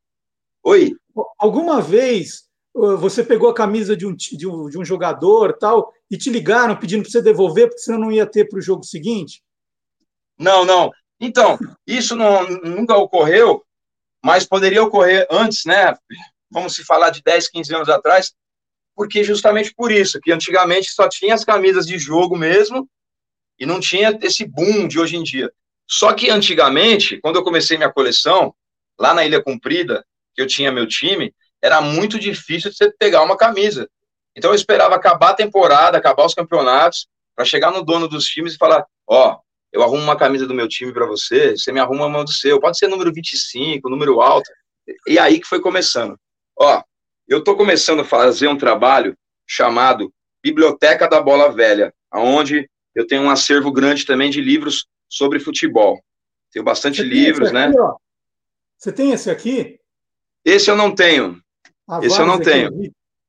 [0.62, 0.92] Oi?
[1.38, 2.44] Alguma vez
[2.74, 6.76] você pegou a camisa de um, de um, de um jogador tal e te ligaram
[6.76, 9.42] pedindo para você devolver porque senão não ia ter para o jogo seguinte?
[10.36, 10.90] Não, não.
[11.20, 11.56] Então,
[11.86, 13.64] isso não, nunca ocorreu,
[14.22, 15.94] mas poderia ocorrer antes, né?
[16.50, 18.34] Vamos se falar de 10, 15 anos atrás,
[18.96, 22.88] porque justamente por isso, que antigamente só tinha as camisas de jogo mesmo
[23.58, 25.52] e não tinha esse boom de hoje em dia.
[25.88, 28.52] Só que antigamente, quando eu comecei minha coleção,
[28.98, 31.32] lá na Ilha Comprida, que eu tinha meu time,
[31.64, 33.88] era muito difícil de você pegar uma camisa.
[34.36, 38.52] Então eu esperava acabar a temporada, acabar os campeonatos, para chegar no dono dos times
[38.52, 39.40] e falar: Ó, oh,
[39.72, 42.60] eu arrumo uma camisa do meu time para você, você me arruma uma do seu,
[42.60, 44.50] pode ser número 25, número alto.
[45.08, 46.18] E aí que foi começando.
[46.54, 46.82] Ó,
[47.26, 49.16] eu estou começando a fazer um trabalho
[49.46, 50.12] chamado
[50.42, 55.98] Biblioteca da Bola Velha, onde eu tenho um acervo grande também de livros sobre futebol.
[56.52, 57.64] Tenho bastante livros, né?
[57.64, 57.82] aqui, né?
[57.82, 57.96] Ó.
[58.76, 59.80] Você tem esse aqui?
[60.44, 61.42] Esse eu não tenho.
[61.88, 62.70] A esse eu não tenho.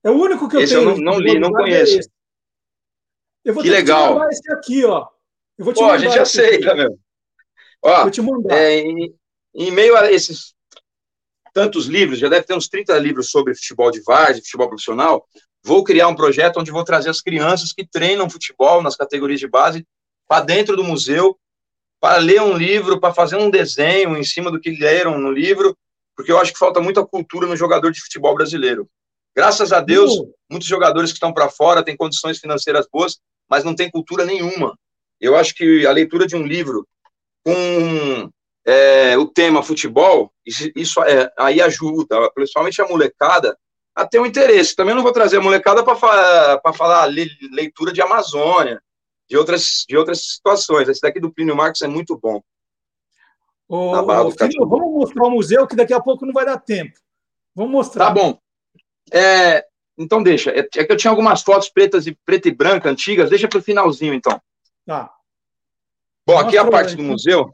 [0.04, 0.92] É o único que eu esse tenho.
[0.92, 2.00] Esse eu não, não li, não é conheço.
[2.00, 2.02] É
[3.46, 4.20] eu vou que legal.
[4.20, 5.08] Te esse aqui, ó.
[5.58, 6.78] Eu vou te Pô, a gente aceita, aqui.
[6.78, 7.00] meu.
[7.82, 8.56] Ó, vou te mandar.
[8.56, 9.16] É, em,
[9.54, 10.54] em, meio a esses
[11.54, 15.26] tantos livros, já deve ter uns 30 livros sobre futebol de várzea, futebol profissional,
[15.64, 19.48] vou criar um projeto onde vou trazer as crianças que treinam futebol nas categorias de
[19.48, 19.88] base
[20.28, 21.38] para dentro do museu,
[22.02, 25.78] para ler um livro, para fazer um desenho em cima do que leram no livro,
[26.16, 28.88] porque eu acho que falta muita cultura no jogador de futebol brasileiro.
[29.36, 30.14] Graças a Deus,
[30.50, 33.20] muitos jogadores que estão para fora têm condições financeiras boas,
[33.50, 34.78] mas não tem cultura nenhuma.
[35.20, 36.88] Eu acho que a leitura de um livro
[37.44, 38.30] com
[38.66, 43.58] é, o tema futebol, isso, isso é, aí ajuda, principalmente a molecada,
[43.94, 44.76] a ter um interesse.
[44.76, 48.82] Também não vou trazer a molecada para falar leitura de Amazônia,
[49.30, 50.88] de outras, de outras situações.
[50.88, 52.42] Esse daqui do Plínio Marcos é muito bom.
[53.68, 56.98] Ô, filho, vamos mostrar o museu, que daqui a pouco não vai dar tempo.
[57.54, 58.08] Vamos mostrar.
[58.08, 58.38] Tá bom.
[59.12, 59.66] É,
[59.98, 60.52] então deixa.
[60.52, 63.30] É, é, que eu tinha algumas fotos pretas e preta e branca antigas.
[63.30, 64.40] Deixa para o finalzinho, então.
[64.86, 65.12] Tá.
[66.26, 66.96] Bom, Mostra aqui é a parte aí.
[66.96, 67.54] do museu.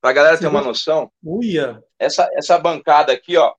[0.00, 1.10] Para a galera ter uma noção.
[1.24, 1.82] Uia.
[1.98, 3.54] Essa, essa bancada aqui, ó,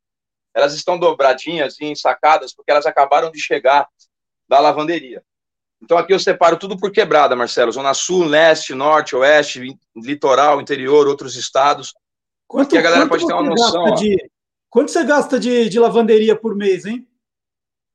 [0.53, 3.87] elas estão dobradinhas e ensacadas porque elas acabaram de chegar
[4.47, 5.23] da lavanderia.
[5.81, 7.71] Então aqui eu separo tudo por quebrada, Marcelo.
[7.71, 11.93] Zona Sul, Leste, Norte, Oeste, Litoral, Interior, outros estados.
[12.47, 13.93] Quanto, que a galera pode ter uma noção.
[13.95, 14.17] De,
[14.69, 17.07] quanto você gasta de, de lavanderia por mês, hein?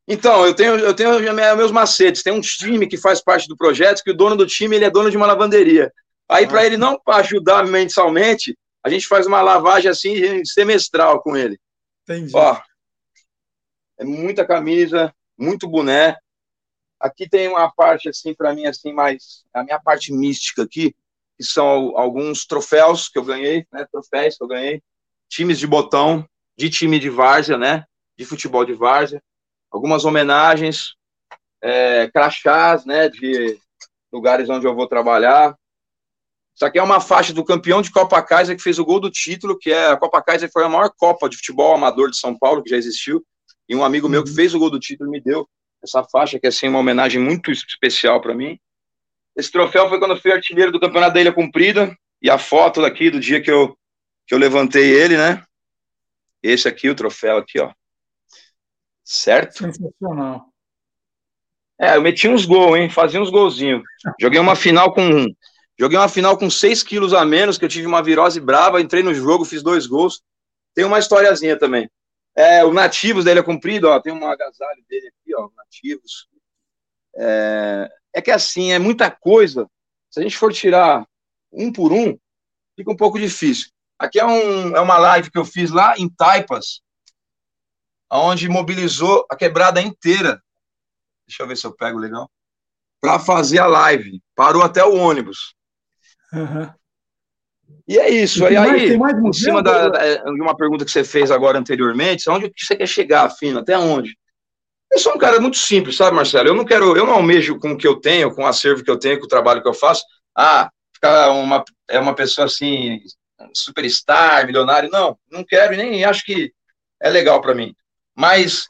[0.07, 1.21] Então, eu tenho, eu tenho
[1.57, 2.23] meus macetes.
[2.23, 4.91] Tem um time que faz parte do projeto, que o dono do time ele é
[4.91, 5.93] dono de uma lavanderia.
[6.29, 6.49] Aí, ah.
[6.49, 11.59] para ele não ajudar mensalmente, a gente faz uma lavagem assim semestral com ele.
[12.03, 12.33] Entendi.
[12.35, 12.61] Ó,
[13.99, 16.17] é muita camisa, muito boné.
[17.03, 20.95] Aqui tem uma parte assim para mim assim mais a minha parte mística aqui,
[21.37, 23.85] que são alguns troféus que eu ganhei, né?
[23.91, 24.81] Troféus que eu ganhei,
[25.29, 26.25] times de botão,
[26.57, 27.85] de time de várzea, né?
[28.17, 29.21] De futebol de várzea,
[29.69, 30.95] algumas homenagens,
[31.61, 33.09] é, crachás, né?
[33.09, 33.59] De
[34.13, 35.57] lugares onde eu vou trabalhar.
[36.55, 39.11] Isso aqui é uma faixa do campeão de Copa Kaiser que fez o gol do
[39.11, 42.39] título, que é a Copa Kaiser foi a maior Copa de futebol amador de São
[42.39, 43.25] Paulo que já existiu.
[43.69, 44.37] E um amigo meu que uhum.
[44.37, 45.49] fez o gol do título me deu
[45.83, 48.59] essa faixa, que é assim, uma homenagem muito especial para mim.
[49.37, 52.83] Esse troféu foi quando eu fui artilheiro do Campeonato da Ilha Cumprida, e a foto
[52.83, 53.77] daqui do dia que eu,
[54.27, 55.43] que eu levantei ele, né?
[56.43, 57.73] Esse aqui, o troféu aqui, ó.
[59.05, 59.59] Certo?
[59.59, 60.47] Sensacional.
[61.81, 62.89] É, eu meti uns gols, hein?
[62.89, 63.83] Fazia uns golzinhos.
[64.21, 65.27] Joguei uma final com.
[65.79, 69.03] Joguei uma final com 6 quilos a menos, que eu tive uma virose brava, entrei
[69.03, 70.23] no jogo, fiz dois gols.
[70.75, 71.91] Tem uma historiazinha também.
[72.35, 76.29] É, o Nativos da Ilha Cumprida, ó, tem um agasalho dele aqui, ó, Nativos.
[77.15, 79.69] É, é que assim, é muita coisa.
[80.11, 81.07] Se a gente for tirar
[81.53, 82.19] um por um,
[82.77, 83.71] fica um pouco difícil.
[83.99, 86.81] Aqui é, um, é uma live que eu fiz lá em Taipas,
[88.11, 90.43] onde mobilizou a quebrada inteira.
[91.27, 92.31] Deixa eu ver se eu pego legal.
[93.01, 94.23] Para fazer a live.
[94.35, 95.55] Parou até o ônibus.
[96.33, 96.73] Uhum.
[97.87, 98.43] E é isso.
[98.45, 102.49] E, aí, mais, em cima da, de uma pergunta que você fez agora anteriormente, onde
[102.51, 103.61] que você quer chegar, Fino?
[103.61, 104.17] Até onde?
[104.93, 106.49] Eu sou um cara muito simples, sabe, Marcelo?
[106.49, 108.91] Eu não quero, eu não almejo com o que eu tenho, com o acervo que
[108.91, 110.05] eu tenho, com o trabalho que eu faço,
[110.37, 113.01] ah, ficar uma, é uma pessoa assim,
[113.55, 114.91] superstar, milionário.
[114.91, 116.53] Não, não quero e nem acho que
[117.03, 117.75] é legal para mim.
[118.15, 118.69] Mas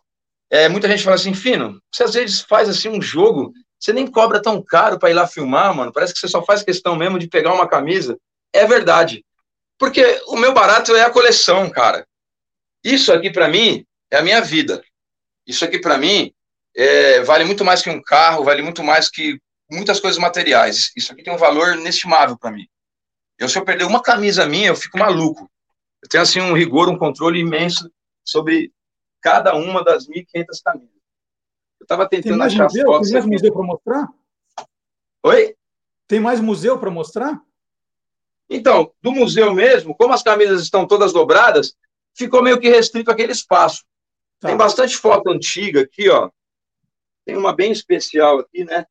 [0.50, 4.06] é, muita gente fala assim, Fino, você às vezes faz assim um jogo, você nem
[4.06, 5.92] cobra tão caro para ir lá filmar, mano.
[5.92, 8.16] Parece que você só faz questão mesmo de pegar uma camisa
[8.52, 9.24] é verdade.
[9.78, 12.06] Porque o meu barato é a coleção, cara.
[12.84, 14.82] Isso aqui para mim é a minha vida.
[15.46, 16.32] Isso aqui para mim
[16.76, 20.92] é, vale muito mais que um carro, vale muito mais que muitas coisas materiais.
[20.96, 22.66] Isso aqui tem um valor inestimável para mim.
[23.38, 25.50] Eu se eu perder uma camisa minha, eu fico maluco.
[26.02, 27.90] Eu tenho assim um rigor, um controle imenso
[28.24, 28.72] sobre
[29.20, 30.94] cada uma das 1.500 camisas.
[31.80, 32.82] Eu estava tentando achar museu?
[32.82, 33.08] as fotos.
[33.08, 33.34] Tem mais aqui.
[33.34, 34.08] museu para mostrar?
[35.24, 35.56] Oi?
[36.06, 37.40] Tem mais museu para mostrar?
[38.54, 41.74] Então, do museu mesmo, como as camisas estão todas dobradas,
[42.14, 43.82] ficou meio que restrito aquele espaço.
[44.38, 44.48] Tá.
[44.48, 46.30] Tem bastante foto antiga aqui, ó.
[47.24, 48.84] Tem uma bem especial aqui, né?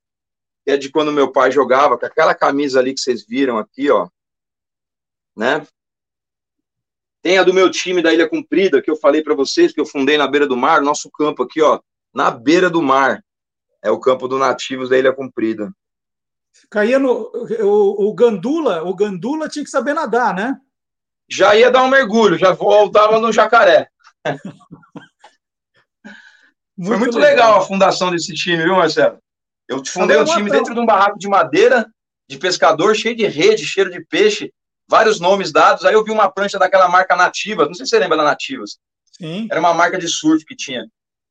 [0.65, 3.91] Que é de quando meu pai jogava, com aquela camisa ali que vocês viram aqui,
[3.91, 4.09] ó.
[5.37, 5.65] Né?
[7.21, 9.85] Tem a do meu time da Ilha Comprida, que eu falei para vocês, que eu
[9.85, 11.79] fundei na beira do mar, nosso campo aqui, ó,
[12.11, 13.23] na beira do mar.
[13.83, 15.71] É o campo do Nativos da Ilha Comprida.
[16.69, 17.31] Caía no.
[17.61, 20.57] O, o Gandula, o Gandula tinha que saber nadar, né?
[21.29, 23.89] Já ia dar um mergulho, já voltava no jacaré.
[26.77, 27.51] muito Foi muito legal.
[27.51, 27.57] legal.
[27.61, 29.17] a fundação desse time, viu, Marcelo?
[29.67, 31.89] Eu fundei um time dentro de um barraco de madeira,
[32.29, 34.53] de pescador, cheio de rede, cheiro de peixe,
[34.89, 35.85] vários nomes dados.
[35.85, 38.77] Aí eu vi uma prancha daquela marca Nativas, não sei se você lembra da Nativas.
[39.17, 39.47] Sim.
[39.49, 40.85] Era uma marca de surf que tinha.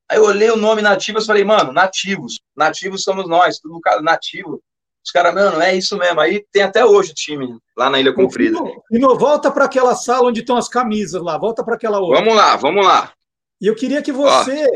[0.09, 2.39] Aí eu olhei o nome Nativas e falei, mano, nativos.
[2.55, 4.61] Nativos somos nós, tudo nativo.
[5.03, 6.19] Os caras, não, não é isso mesmo.
[6.19, 8.59] Aí tem até hoje o time lá na Ilha Comprida.
[8.91, 12.19] E não volta para aquela sala onde estão as camisas lá, volta para aquela outra.
[12.19, 13.13] Vamos lá, vamos lá.
[13.59, 14.67] E eu queria que você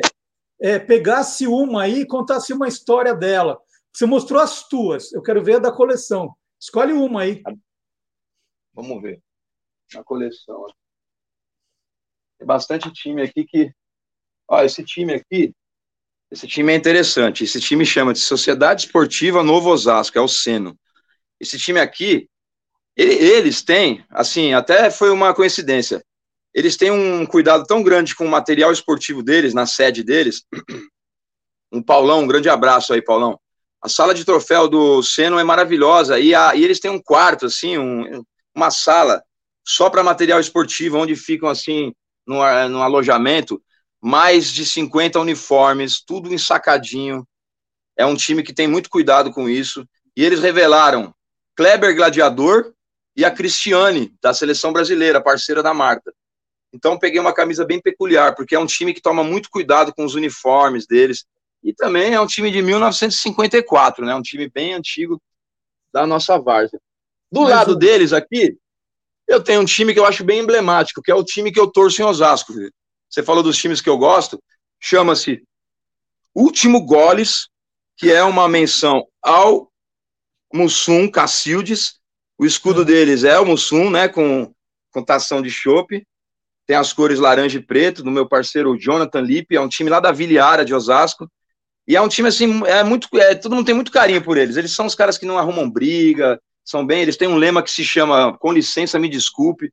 [0.59, 3.59] é, pegasse uma aí e contasse uma história dela.
[3.93, 6.35] Você mostrou as tuas, eu quero ver a da coleção.
[6.59, 7.41] Escolhe uma aí.
[8.73, 9.21] Vamos ver.
[9.93, 10.65] Na coleção.
[12.37, 13.71] Tem bastante time aqui que.
[14.47, 15.53] Ó, esse time aqui,
[16.35, 17.45] esse time é interessante.
[17.45, 20.77] Esse time chama de Sociedade Esportiva Novo Osasco, é o Seno.
[21.39, 22.29] Esse time aqui,
[22.95, 26.03] ele, eles têm, assim, até foi uma coincidência.
[26.53, 30.43] Eles têm um cuidado tão grande com o material esportivo deles, na sede deles.
[31.71, 33.37] Um Paulão, um grande abraço aí, Paulão.
[33.81, 37.47] A sala de troféu do Seno é maravilhosa e, a, e eles têm um quarto,
[37.47, 38.23] assim, um,
[38.55, 39.21] uma sala
[39.65, 41.91] só para material esportivo, onde ficam, assim,
[42.25, 42.35] no,
[42.69, 43.61] no alojamento
[44.05, 47.27] mais de 50 uniformes, tudo ensacadinho.
[47.97, 49.83] É um time que tem muito cuidado com isso.
[50.15, 51.11] E eles revelaram
[51.57, 52.71] Kleber Gladiador
[53.17, 56.13] e a Cristiane, da seleção brasileira, parceira da Marta.
[56.71, 60.05] Então peguei uma camisa bem peculiar, porque é um time que toma muito cuidado com
[60.05, 61.25] os uniformes deles.
[61.63, 64.13] E também é um time de 1954, né?
[64.13, 65.19] Um time bem antigo
[65.91, 66.79] da nossa várzea.
[67.31, 68.55] Do Mas lado deles aqui,
[69.27, 71.65] eu tenho um time que eu acho bem emblemático, que é o time que eu
[71.65, 72.53] torço em Osasco.
[73.15, 74.37] Você falou dos times que eu gosto,
[74.77, 75.41] chama-se
[76.35, 77.47] Último Goles,
[77.95, 79.71] que é uma menção ao
[80.53, 81.97] Mussum Cacildes.
[82.37, 84.53] O escudo deles é o Mussum, né, com,
[84.91, 86.05] com tação de chope.
[86.67, 90.01] Tem as cores laranja e preto, do meu parceiro Jonathan Lippe, é um time lá
[90.01, 91.31] da Viliara de Osasco.
[91.87, 94.57] E é um time assim, é muito, é, todo mundo tem muito carinho por eles.
[94.57, 97.71] Eles são os caras que não arrumam briga, são bem, eles têm um lema que
[97.71, 99.71] se chama com licença, me desculpe.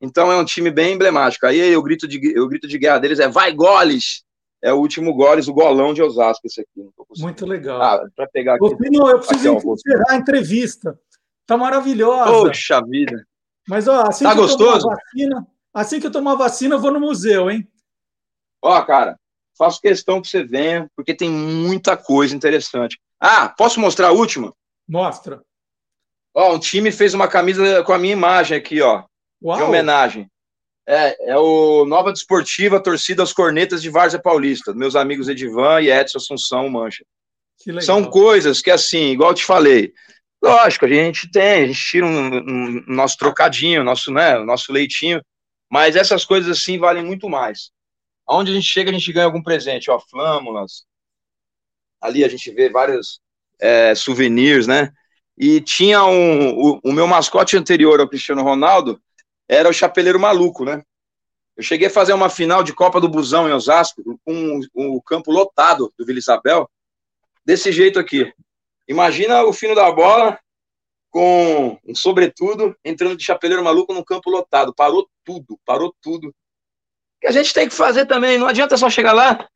[0.00, 1.46] Então é um time bem emblemático.
[1.46, 4.24] Aí o grito de, o grito de guerra deles é vai goles!
[4.62, 6.86] É o último goles, o golão de Osasco, esse aqui.
[7.18, 7.80] Muito legal.
[7.80, 8.64] Ah, para pegar aqui.
[8.64, 10.98] Ô, eu preciso aqui, encerrar a entrevista.
[11.46, 12.30] Tá maravilhosa.
[12.30, 13.26] Poxa vida.
[13.66, 14.76] Mas ó, assim tá que gostoso?
[14.76, 17.66] eu tomar vacina, assim que eu tomar vacina, eu vou no museu, hein?
[18.62, 19.18] Ó, cara,
[19.56, 23.00] faço questão que você venha, porque tem muita coisa interessante.
[23.18, 24.52] Ah, posso mostrar a última?
[24.86, 25.42] Mostra.
[26.34, 29.04] Ó, um time fez uma camisa com a minha imagem aqui, ó,
[29.42, 29.56] Uau.
[29.56, 30.30] de homenagem.
[30.86, 35.90] É, é o Nova Desportiva Torcida aos Cornetas de Várzea Paulista, meus amigos Edivan e
[35.90, 37.04] Edson Assunção Mancha.
[37.80, 39.92] São coisas que, assim, igual eu te falei,
[40.42, 45.22] lógico, a gente tem, a gente tira um, um, nosso trocadinho, nosso, né, nosso leitinho,
[45.70, 47.70] mas essas coisas, assim, valem muito mais.
[48.26, 50.84] Aonde a gente chega, a gente ganha algum presente, ó, flâmulas,
[52.00, 53.20] ali a gente vê vários
[53.60, 54.90] é, souvenirs, né,
[55.36, 59.00] e tinha um, o, o meu mascote anterior ao Cristiano Ronaldo,
[59.50, 60.80] era o Chapeleiro Maluco, né?
[61.56, 65.32] Eu cheguei a fazer uma final de Copa do Busão em Osasco, com o campo
[65.32, 66.70] lotado do Vila Isabel,
[67.44, 68.32] desse jeito aqui.
[68.86, 70.38] Imagina o fino da bola
[71.10, 74.72] com um sobretudo entrando de chapeleiro maluco no campo lotado.
[74.72, 76.32] Parou tudo, parou tudo.
[77.20, 79.48] que a gente tem que fazer também, não adianta só chegar lá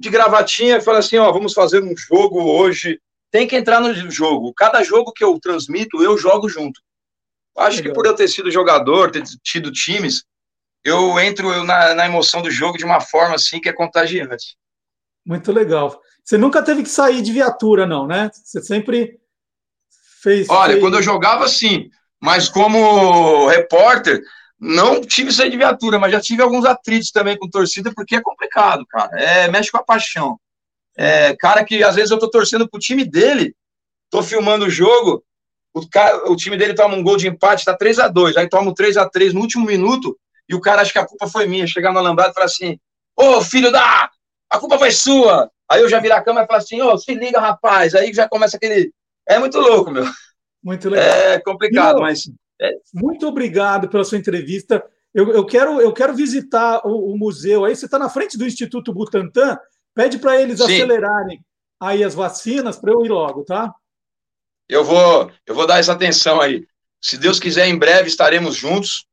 [0.00, 2.98] de gravatinha e falar assim, ó, vamos fazer um jogo hoje.
[3.30, 4.52] Tem que entrar no jogo.
[4.54, 6.80] Cada jogo que eu transmito, eu jogo junto.
[7.56, 7.92] Acho Legal.
[7.92, 10.24] que por eu ter sido jogador, ter tido times,
[10.84, 14.56] eu entro na, na, emoção do jogo de uma forma assim que é contagiante.
[15.24, 16.00] Muito legal.
[16.24, 18.30] Você nunca teve que sair de viatura, não, né?
[18.32, 19.20] Você sempre
[20.22, 20.48] fez.
[20.48, 20.80] Olha, fez...
[20.80, 21.88] quando eu jogava, sim.
[22.20, 24.22] Mas como repórter,
[24.58, 28.22] não tive sair de viatura, mas já tive alguns atritos também com torcida, porque é
[28.22, 29.20] complicado, cara.
[29.20, 30.38] É, mexe com a paixão.
[30.96, 33.56] É, cara que às vezes eu tô torcendo pro time dele,
[34.10, 35.24] tô filmando o jogo,
[35.74, 38.48] o, cara, o time dele toma um gol de empate, tá 3 a 2 aí
[38.48, 40.16] toma um 3 a 3 no último minuto,
[40.48, 41.66] e o cara acha que a culpa foi minha.
[41.66, 42.78] Chegar no alambrado e falar assim:
[43.16, 44.10] Ô filho da.
[44.50, 45.50] A culpa foi sua.
[45.70, 47.94] Aí eu já viro a cama e falo assim: Ô, se liga, rapaz.
[47.94, 48.92] Aí já começa aquele.
[49.26, 50.04] É muito louco, meu.
[50.62, 51.06] Muito legal.
[51.06, 52.30] É complicado, mas.
[52.60, 52.70] É...
[52.92, 54.84] Muito obrigado pela sua entrevista.
[55.14, 57.64] Eu, eu, quero, eu quero visitar o, o museu.
[57.64, 59.58] Aí você está na frente do Instituto Butantan.
[59.94, 60.64] Pede para eles Sim.
[60.64, 61.44] acelerarem
[61.80, 63.74] aí as vacinas para eu ir logo, tá?
[64.72, 66.66] Eu vou, eu vou dar essa atenção aí.
[66.98, 69.06] Se Deus quiser, em breve estaremos juntos.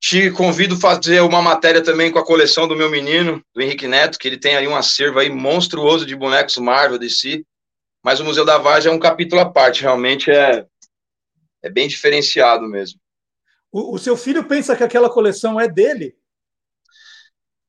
[0.00, 3.86] Te convido a fazer uma matéria também com a coleção do meu menino, do Henrique
[3.86, 7.44] Neto, que ele tem aí um acervo aí monstruoso de bonecos Marvel DC.
[8.02, 10.66] Mas o Museu da Vargem é um capítulo à parte, realmente é,
[11.62, 12.98] é bem diferenciado mesmo.
[13.70, 16.16] O, o seu filho pensa que aquela coleção é dele?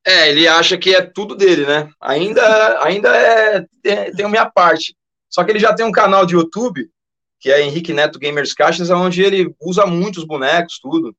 [0.04, 1.88] É, ele acha que é tudo dele, né?
[2.00, 4.96] Ainda, ainda é, tem, tem a minha parte.
[5.30, 6.90] Só que ele já tem um canal de YouTube
[7.44, 11.14] que é Henrique Neto Gamers Caixas, onde ele usa muitos bonecos, tudo.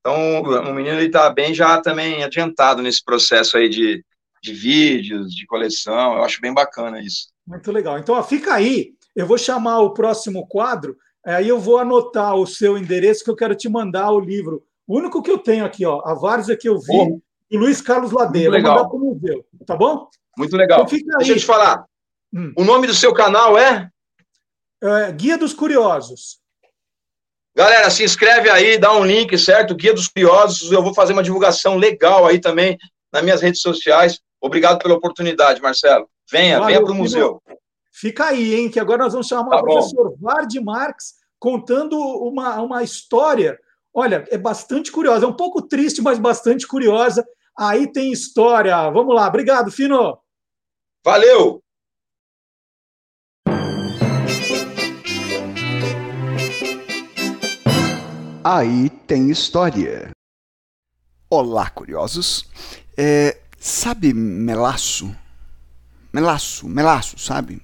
[0.00, 4.04] Então, o menino está bem já também adiantado nesse processo aí de,
[4.42, 6.16] de vídeos, de coleção.
[6.16, 7.28] Eu acho bem bacana isso.
[7.46, 7.96] Muito legal.
[7.96, 8.90] Então, ó, fica aí.
[9.14, 13.36] Eu vou chamar o próximo quadro, aí eu vou anotar o seu endereço que eu
[13.36, 14.64] quero te mandar o livro.
[14.84, 17.20] O único que eu tenho aqui, ó, a várzea que eu vi, oh.
[17.48, 18.50] e Luiz Carlos Ladeira.
[18.50, 20.08] Vou mandar para o museu, tá bom?
[20.36, 20.84] Muito legal.
[20.90, 21.84] Então, Deixa eu te falar.
[22.34, 22.52] Hum.
[22.56, 23.88] O nome do seu canal é?
[24.82, 26.38] É, Guia dos Curiosos.
[27.54, 29.74] Galera, se inscreve aí, dá um link, certo?
[29.74, 30.70] Guia dos Curiosos.
[30.70, 32.78] Eu vou fazer uma divulgação legal aí também
[33.12, 34.20] nas minhas redes sociais.
[34.40, 36.08] Obrigado pela oportunidade, Marcelo.
[36.30, 37.42] Venha, Valeu, venha para o museu.
[37.92, 38.70] Fica aí, hein?
[38.70, 43.58] Que agora nós vamos chamar tá o professor Vard Marx contando uma, uma história.
[43.92, 47.26] Olha, é bastante curiosa, é um pouco triste, mas bastante curiosa.
[47.58, 48.88] Aí tem história.
[48.90, 50.16] Vamos lá, obrigado, Fino.
[51.04, 51.60] Valeu!
[58.50, 60.08] Aí tem história.
[61.28, 62.48] Olá, curiosos.
[62.96, 65.14] É, sabe melaço?
[66.10, 67.60] Melaço, melaço, sabe?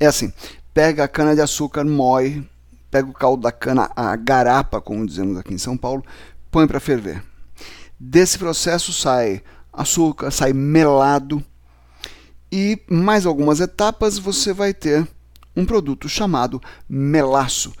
[0.00, 0.32] É assim:
[0.74, 2.44] pega a cana de açúcar, moe,
[2.90, 6.04] pega o caldo da cana, a garapa, como dizemos aqui em São Paulo,
[6.50, 7.22] põe para ferver.
[7.96, 9.40] Desse processo sai
[9.72, 11.40] açúcar, sai melado
[12.50, 15.06] e mais algumas etapas você vai ter
[15.54, 17.72] um produto chamado melaço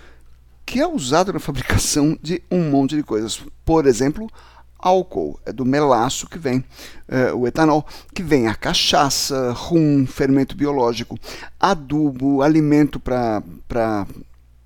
[0.68, 3.42] que é usado na fabricação de um monte de coisas.
[3.64, 4.30] Por exemplo,
[4.78, 6.62] álcool, é do melaço que vem
[7.08, 11.18] é, o etanol, que vem a cachaça, rum, fermento biológico,
[11.58, 14.06] adubo, alimento para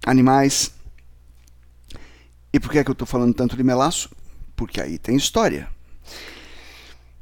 [0.04, 0.72] animais.
[2.52, 4.10] E por que, é que eu estou falando tanto de melaço?
[4.56, 5.68] Porque aí tem história.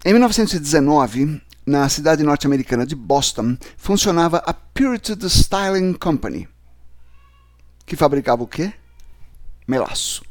[0.03, 6.49] Em 1919, na cidade norte-americana de Boston, funcionava a Purity Distilling Company
[7.91, 8.73] que fabricava o quê?
[9.67, 10.23] melaço.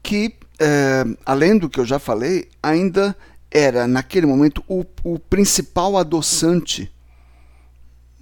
[0.00, 3.16] Que, é, além do que eu já falei, ainda
[3.50, 6.88] era, naquele momento, o, o principal adoçante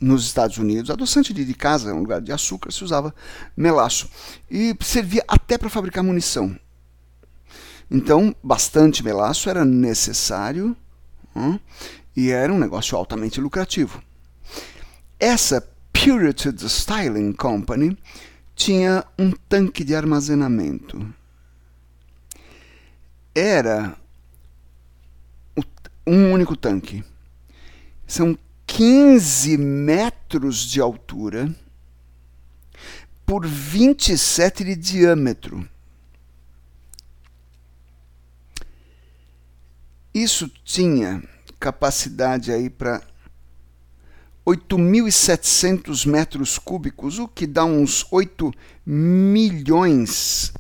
[0.01, 0.91] nos Estados Unidos.
[0.91, 3.15] Adoçante de, de casa, um lugar de açúcar, se usava
[3.55, 4.09] melaço.
[4.51, 6.59] E servia até para fabricar munição.
[7.91, 10.75] Então, bastante melaço era necessário
[12.17, 14.03] e era um negócio altamente lucrativo.
[15.21, 15.69] Essa
[16.09, 17.95] Puritan Styling Company
[18.57, 21.15] tinha um tanque de armazenamento.
[23.35, 23.95] Era
[26.07, 27.05] um único tanque.
[28.07, 31.55] São 15 metros de altura
[33.27, 35.69] por 27 de diâmetro.
[40.15, 41.23] Isso tinha
[41.61, 43.03] capacidade aí para
[44.49, 48.51] 8.700 metros cúbicos, o que dá uns 8
[48.87, 50.55] milhões,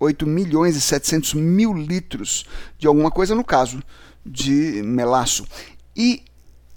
[0.00, 2.46] 8 milhões e 700 mil litros
[2.78, 3.82] de alguma coisa, no caso
[4.24, 5.46] de melaço.
[5.94, 6.24] E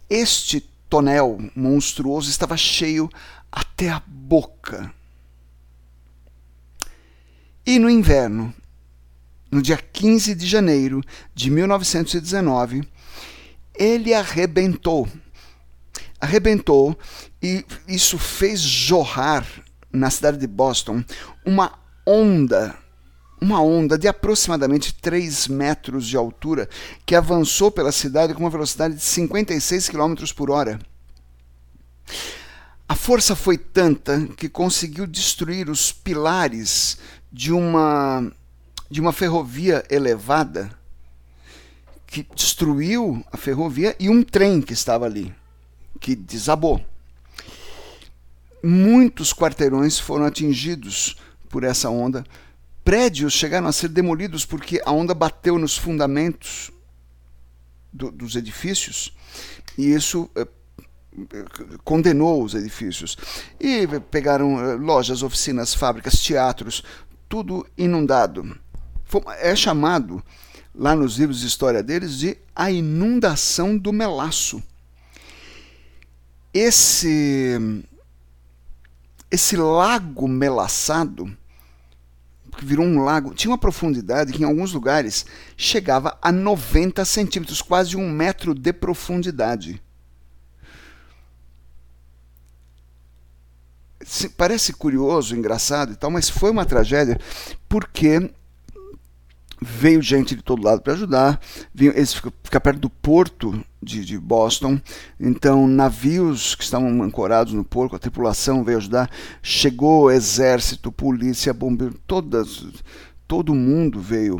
[0.09, 0.59] este
[0.89, 3.09] tonel monstruoso estava cheio
[3.49, 4.93] até a boca.
[7.65, 8.53] E no inverno,
[9.49, 11.01] no dia 15 de janeiro
[11.33, 12.83] de 1919,
[13.73, 15.07] ele arrebentou
[16.21, 16.95] arrebentou
[17.41, 19.45] e isso fez jorrar
[19.91, 21.03] na cidade de Boston
[21.43, 21.73] uma
[22.05, 22.77] onda,
[23.41, 26.69] uma onda de aproximadamente 3 metros de altura
[27.05, 30.79] que avançou pela cidade com uma velocidade de 56 km por hora.
[32.87, 36.97] A força foi tanta que conseguiu destruir os pilares
[37.31, 38.31] de uma
[38.89, 40.69] de uma ferrovia elevada
[42.05, 45.33] que destruiu a ferrovia e um trem que estava ali
[46.01, 46.83] que desabou.
[48.61, 51.15] Muitos quarteirões foram atingidos
[51.47, 52.25] por essa onda.
[52.83, 56.71] Prédios chegaram a ser demolidos porque a onda bateu nos fundamentos
[57.93, 59.15] do, dos edifícios
[59.77, 60.47] e isso eh,
[61.83, 63.17] condenou os edifícios.
[63.59, 66.83] E pegaram eh, lojas, oficinas, fábricas, teatros,
[67.29, 68.57] tudo inundado.
[69.39, 70.23] É chamado,
[70.73, 74.63] lá nos livros de história deles, de a inundação do melaço
[76.53, 77.83] esse
[79.29, 81.37] esse lago melaçado
[82.57, 85.25] que virou um lago, tinha uma profundidade que em alguns lugares
[85.55, 89.81] chegava a 90 centímetros, quase um metro de profundidade.
[94.35, 97.19] Parece curioso, engraçado e tal, mas foi uma tragédia
[97.69, 98.31] porque
[99.61, 101.39] veio gente de todo lado para ajudar.
[101.77, 104.81] Eles ficam, perto do porto de, de, Boston,
[105.19, 109.09] então navios que estavam ancorados no porto, a tripulação veio ajudar.
[109.41, 112.65] Chegou exército, polícia, bombeiro, todas,
[113.27, 114.39] todo mundo veio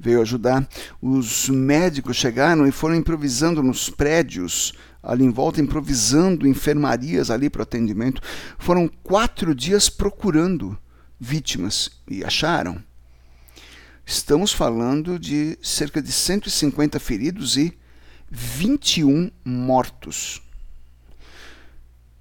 [0.00, 0.68] veio ajudar.
[1.02, 4.72] Os médicos chegaram e foram improvisando nos prédios
[5.02, 8.22] ali em volta, improvisando enfermarias ali para atendimento.
[8.58, 10.78] Foram quatro dias procurando
[11.18, 12.80] vítimas e acharam.
[14.10, 17.78] Estamos falando de cerca de 150 feridos e
[18.30, 20.40] 21 mortos.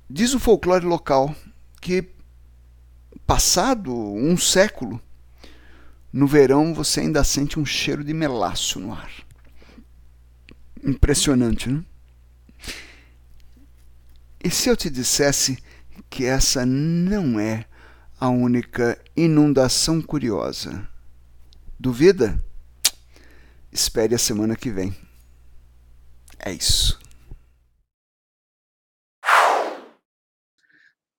[0.10, 1.34] Diz o folclore local
[1.80, 2.04] que,
[3.26, 5.02] passado um século,
[6.12, 9.10] no verão você ainda sente um cheiro de melaço no ar.
[10.84, 11.86] Impressionante, né?
[14.44, 15.58] E se eu te dissesse
[16.10, 17.64] que essa não é
[18.20, 20.86] a única inundação curiosa?
[21.80, 22.44] Duvida?
[23.72, 24.96] Espere a semana que vem.
[26.40, 27.00] É isso.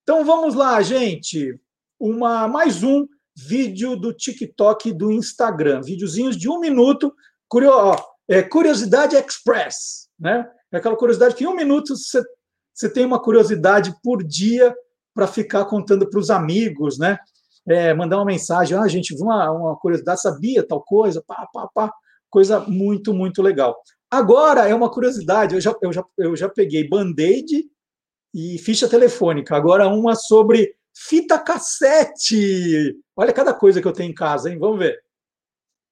[0.02, 1.60] Então vamos lá, gente.
[2.00, 3.06] Uma mais um
[3.36, 5.80] vídeo do TikTok e do Instagram.
[5.80, 7.14] Videozinhos de um minuto.
[7.46, 10.50] Curio, ó, é, curiosidade Express, né?
[10.72, 12.20] É aquela curiosidade que em um minuto você,
[12.74, 14.74] você tem uma curiosidade por dia
[15.14, 17.18] para ficar contando para os amigos, né?
[17.68, 21.92] É, mandar uma mensagem, ah, gente, uma, uma curiosidade, sabia tal coisa, pá, pá, pá,
[22.30, 23.76] coisa muito, muito legal.
[24.10, 27.68] Agora é uma curiosidade, eu já, eu já, eu já peguei band-aid
[28.34, 32.96] e ficha telefônica, agora uma sobre fita cassete.
[33.16, 34.58] Olha cada coisa que eu tenho em casa, hein?
[34.58, 34.98] Vamos ver.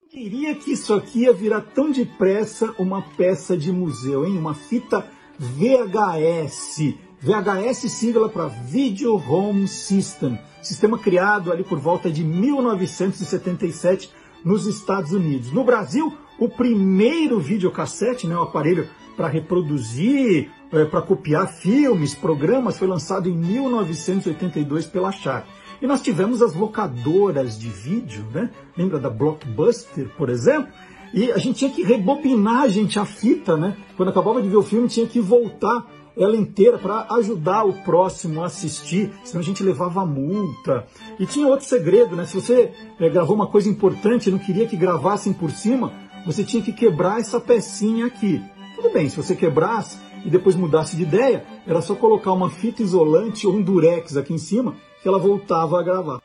[0.08, 4.38] Queria que isso aqui ia virar tão depressa uma peça de museu, hein?
[4.38, 5.06] Uma fita
[5.38, 7.05] VHS.
[7.20, 14.10] VHS sigla para Video Home System sistema criado ali por volta de 1977
[14.44, 15.52] nos Estados Unidos.
[15.52, 22.78] No Brasil, o primeiro videocassete, né, o aparelho para reproduzir, é, para copiar filmes, programas,
[22.78, 25.46] foi lançado em 1982 pela Sharp.
[25.80, 28.50] E nós tivemos as locadoras de vídeo, né?
[28.76, 30.72] Lembra da Blockbuster, por exemplo?
[31.12, 33.76] E a gente tinha que rebobinar, gente, a fita, né?
[33.96, 35.86] Quando acabava de ver o filme, tinha que voltar
[36.16, 40.86] ela inteira para ajudar o próximo a assistir, senão a gente levava multa.
[41.18, 42.24] E tinha outro segredo, né?
[42.24, 45.92] Se você é, gravou uma coisa importante e não queria que gravassem por cima,
[46.24, 48.42] você tinha que quebrar essa pecinha aqui.
[48.74, 52.82] Tudo bem, se você quebrasse e depois mudasse de ideia, era só colocar uma fita
[52.82, 56.20] isolante ou um durex aqui em cima que ela voltava a gravar.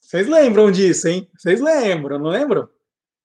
[0.00, 1.28] Vocês lembram disso, hein?
[1.36, 2.68] Vocês lembram, não lembram?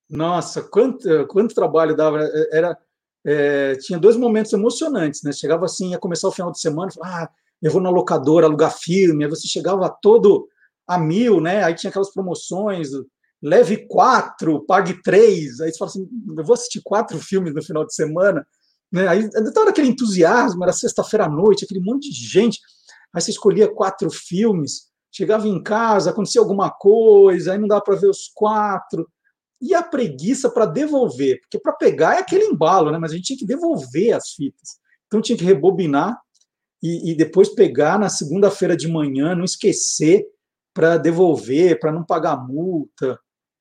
[0.10, 2.20] Nossa, quanto, quanto trabalho dava.
[2.52, 2.78] Era,
[3.26, 5.32] é, tinha dois momentos emocionantes, né?
[5.32, 7.30] Chegava assim, ia começar o final de semana, falava, ah,
[7.62, 10.48] eu vou na locadora alugar filme, aí você chegava todo
[10.88, 11.64] a mil, né?
[11.64, 12.90] Aí tinha aquelas promoções,
[13.42, 17.86] leve quatro, pague três, aí você fala assim, eu vou assistir quatro filmes no final
[17.86, 18.46] de semana,
[18.92, 19.08] né?
[19.08, 22.60] Aí estava aquele entusiasmo, era sexta-feira à noite, aquele monte de gente,
[23.14, 27.96] aí você escolhia quatro filmes, chegava em casa, acontecia alguma coisa, aí não dava para
[27.96, 29.08] ver os quatro,
[29.62, 32.98] e a preguiça para devolver, porque para pegar é aquele embalo, né?
[32.98, 34.80] Mas a gente tinha que devolver as fitas.
[35.08, 36.20] Então tinha que rebobinar
[36.82, 40.26] e, e depois pegar na segunda-feira de manhã, não esquecer
[40.74, 43.20] para devolver, para não pagar multa.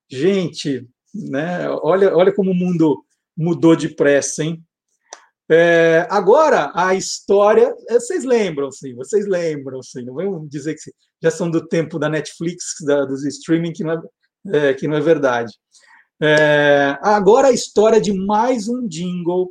[0.08, 1.68] Gente, né?
[1.82, 3.04] Olha, olha como o mundo
[3.36, 4.64] mudou depressa, hein?
[5.52, 10.92] É, agora, a história, é, vocês lembram, sim, vocês lembram, sim, não vamos dizer que
[11.20, 14.00] já são do tempo da Netflix, da, dos streaming, que não é,
[14.68, 15.52] é, que não é verdade.
[16.22, 19.50] É, agora a história de mais um jingle.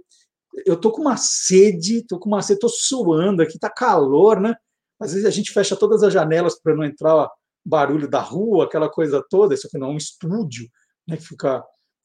[0.66, 4.56] Eu tô com uma sede, tô com uma sede, tô suando aqui, tá calor, né?
[5.00, 7.28] Às vezes a gente fecha todas as janelas para não entrar
[7.66, 9.56] barulho da rua, aquela coisa toda.
[9.56, 10.70] Isso aqui não é um estúdio,
[11.08, 11.18] né?
[11.18, 11.64] Que fica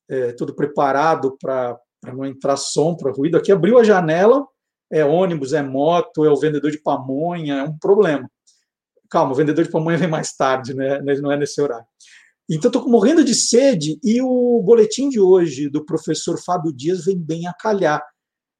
[0.09, 3.37] é, todo preparado para não entrar som, para ruído.
[3.37, 4.47] Aqui abriu a janela,
[4.91, 8.31] é ônibus, é moto, é o vendedor de pamonha, é um problema.
[9.11, 11.01] Calma, o vendedor de pamonha vem mais tarde, né?
[11.21, 11.87] Não é nesse horário.
[12.51, 17.19] Então, estou morrendo de sede e o boletim de hoje do professor Fábio Dias vem
[17.19, 18.05] bem a calhar.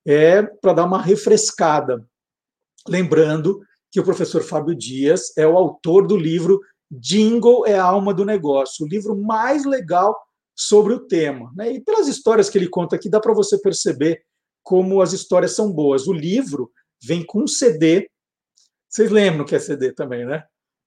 [0.07, 2.07] É para dar uma refrescada.
[2.89, 8.15] Lembrando que o professor Fábio Dias é o autor do livro Jingle é a alma
[8.15, 10.17] do negócio, o livro mais legal
[10.57, 11.53] sobre o tema.
[11.57, 11.73] Né?
[11.73, 14.23] E pelas histórias que ele conta aqui, dá para você perceber
[14.63, 16.07] como as histórias são boas.
[16.07, 16.71] O livro
[17.03, 18.09] vem com um CD.
[18.89, 20.45] Vocês lembram que é CD também, né?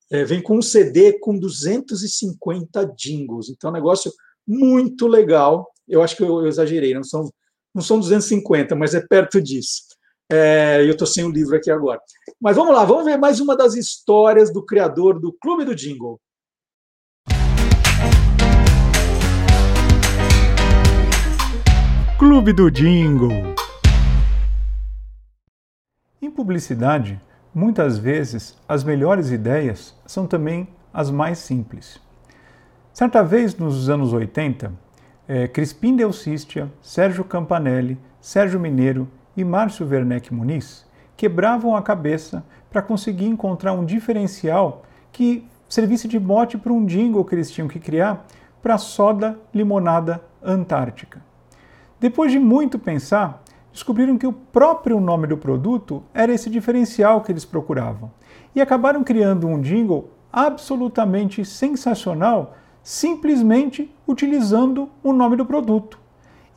[0.10, 3.50] É, vem com um CD com 250 jingles.
[3.50, 4.12] Então, é um negócio
[4.48, 5.70] muito legal.
[5.88, 7.30] Eu acho que eu, eu exagerei, não são,
[7.76, 9.84] não são 250, mas é perto disso.
[10.30, 12.02] É, eu estou sem o livro aqui agora.
[12.40, 16.20] Mas vamos lá, vamos ver mais uma das histórias do criador do Clube do Jingle.
[22.18, 23.56] Clube do Jingle.
[26.22, 27.22] Em publicidade,
[27.58, 32.00] Muitas vezes, as melhores ideias são também as mais simples.
[32.94, 34.72] Certa vez, nos anos 80,
[35.28, 40.86] eh, Crispim Del Cistia, Sérgio Campanelli, Sérgio Mineiro e Márcio Werneck Muniz
[41.18, 47.26] quebravam a cabeça para conseguir encontrar um diferencial que servisse de mote para um jingle
[47.26, 48.24] que eles tinham que criar
[48.62, 51.24] para a soda limonada antártica.
[52.00, 53.44] Depois de muito pensar,
[53.78, 58.10] descobriram que o próprio nome do produto era esse diferencial que eles procuravam.
[58.56, 66.00] E acabaram criando um jingle absolutamente sensacional, simplesmente utilizando o nome do produto.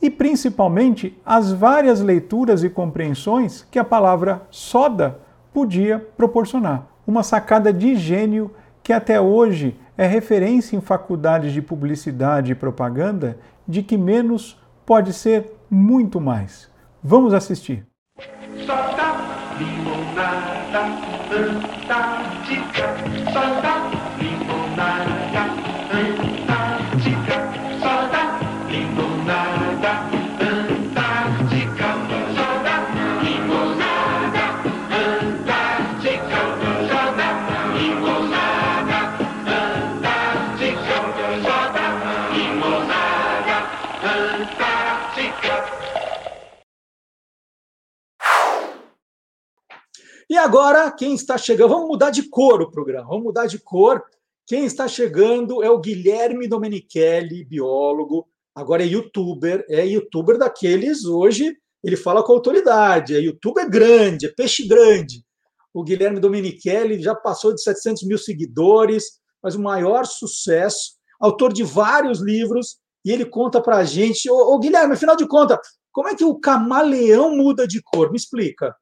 [0.01, 5.19] E principalmente as várias leituras e compreensões que a palavra soda
[5.53, 6.87] podia proporcionar.
[7.05, 8.49] Uma sacada de gênio
[8.81, 13.37] que até hoje é referência em faculdades de publicidade e propaganda
[13.67, 16.70] de que menos pode ser muito mais.
[17.03, 17.85] Vamos assistir.
[19.57, 20.85] Limonada,
[50.31, 51.71] E agora, quem está chegando?
[51.71, 54.01] Vamos mudar de cor o programa, vamos mudar de cor.
[54.47, 58.25] Quem está chegando é o Guilherme Domenichelli, biólogo,
[58.55, 61.53] agora é youtuber, é youtuber daqueles hoje,
[61.83, 65.21] ele fala com autoridade, é youtuber grande, é peixe grande.
[65.73, 71.63] O Guilherme Domenichelli já passou de 700 mil seguidores, mas o maior sucesso, autor de
[71.63, 75.57] vários livros, e ele conta para a gente, ô, ô Guilherme, afinal de contas,
[75.91, 78.11] como é que o camaleão muda de cor?
[78.11, 78.73] Me explica.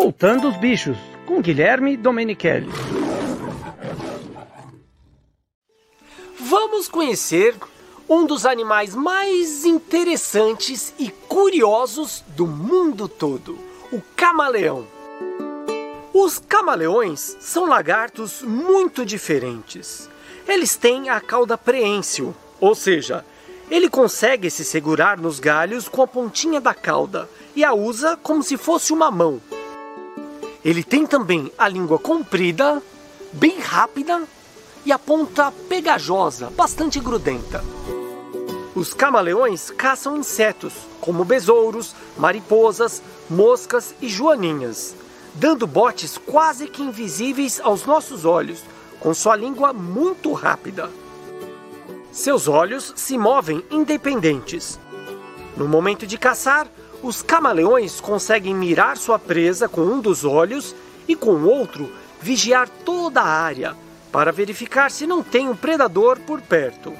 [0.00, 0.96] Soltando os Bichos,
[1.26, 2.70] com Guilherme Domenichelli.
[6.38, 7.56] Vamos conhecer
[8.08, 13.58] um dos animais mais interessantes e curiosos do mundo todo,
[13.92, 14.86] o camaleão.
[16.14, 20.08] Os camaleões são lagartos muito diferentes.
[20.46, 23.24] Eles têm a cauda preênsil, ou seja,
[23.68, 28.44] ele consegue se segurar nos galhos com a pontinha da cauda e a usa como
[28.44, 29.40] se fosse uma mão.
[30.68, 32.82] Ele tem também a língua comprida,
[33.32, 34.22] bem rápida
[34.84, 37.64] e a ponta pegajosa, bastante grudenta.
[38.74, 44.94] Os camaleões caçam insetos, como besouros, mariposas, moscas e joaninhas,
[45.32, 48.62] dando botes quase que invisíveis aos nossos olhos,
[49.00, 50.90] com sua língua muito rápida.
[52.12, 54.78] Seus olhos se movem independentes.
[55.56, 56.68] No momento de caçar,
[57.02, 60.74] os camaleões conseguem mirar sua presa com um dos olhos
[61.06, 63.76] e com o outro vigiar toda a área
[64.10, 66.92] para verificar se não tem um predador por perto.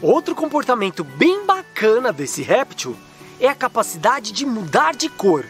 [0.00, 2.96] Outro comportamento bem bacana desse réptil
[3.38, 5.44] é a capacidade de mudar de cor.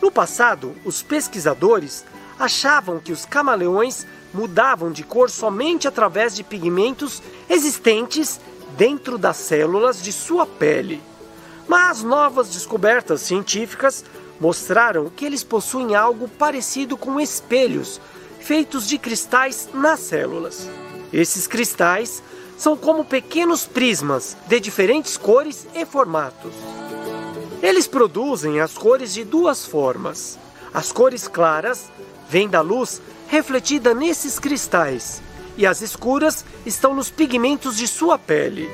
[0.00, 2.04] No passado, os pesquisadores
[2.38, 8.40] achavam que os camaleões mudavam de cor somente através de pigmentos existentes
[8.76, 11.09] dentro das células de sua pele.
[11.70, 14.04] Mas novas descobertas científicas
[14.40, 18.00] mostraram que eles possuem algo parecido com espelhos
[18.40, 20.68] feitos de cristais nas células.
[21.12, 22.24] Esses cristais
[22.58, 26.52] são como pequenos prismas de diferentes cores e formatos.
[27.62, 30.40] Eles produzem as cores de duas formas.
[30.74, 31.84] As cores claras
[32.28, 35.22] vêm da luz refletida nesses cristais
[35.56, 38.68] e as escuras estão nos pigmentos de sua pele.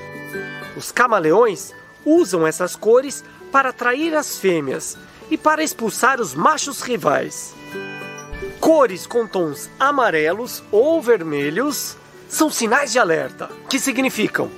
[0.75, 1.75] Os camaleões
[2.07, 4.97] usam essas cores para atrair as fêmeas
[5.31, 7.55] e para expulsar os machos rivais.
[8.61, 11.97] Cores com tons amarelos ou vermelhos
[12.29, 14.51] são sinais de alerta, que significam: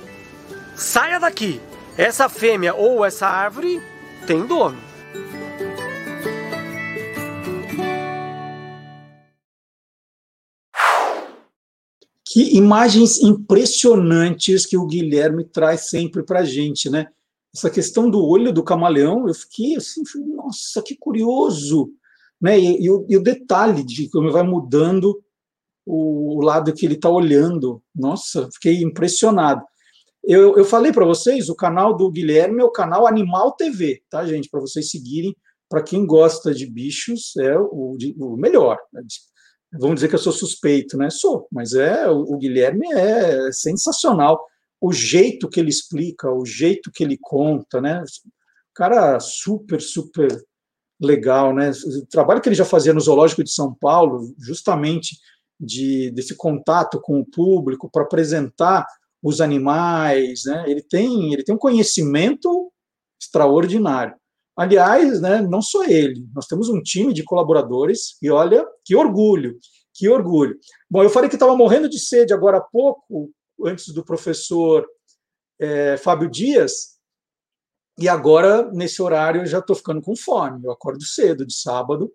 [0.75, 1.59] saia daqui,
[1.97, 3.81] essa fêmea ou essa árvore
[4.25, 4.77] tem dono.
[12.31, 17.07] Que imagens impressionantes que o Guilherme traz sempre para a gente, né?
[17.53, 20.03] Essa questão do olho do camaleão, eu fiquei assim,
[20.35, 21.91] nossa, que curioso
[22.41, 22.59] né?
[22.59, 25.21] E, e, o, e o detalhe de como vai mudando
[25.85, 27.81] o, o lado que ele está olhando.
[27.93, 29.63] Nossa, fiquei impressionado.
[30.23, 34.25] Eu, eu falei para vocês, o canal do Guilherme é o canal Animal TV, tá,
[34.25, 34.49] gente?
[34.49, 35.35] Para vocês seguirem.
[35.67, 38.79] Para quem gosta de bichos, é o, o melhor.
[39.71, 41.11] Vamos dizer que eu sou suspeito, né?
[41.11, 44.43] Sou, mas é o, o Guilherme é sensacional.
[44.81, 48.03] O jeito que ele explica, o jeito que ele conta, né?
[48.73, 50.29] Cara super, super
[51.01, 51.71] legal, né?
[51.71, 55.17] O trabalho que ele já fazia no Zoológico de São Paulo, justamente
[55.59, 58.85] de, desse contato com o público para apresentar
[59.21, 60.63] os animais, né?
[60.67, 62.71] Ele tem, ele tem um conhecimento
[63.21, 64.15] extraordinário.
[64.55, 69.57] Aliás, né, não só ele, nós temos um time de colaboradores e olha que orgulho,
[69.93, 70.57] que orgulho.
[70.89, 73.31] Bom, eu falei que estava morrendo de sede agora há pouco,
[73.65, 74.87] antes do professor
[75.59, 76.99] é, Fábio Dias,
[77.99, 80.63] e agora, nesse horário, eu já estou ficando com fome.
[80.63, 82.13] Eu acordo cedo de sábado,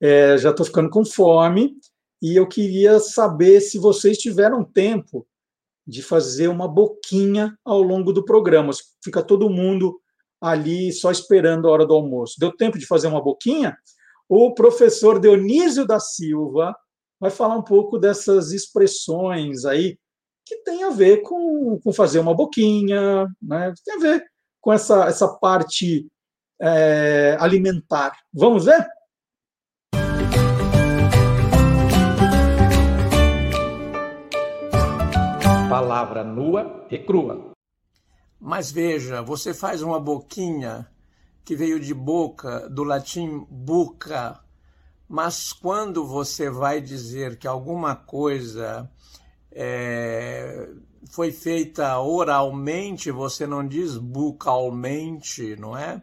[0.00, 1.76] é, já estou ficando com fome,
[2.22, 5.26] e eu queria saber se vocês tiveram tempo
[5.86, 8.72] de fazer uma boquinha ao longo do programa.
[9.04, 10.00] Fica todo mundo
[10.40, 12.36] ali só esperando a hora do almoço.
[12.38, 13.76] Deu tempo de fazer uma boquinha?
[14.26, 16.74] O professor Dionísio da Silva
[17.18, 19.98] vai falar um pouco dessas expressões aí
[20.50, 23.72] que tem a ver com, com fazer uma boquinha, né?
[23.84, 24.24] tem a ver
[24.60, 26.08] com essa, essa parte
[26.60, 28.18] é, alimentar.
[28.34, 28.84] Vamos ver?
[35.68, 37.52] Palavra nua e crua.
[38.40, 40.90] Mas veja, você faz uma boquinha
[41.44, 44.40] que veio de boca, do latim buca,
[45.08, 48.90] mas quando você vai dizer que alguma coisa
[49.52, 50.68] é,
[51.10, 56.02] foi feita oralmente, você não diz bucalmente, não é?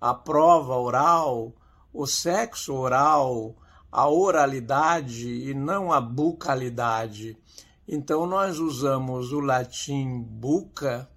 [0.00, 1.52] A prova oral,
[1.92, 3.56] o sexo oral,
[3.90, 7.38] a oralidade e não a bucalidade.
[7.86, 11.08] Então nós usamos o latim buca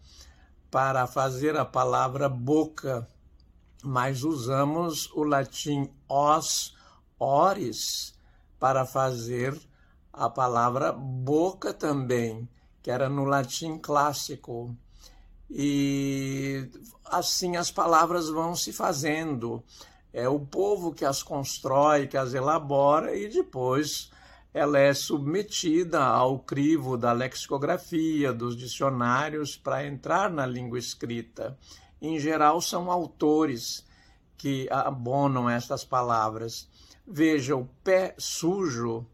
[0.70, 3.08] para fazer a palavra boca,
[3.84, 6.76] mas usamos o latim os,
[7.20, 8.14] oris,
[8.58, 9.60] para fazer
[10.14, 12.48] a palavra boca também
[12.82, 14.76] que era no latim clássico.
[15.50, 16.70] E
[17.06, 19.64] assim as palavras vão se fazendo.
[20.14, 24.12] É o povo que as constrói, que as elabora e depois
[24.54, 31.58] ela é submetida ao crivo da lexicografia, dos dicionários, para entrar na língua escrita.
[32.02, 33.86] Em geral, são autores
[34.38, 36.68] que abonam estas palavras.
[37.08, 39.06] Veja, o pé sujo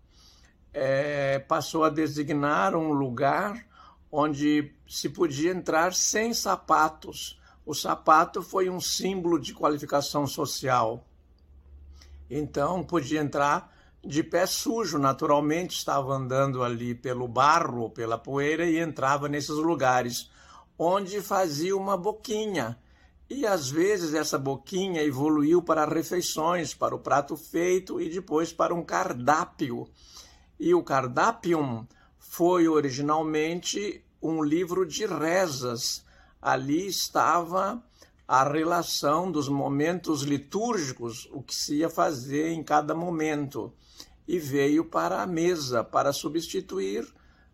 [0.79, 3.65] é, passou a designar um lugar
[4.11, 7.39] onde se podia entrar sem sapatos.
[7.65, 11.03] O sapato foi um símbolo de qualificação social.
[12.29, 13.75] Então, podia entrar
[14.05, 20.29] de pé sujo, naturalmente estava andando ali pelo barro, pela poeira e entrava nesses lugares,
[20.77, 22.77] onde fazia uma boquinha.
[23.27, 28.75] E às vezes essa boquinha evoluiu para refeições, para o prato feito e depois para
[28.75, 29.89] um cardápio.
[30.59, 36.03] E o cardápio foi originalmente um livro de rezas.
[36.41, 37.84] Ali estava
[38.27, 43.73] a relação dos momentos litúrgicos, o que se ia fazer em cada momento
[44.27, 47.07] e veio para a mesa para substituir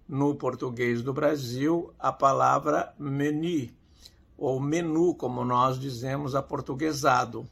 [0.07, 3.69] no português do Brasil a palavra menu
[4.35, 7.47] ou menu, como nós dizemos aportuguesado.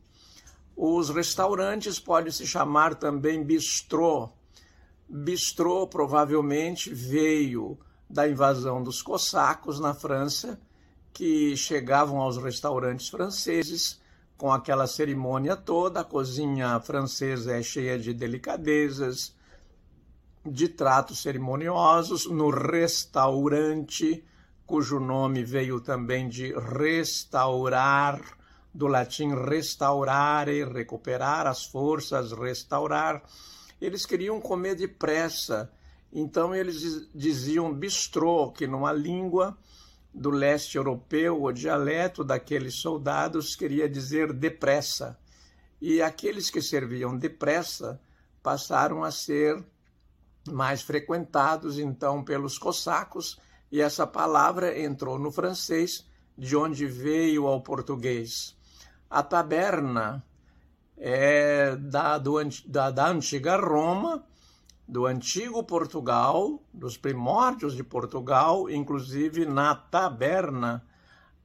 [0.76, 4.30] Os restaurantes podem se chamar também bistrô.
[5.14, 7.78] Bistrô provavelmente veio
[8.10, 10.58] da invasão dos cossacos na França,
[11.12, 14.00] que chegavam aos restaurantes franceses
[14.38, 16.00] com aquela cerimônia toda.
[16.00, 19.36] A cozinha francesa é cheia de delicadezas,
[20.46, 22.26] de tratos cerimoniosos.
[22.26, 24.24] No restaurante,
[24.66, 28.22] cujo nome veio também de restaurar,
[28.74, 33.22] do latim restaurare, recuperar as forças, restaurar.
[33.82, 35.74] Eles queriam comer depressa,
[36.14, 39.58] então eles diziam bistrô, que numa língua
[40.14, 45.18] do leste europeu, o dialeto daqueles soldados queria dizer depressa.
[45.82, 48.00] E aqueles que serviam depressa
[48.44, 49.64] passaram a ser
[50.48, 53.40] mais frequentados então pelos cossacos,
[53.72, 56.06] e essa palavra entrou no francês,
[56.38, 58.56] de onde veio ao português.
[59.10, 60.24] A taberna
[60.98, 64.24] é da, do, da, da antiga Roma,
[64.88, 70.84] do antigo Portugal, dos primórdios de Portugal, inclusive na taberna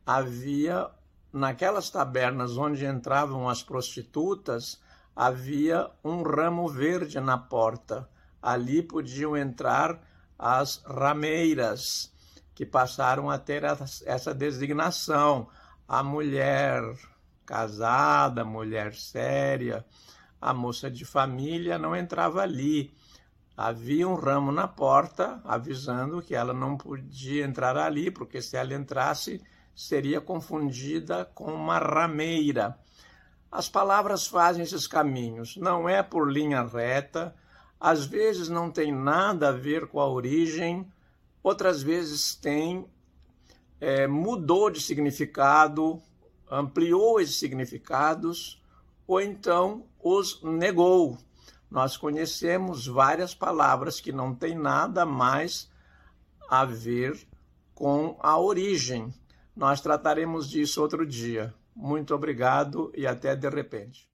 [0.04, 0.90] havia
[1.32, 4.80] naquelas tabernas onde entravam as prostitutas,
[5.14, 8.08] havia um ramo verde na porta.
[8.40, 10.00] Ali podiam entrar
[10.38, 12.12] as rameiras,
[12.54, 15.48] que passaram a ter essa designação.
[15.86, 16.82] A mulher
[17.46, 19.86] casada, mulher séria,
[20.40, 22.92] a moça de família não entrava ali.
[23.56, 28.74] Havia um ramo na porta avisando que ela não podia entrar ali, porque se ela
[28.74, 29.40] entrasse
[29.74, 32.78] seria confundida com uma rameira.
[33.50, 37.34] As palavras fazem esses caminhos, não é por linha reta,
[37.80, 40.86] às vezes não tem nada a ver com a origem,
[41.42, 42.86] outras vezes tem,
[43.80, 46.02] é, mudou de significado,
[46.50, 48.62] ampliou esses significados,
[49.06, 51.18] ou então os negou
[51.70, 55.68] nós conhecemos várias palavras que não têm nada mais
[56.48, 57.18] a ver
[57.74, 59.12] com a origem.
[59.54, 61.52] Nós trataremos disso outro dia.
[61.74, 64.08] Muito obrigado e até de repente.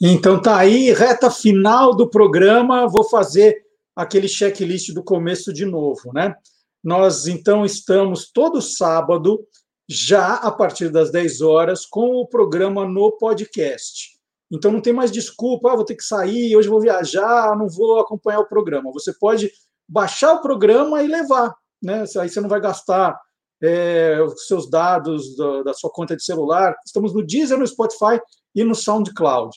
[0.00, 2.88] Então tá aí, reta final do programa.
[2.88, 6.34] Vou fazer aquele checklist do começo de novo, né?
[6.82, 9.46] Nós então estamos todo sábado,
[9.88, 14.10] já a partir das 10 horas, com o programa no podcast.
[14.50, 18.00] Então não tem mais desculpa, ah, vou ter que sair, hoje vou viajar, não vou
[18.00, 18.92] acompanhar o programa.
[18.92, 19.50] Você pode
[19.88, 22.04] baixar o programa e levar, né?
[22.18, 23.18] Aí você não vai gastar
[23.62, 26.76] é, os seus dados da, da, sua conta de celular.
[26.84, 28.20] Estamos no Deezer, no Spotify
[28.54, 29.56] e no SoundCloud.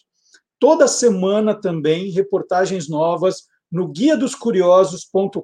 [0.59, 5.39] Toda semana também reportagens novas no guia dos curiosos.com.br.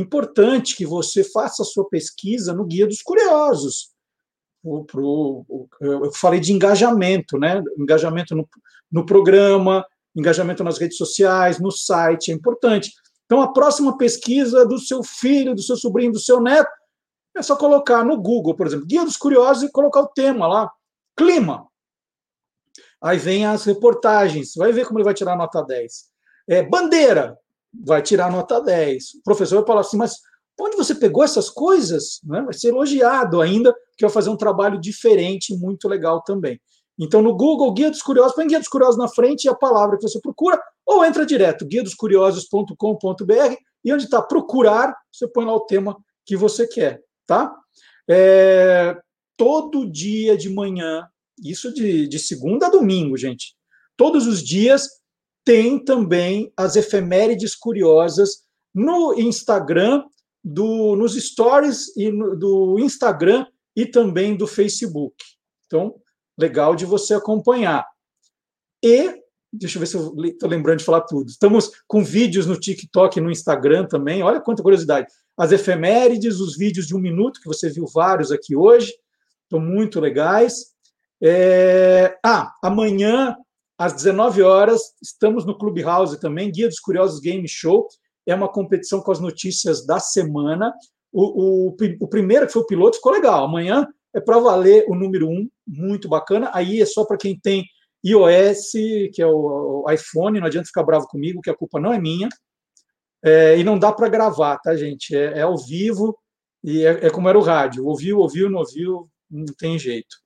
[0.00, 3.90] Importante que você faça a sua pesquisa no Guia dos Curiosos
[4.86, 5.44] pro,
[5.80, 7.62] eu falei de engajamento, né?
[7.78, 8.48] Engajamento no,
[8.90, 12.92] no programa, engajamento nas redes sociais, no site, é importante.
[13.24, 16.70] Então, a próxima pesquisa do seu filho, do seu sobrinho, do seu neto,
[17.36, 20.70] é só colocar no Google, por exemplo, Guia dos Curiosos e colocar o tema lá,
[21.16, 21.66] clima.
[23.00, 26.10] Aí vem as reportagens, vai ver como ele vai tirar nota 10.
[26.48, 27.38] É, bandeira,
[27.72, 29.14] vai tirar nota 10.
[29.14, 30.16] O professor vai falar assim, mas
[30.58, 32.20] onde você pegou essas coisas?
[32.24, 32.42] Né?
[32.42, 36.60] Vai ser elogiado ainda, que vai fazer um trabalho diferente, muito legal também.
[36.98, 39.96] Então, no Google, Guia dos Curiosos, põe Guia dos Curiosos na frente e a palavra
[39.96, 45.60] que você procura, ou entra direto, guiadoscuriosos.com.br, e onde está procurar, você põe lá o
[45.60, 47.54] tema que você quer, tá?
[48.08, 48.94] É,
[49.34, 51.08] todo dia de manhã,
[51.42, 53.54] isso de, de segunda a domingo, gente.
[53.96, 54.99] Todos os dias
[55.44, 58.44] tem também as efemérides curiosas
[58.74, 60.04] no Instagram,
[60.42, 63.46] do, nos stories e no, do Instagram
[63.76, 65.14] e também do Facebook.
[65.66, 65.94] Então,
[66.38, 67.86] legal de você acompanhar.
[68.82, 69.22] E,
[69.52, 71.28] deixa eu ver se eu estou lembrando de falar tudo.
[71.28, 74.22] Estamos com vídeos no TikTok e no Instagram também.
[74.22, 75.06] Olha quanta curiosidade.
[75.36, 78.92] As efemérides, os vídeos de um minuto, que você viu vários aqui hoje,
[79.42, 80.66] estão muito legais.
[81.22, 82.18] É...
[82.24, 83.36] Ah, amanhã,
[83.80, 87.88] às 19 horas, estamos no Clubhouse também, Guia dos Curiosos Game Show.
[88.26, 90.70] É uma competição com as notícias da semana.
[91.10, 93.42] O, o, o primeiro, que foi o piloto, ficou legal.
[93.42, 96.50] Amanhã é para valer o número um, muito bacana.
[96.52, 97.64] Aí é só para quem tem
[98.04, 98.72] iOS,
[99.14, 101.98] que é o, o, iPhone, não adianta ficar bravo comigo, que a culpa não é
[101.98, 102.28] minha.
[103.24, 105.16] É, e não dá para gravar, tá, gente?
[105.16, 106.18] É, é ao vivo
[106.62, 107.86] e é, é, como era o rádio.
[107.86, 110.16] Ouviu, ouviu, não ouviu, não tem jeito.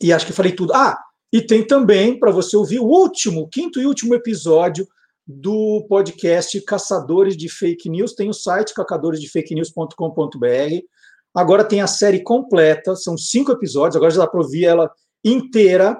[0.00, 0.74] E acho que falei tudo.
[0.74, 0.98] Ah,
[1.32, 4.86] e tem também para você ouvir o último, quinto e último episódio
[5.26, 8.12] do podcast Caçadores de Fake News.
[8.12, 10.86] Tem o site caçadoresdefakenews.com.br.
[11.34, 14.90] Agora tem a série completa, são cinco episódios, agora já dá para ouvir ela
[15.24, 15.98] inteira.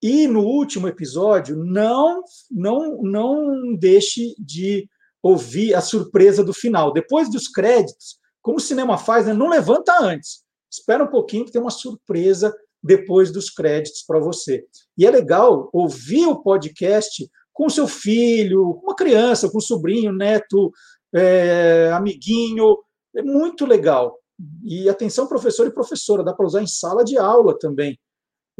[0.00, 4.88] E no último episódio, não, não, não deixe de
[5.20, 6.92] ouvir a surpresa do final.
[6.92, 10.44] Depois dos créditos, como o cinema faz, né, não levanta antes.
[10.70, 14.64] Espera um pouquinho que tem uma surpresa depois dos créditos para você.
[14.96, 20.70] E é legal ouvir o podcast com seu filho, uma criança, com um sobrinho, neto,
[21.12, 22.78] é, amiguinho.
[23.16, 24.16] É muito legal.
[24.62, 27.98] E atenção, professor e professora, dá para usar em sala de aula também.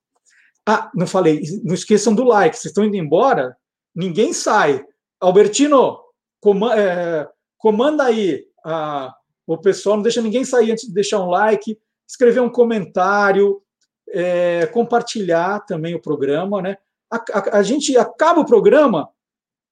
[0.69, 1.41] Ah, não falei.
[1.63, 2.57] Não esqueçam do like.
[2.57, 3.57] Vocês estão indo embora?
[3.95, 4.85] Ninguém sai.
[5.21, 6.01] Albertino,
[6.41, 9.15] comanda, é, comanda aí a,
[9.47, 11.79] o pessoal, não deixa ninguém sair antes de deixar um like,
[12.09, 13.63] escrever um comentário,
[14.09, 16.77] é, compartilhar também o programa, né?
[17.09, 19.09] A, a, a, gente acaba o programa,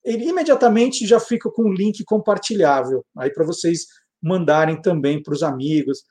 [0.04, 3.86] ele imediatamente já fica com um link compartilhável, aí para vocês
[4.26, 6.02] mandarem também para os amigos.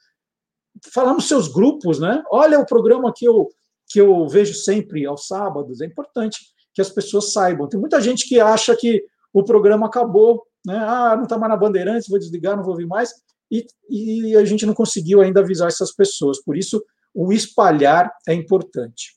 [0.94, 2.24] Falar nos seus grupos, né?
[2.32, 3.50] Olha o programa que eu,
[3.88, 6.40] que eu vejo sempre aos sábados, é importante
[6.74, 7.68] que as pessoas saibam.
[7.68, 10.78] Tem muita gente que acha que o programa acabou, né?
[10.78, 13.12] Ah, não está mais na Bandeirantes, vou desligar, não vou ouvir mais.
[13.52, 16.42] E, e, a gente não conseguiu ainda avisar essas pessoas.
[16.42, 16.84] Por isso,
[17.14, 19.16] o espalhar é importante.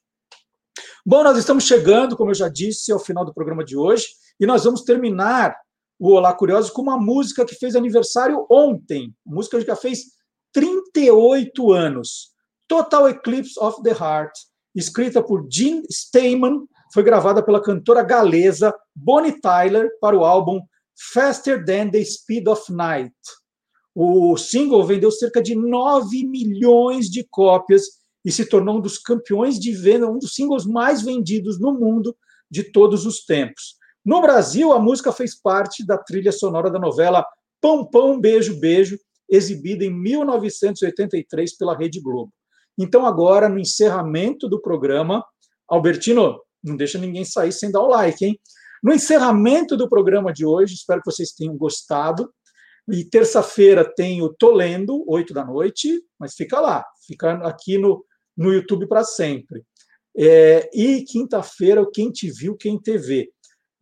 [1.05, 4.09] Bom, nós estamos chegando, como eu já disse, ao final do programa de hoje,
[4.39, 5.57] e nós vamos terminar
[5.99, 10.05] o Olá Curioso com uma música que fez aniversário ontem, música que já fez
[10.53, 12.31] 38 anos,
[12.69, 14.33] Total Eclipse of the Heart,
[14.75, 20.61] escrita por Gene Steinman, foi gravada pela cantora galesa Bonnie Tyler para o álbum
[21.13, 23.15] Faster Than the Speed of Night.
[23.95, 27.83] O single vendeu cerca de 9 milhões de cópias
[28.25, 32.17] e se tornou um dos campeões de venda, um dos singles mais vendidos no mundo
[32.51, 33.78] de todos os tempos.
[34.09, 37.27] No Brasil, a música fez parte da trilha sonora da novela
[37.61, 38.99] Pão Pão Beijo Beijo,
[39.29, 42.33] exibida em 1983 pela Rede Globo.
[42.79, 45.23] Então, agora, no encerramento do programa,
[45.69, 48.41] Albertino, não deixa ninguém sair sem dar o like, hein?
[48.83, 52.33] No encerramento do programa de hoje, espero que vocês tenham gostado.
[52.91, 58.03] E terça-feira tem o Tolendo, 8 da noite, mas fica lá, fica aqui no,
[58.35, 59.67] no YouTube para sempre.
[60.17, 63.31] É, e quinta-feira, o Quem Te Viu, Quem TV.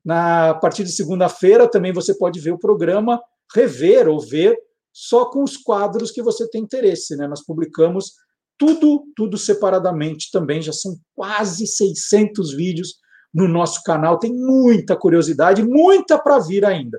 [0.06, 3.20] Na a partir de segunda-feira também você pode ver o programa,
[3.52, 4.56] rever ou ver
[4.92, 7.16] só com os quadros que você tem interesse.
[7.16, 7.26] Né?
[7.26, 8.12] Nós publicamos
[8.56, 12.94] tudo, tudo separadamente também, já são quase 600 vídeos
[13.34, 16.98] no nosso canal, tem muita curiosidade, muita para vir ainda.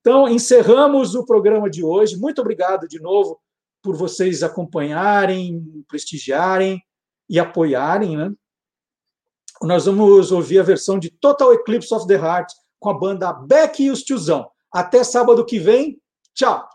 [0.00, 2.16] Então, encerramos o programa de hoje.
[2.16, 3.38] Muito obrigado de novo
[3.82, 6.80] por vocês acompanharem, prestigiarem
[7.28, 8.16] e apoiarem.
[8.16, 8.32] Né?
[9.64, 13.82] nós vamos ouvir a versão de Total Eclipse of the Heart com a banda Beck
[13.82, 14.46] e os Tiozão.
[14.72, 15.98] Até sábado que vem.
[16.34, 16.68] Tchau!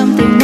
[0.00, 0.39] something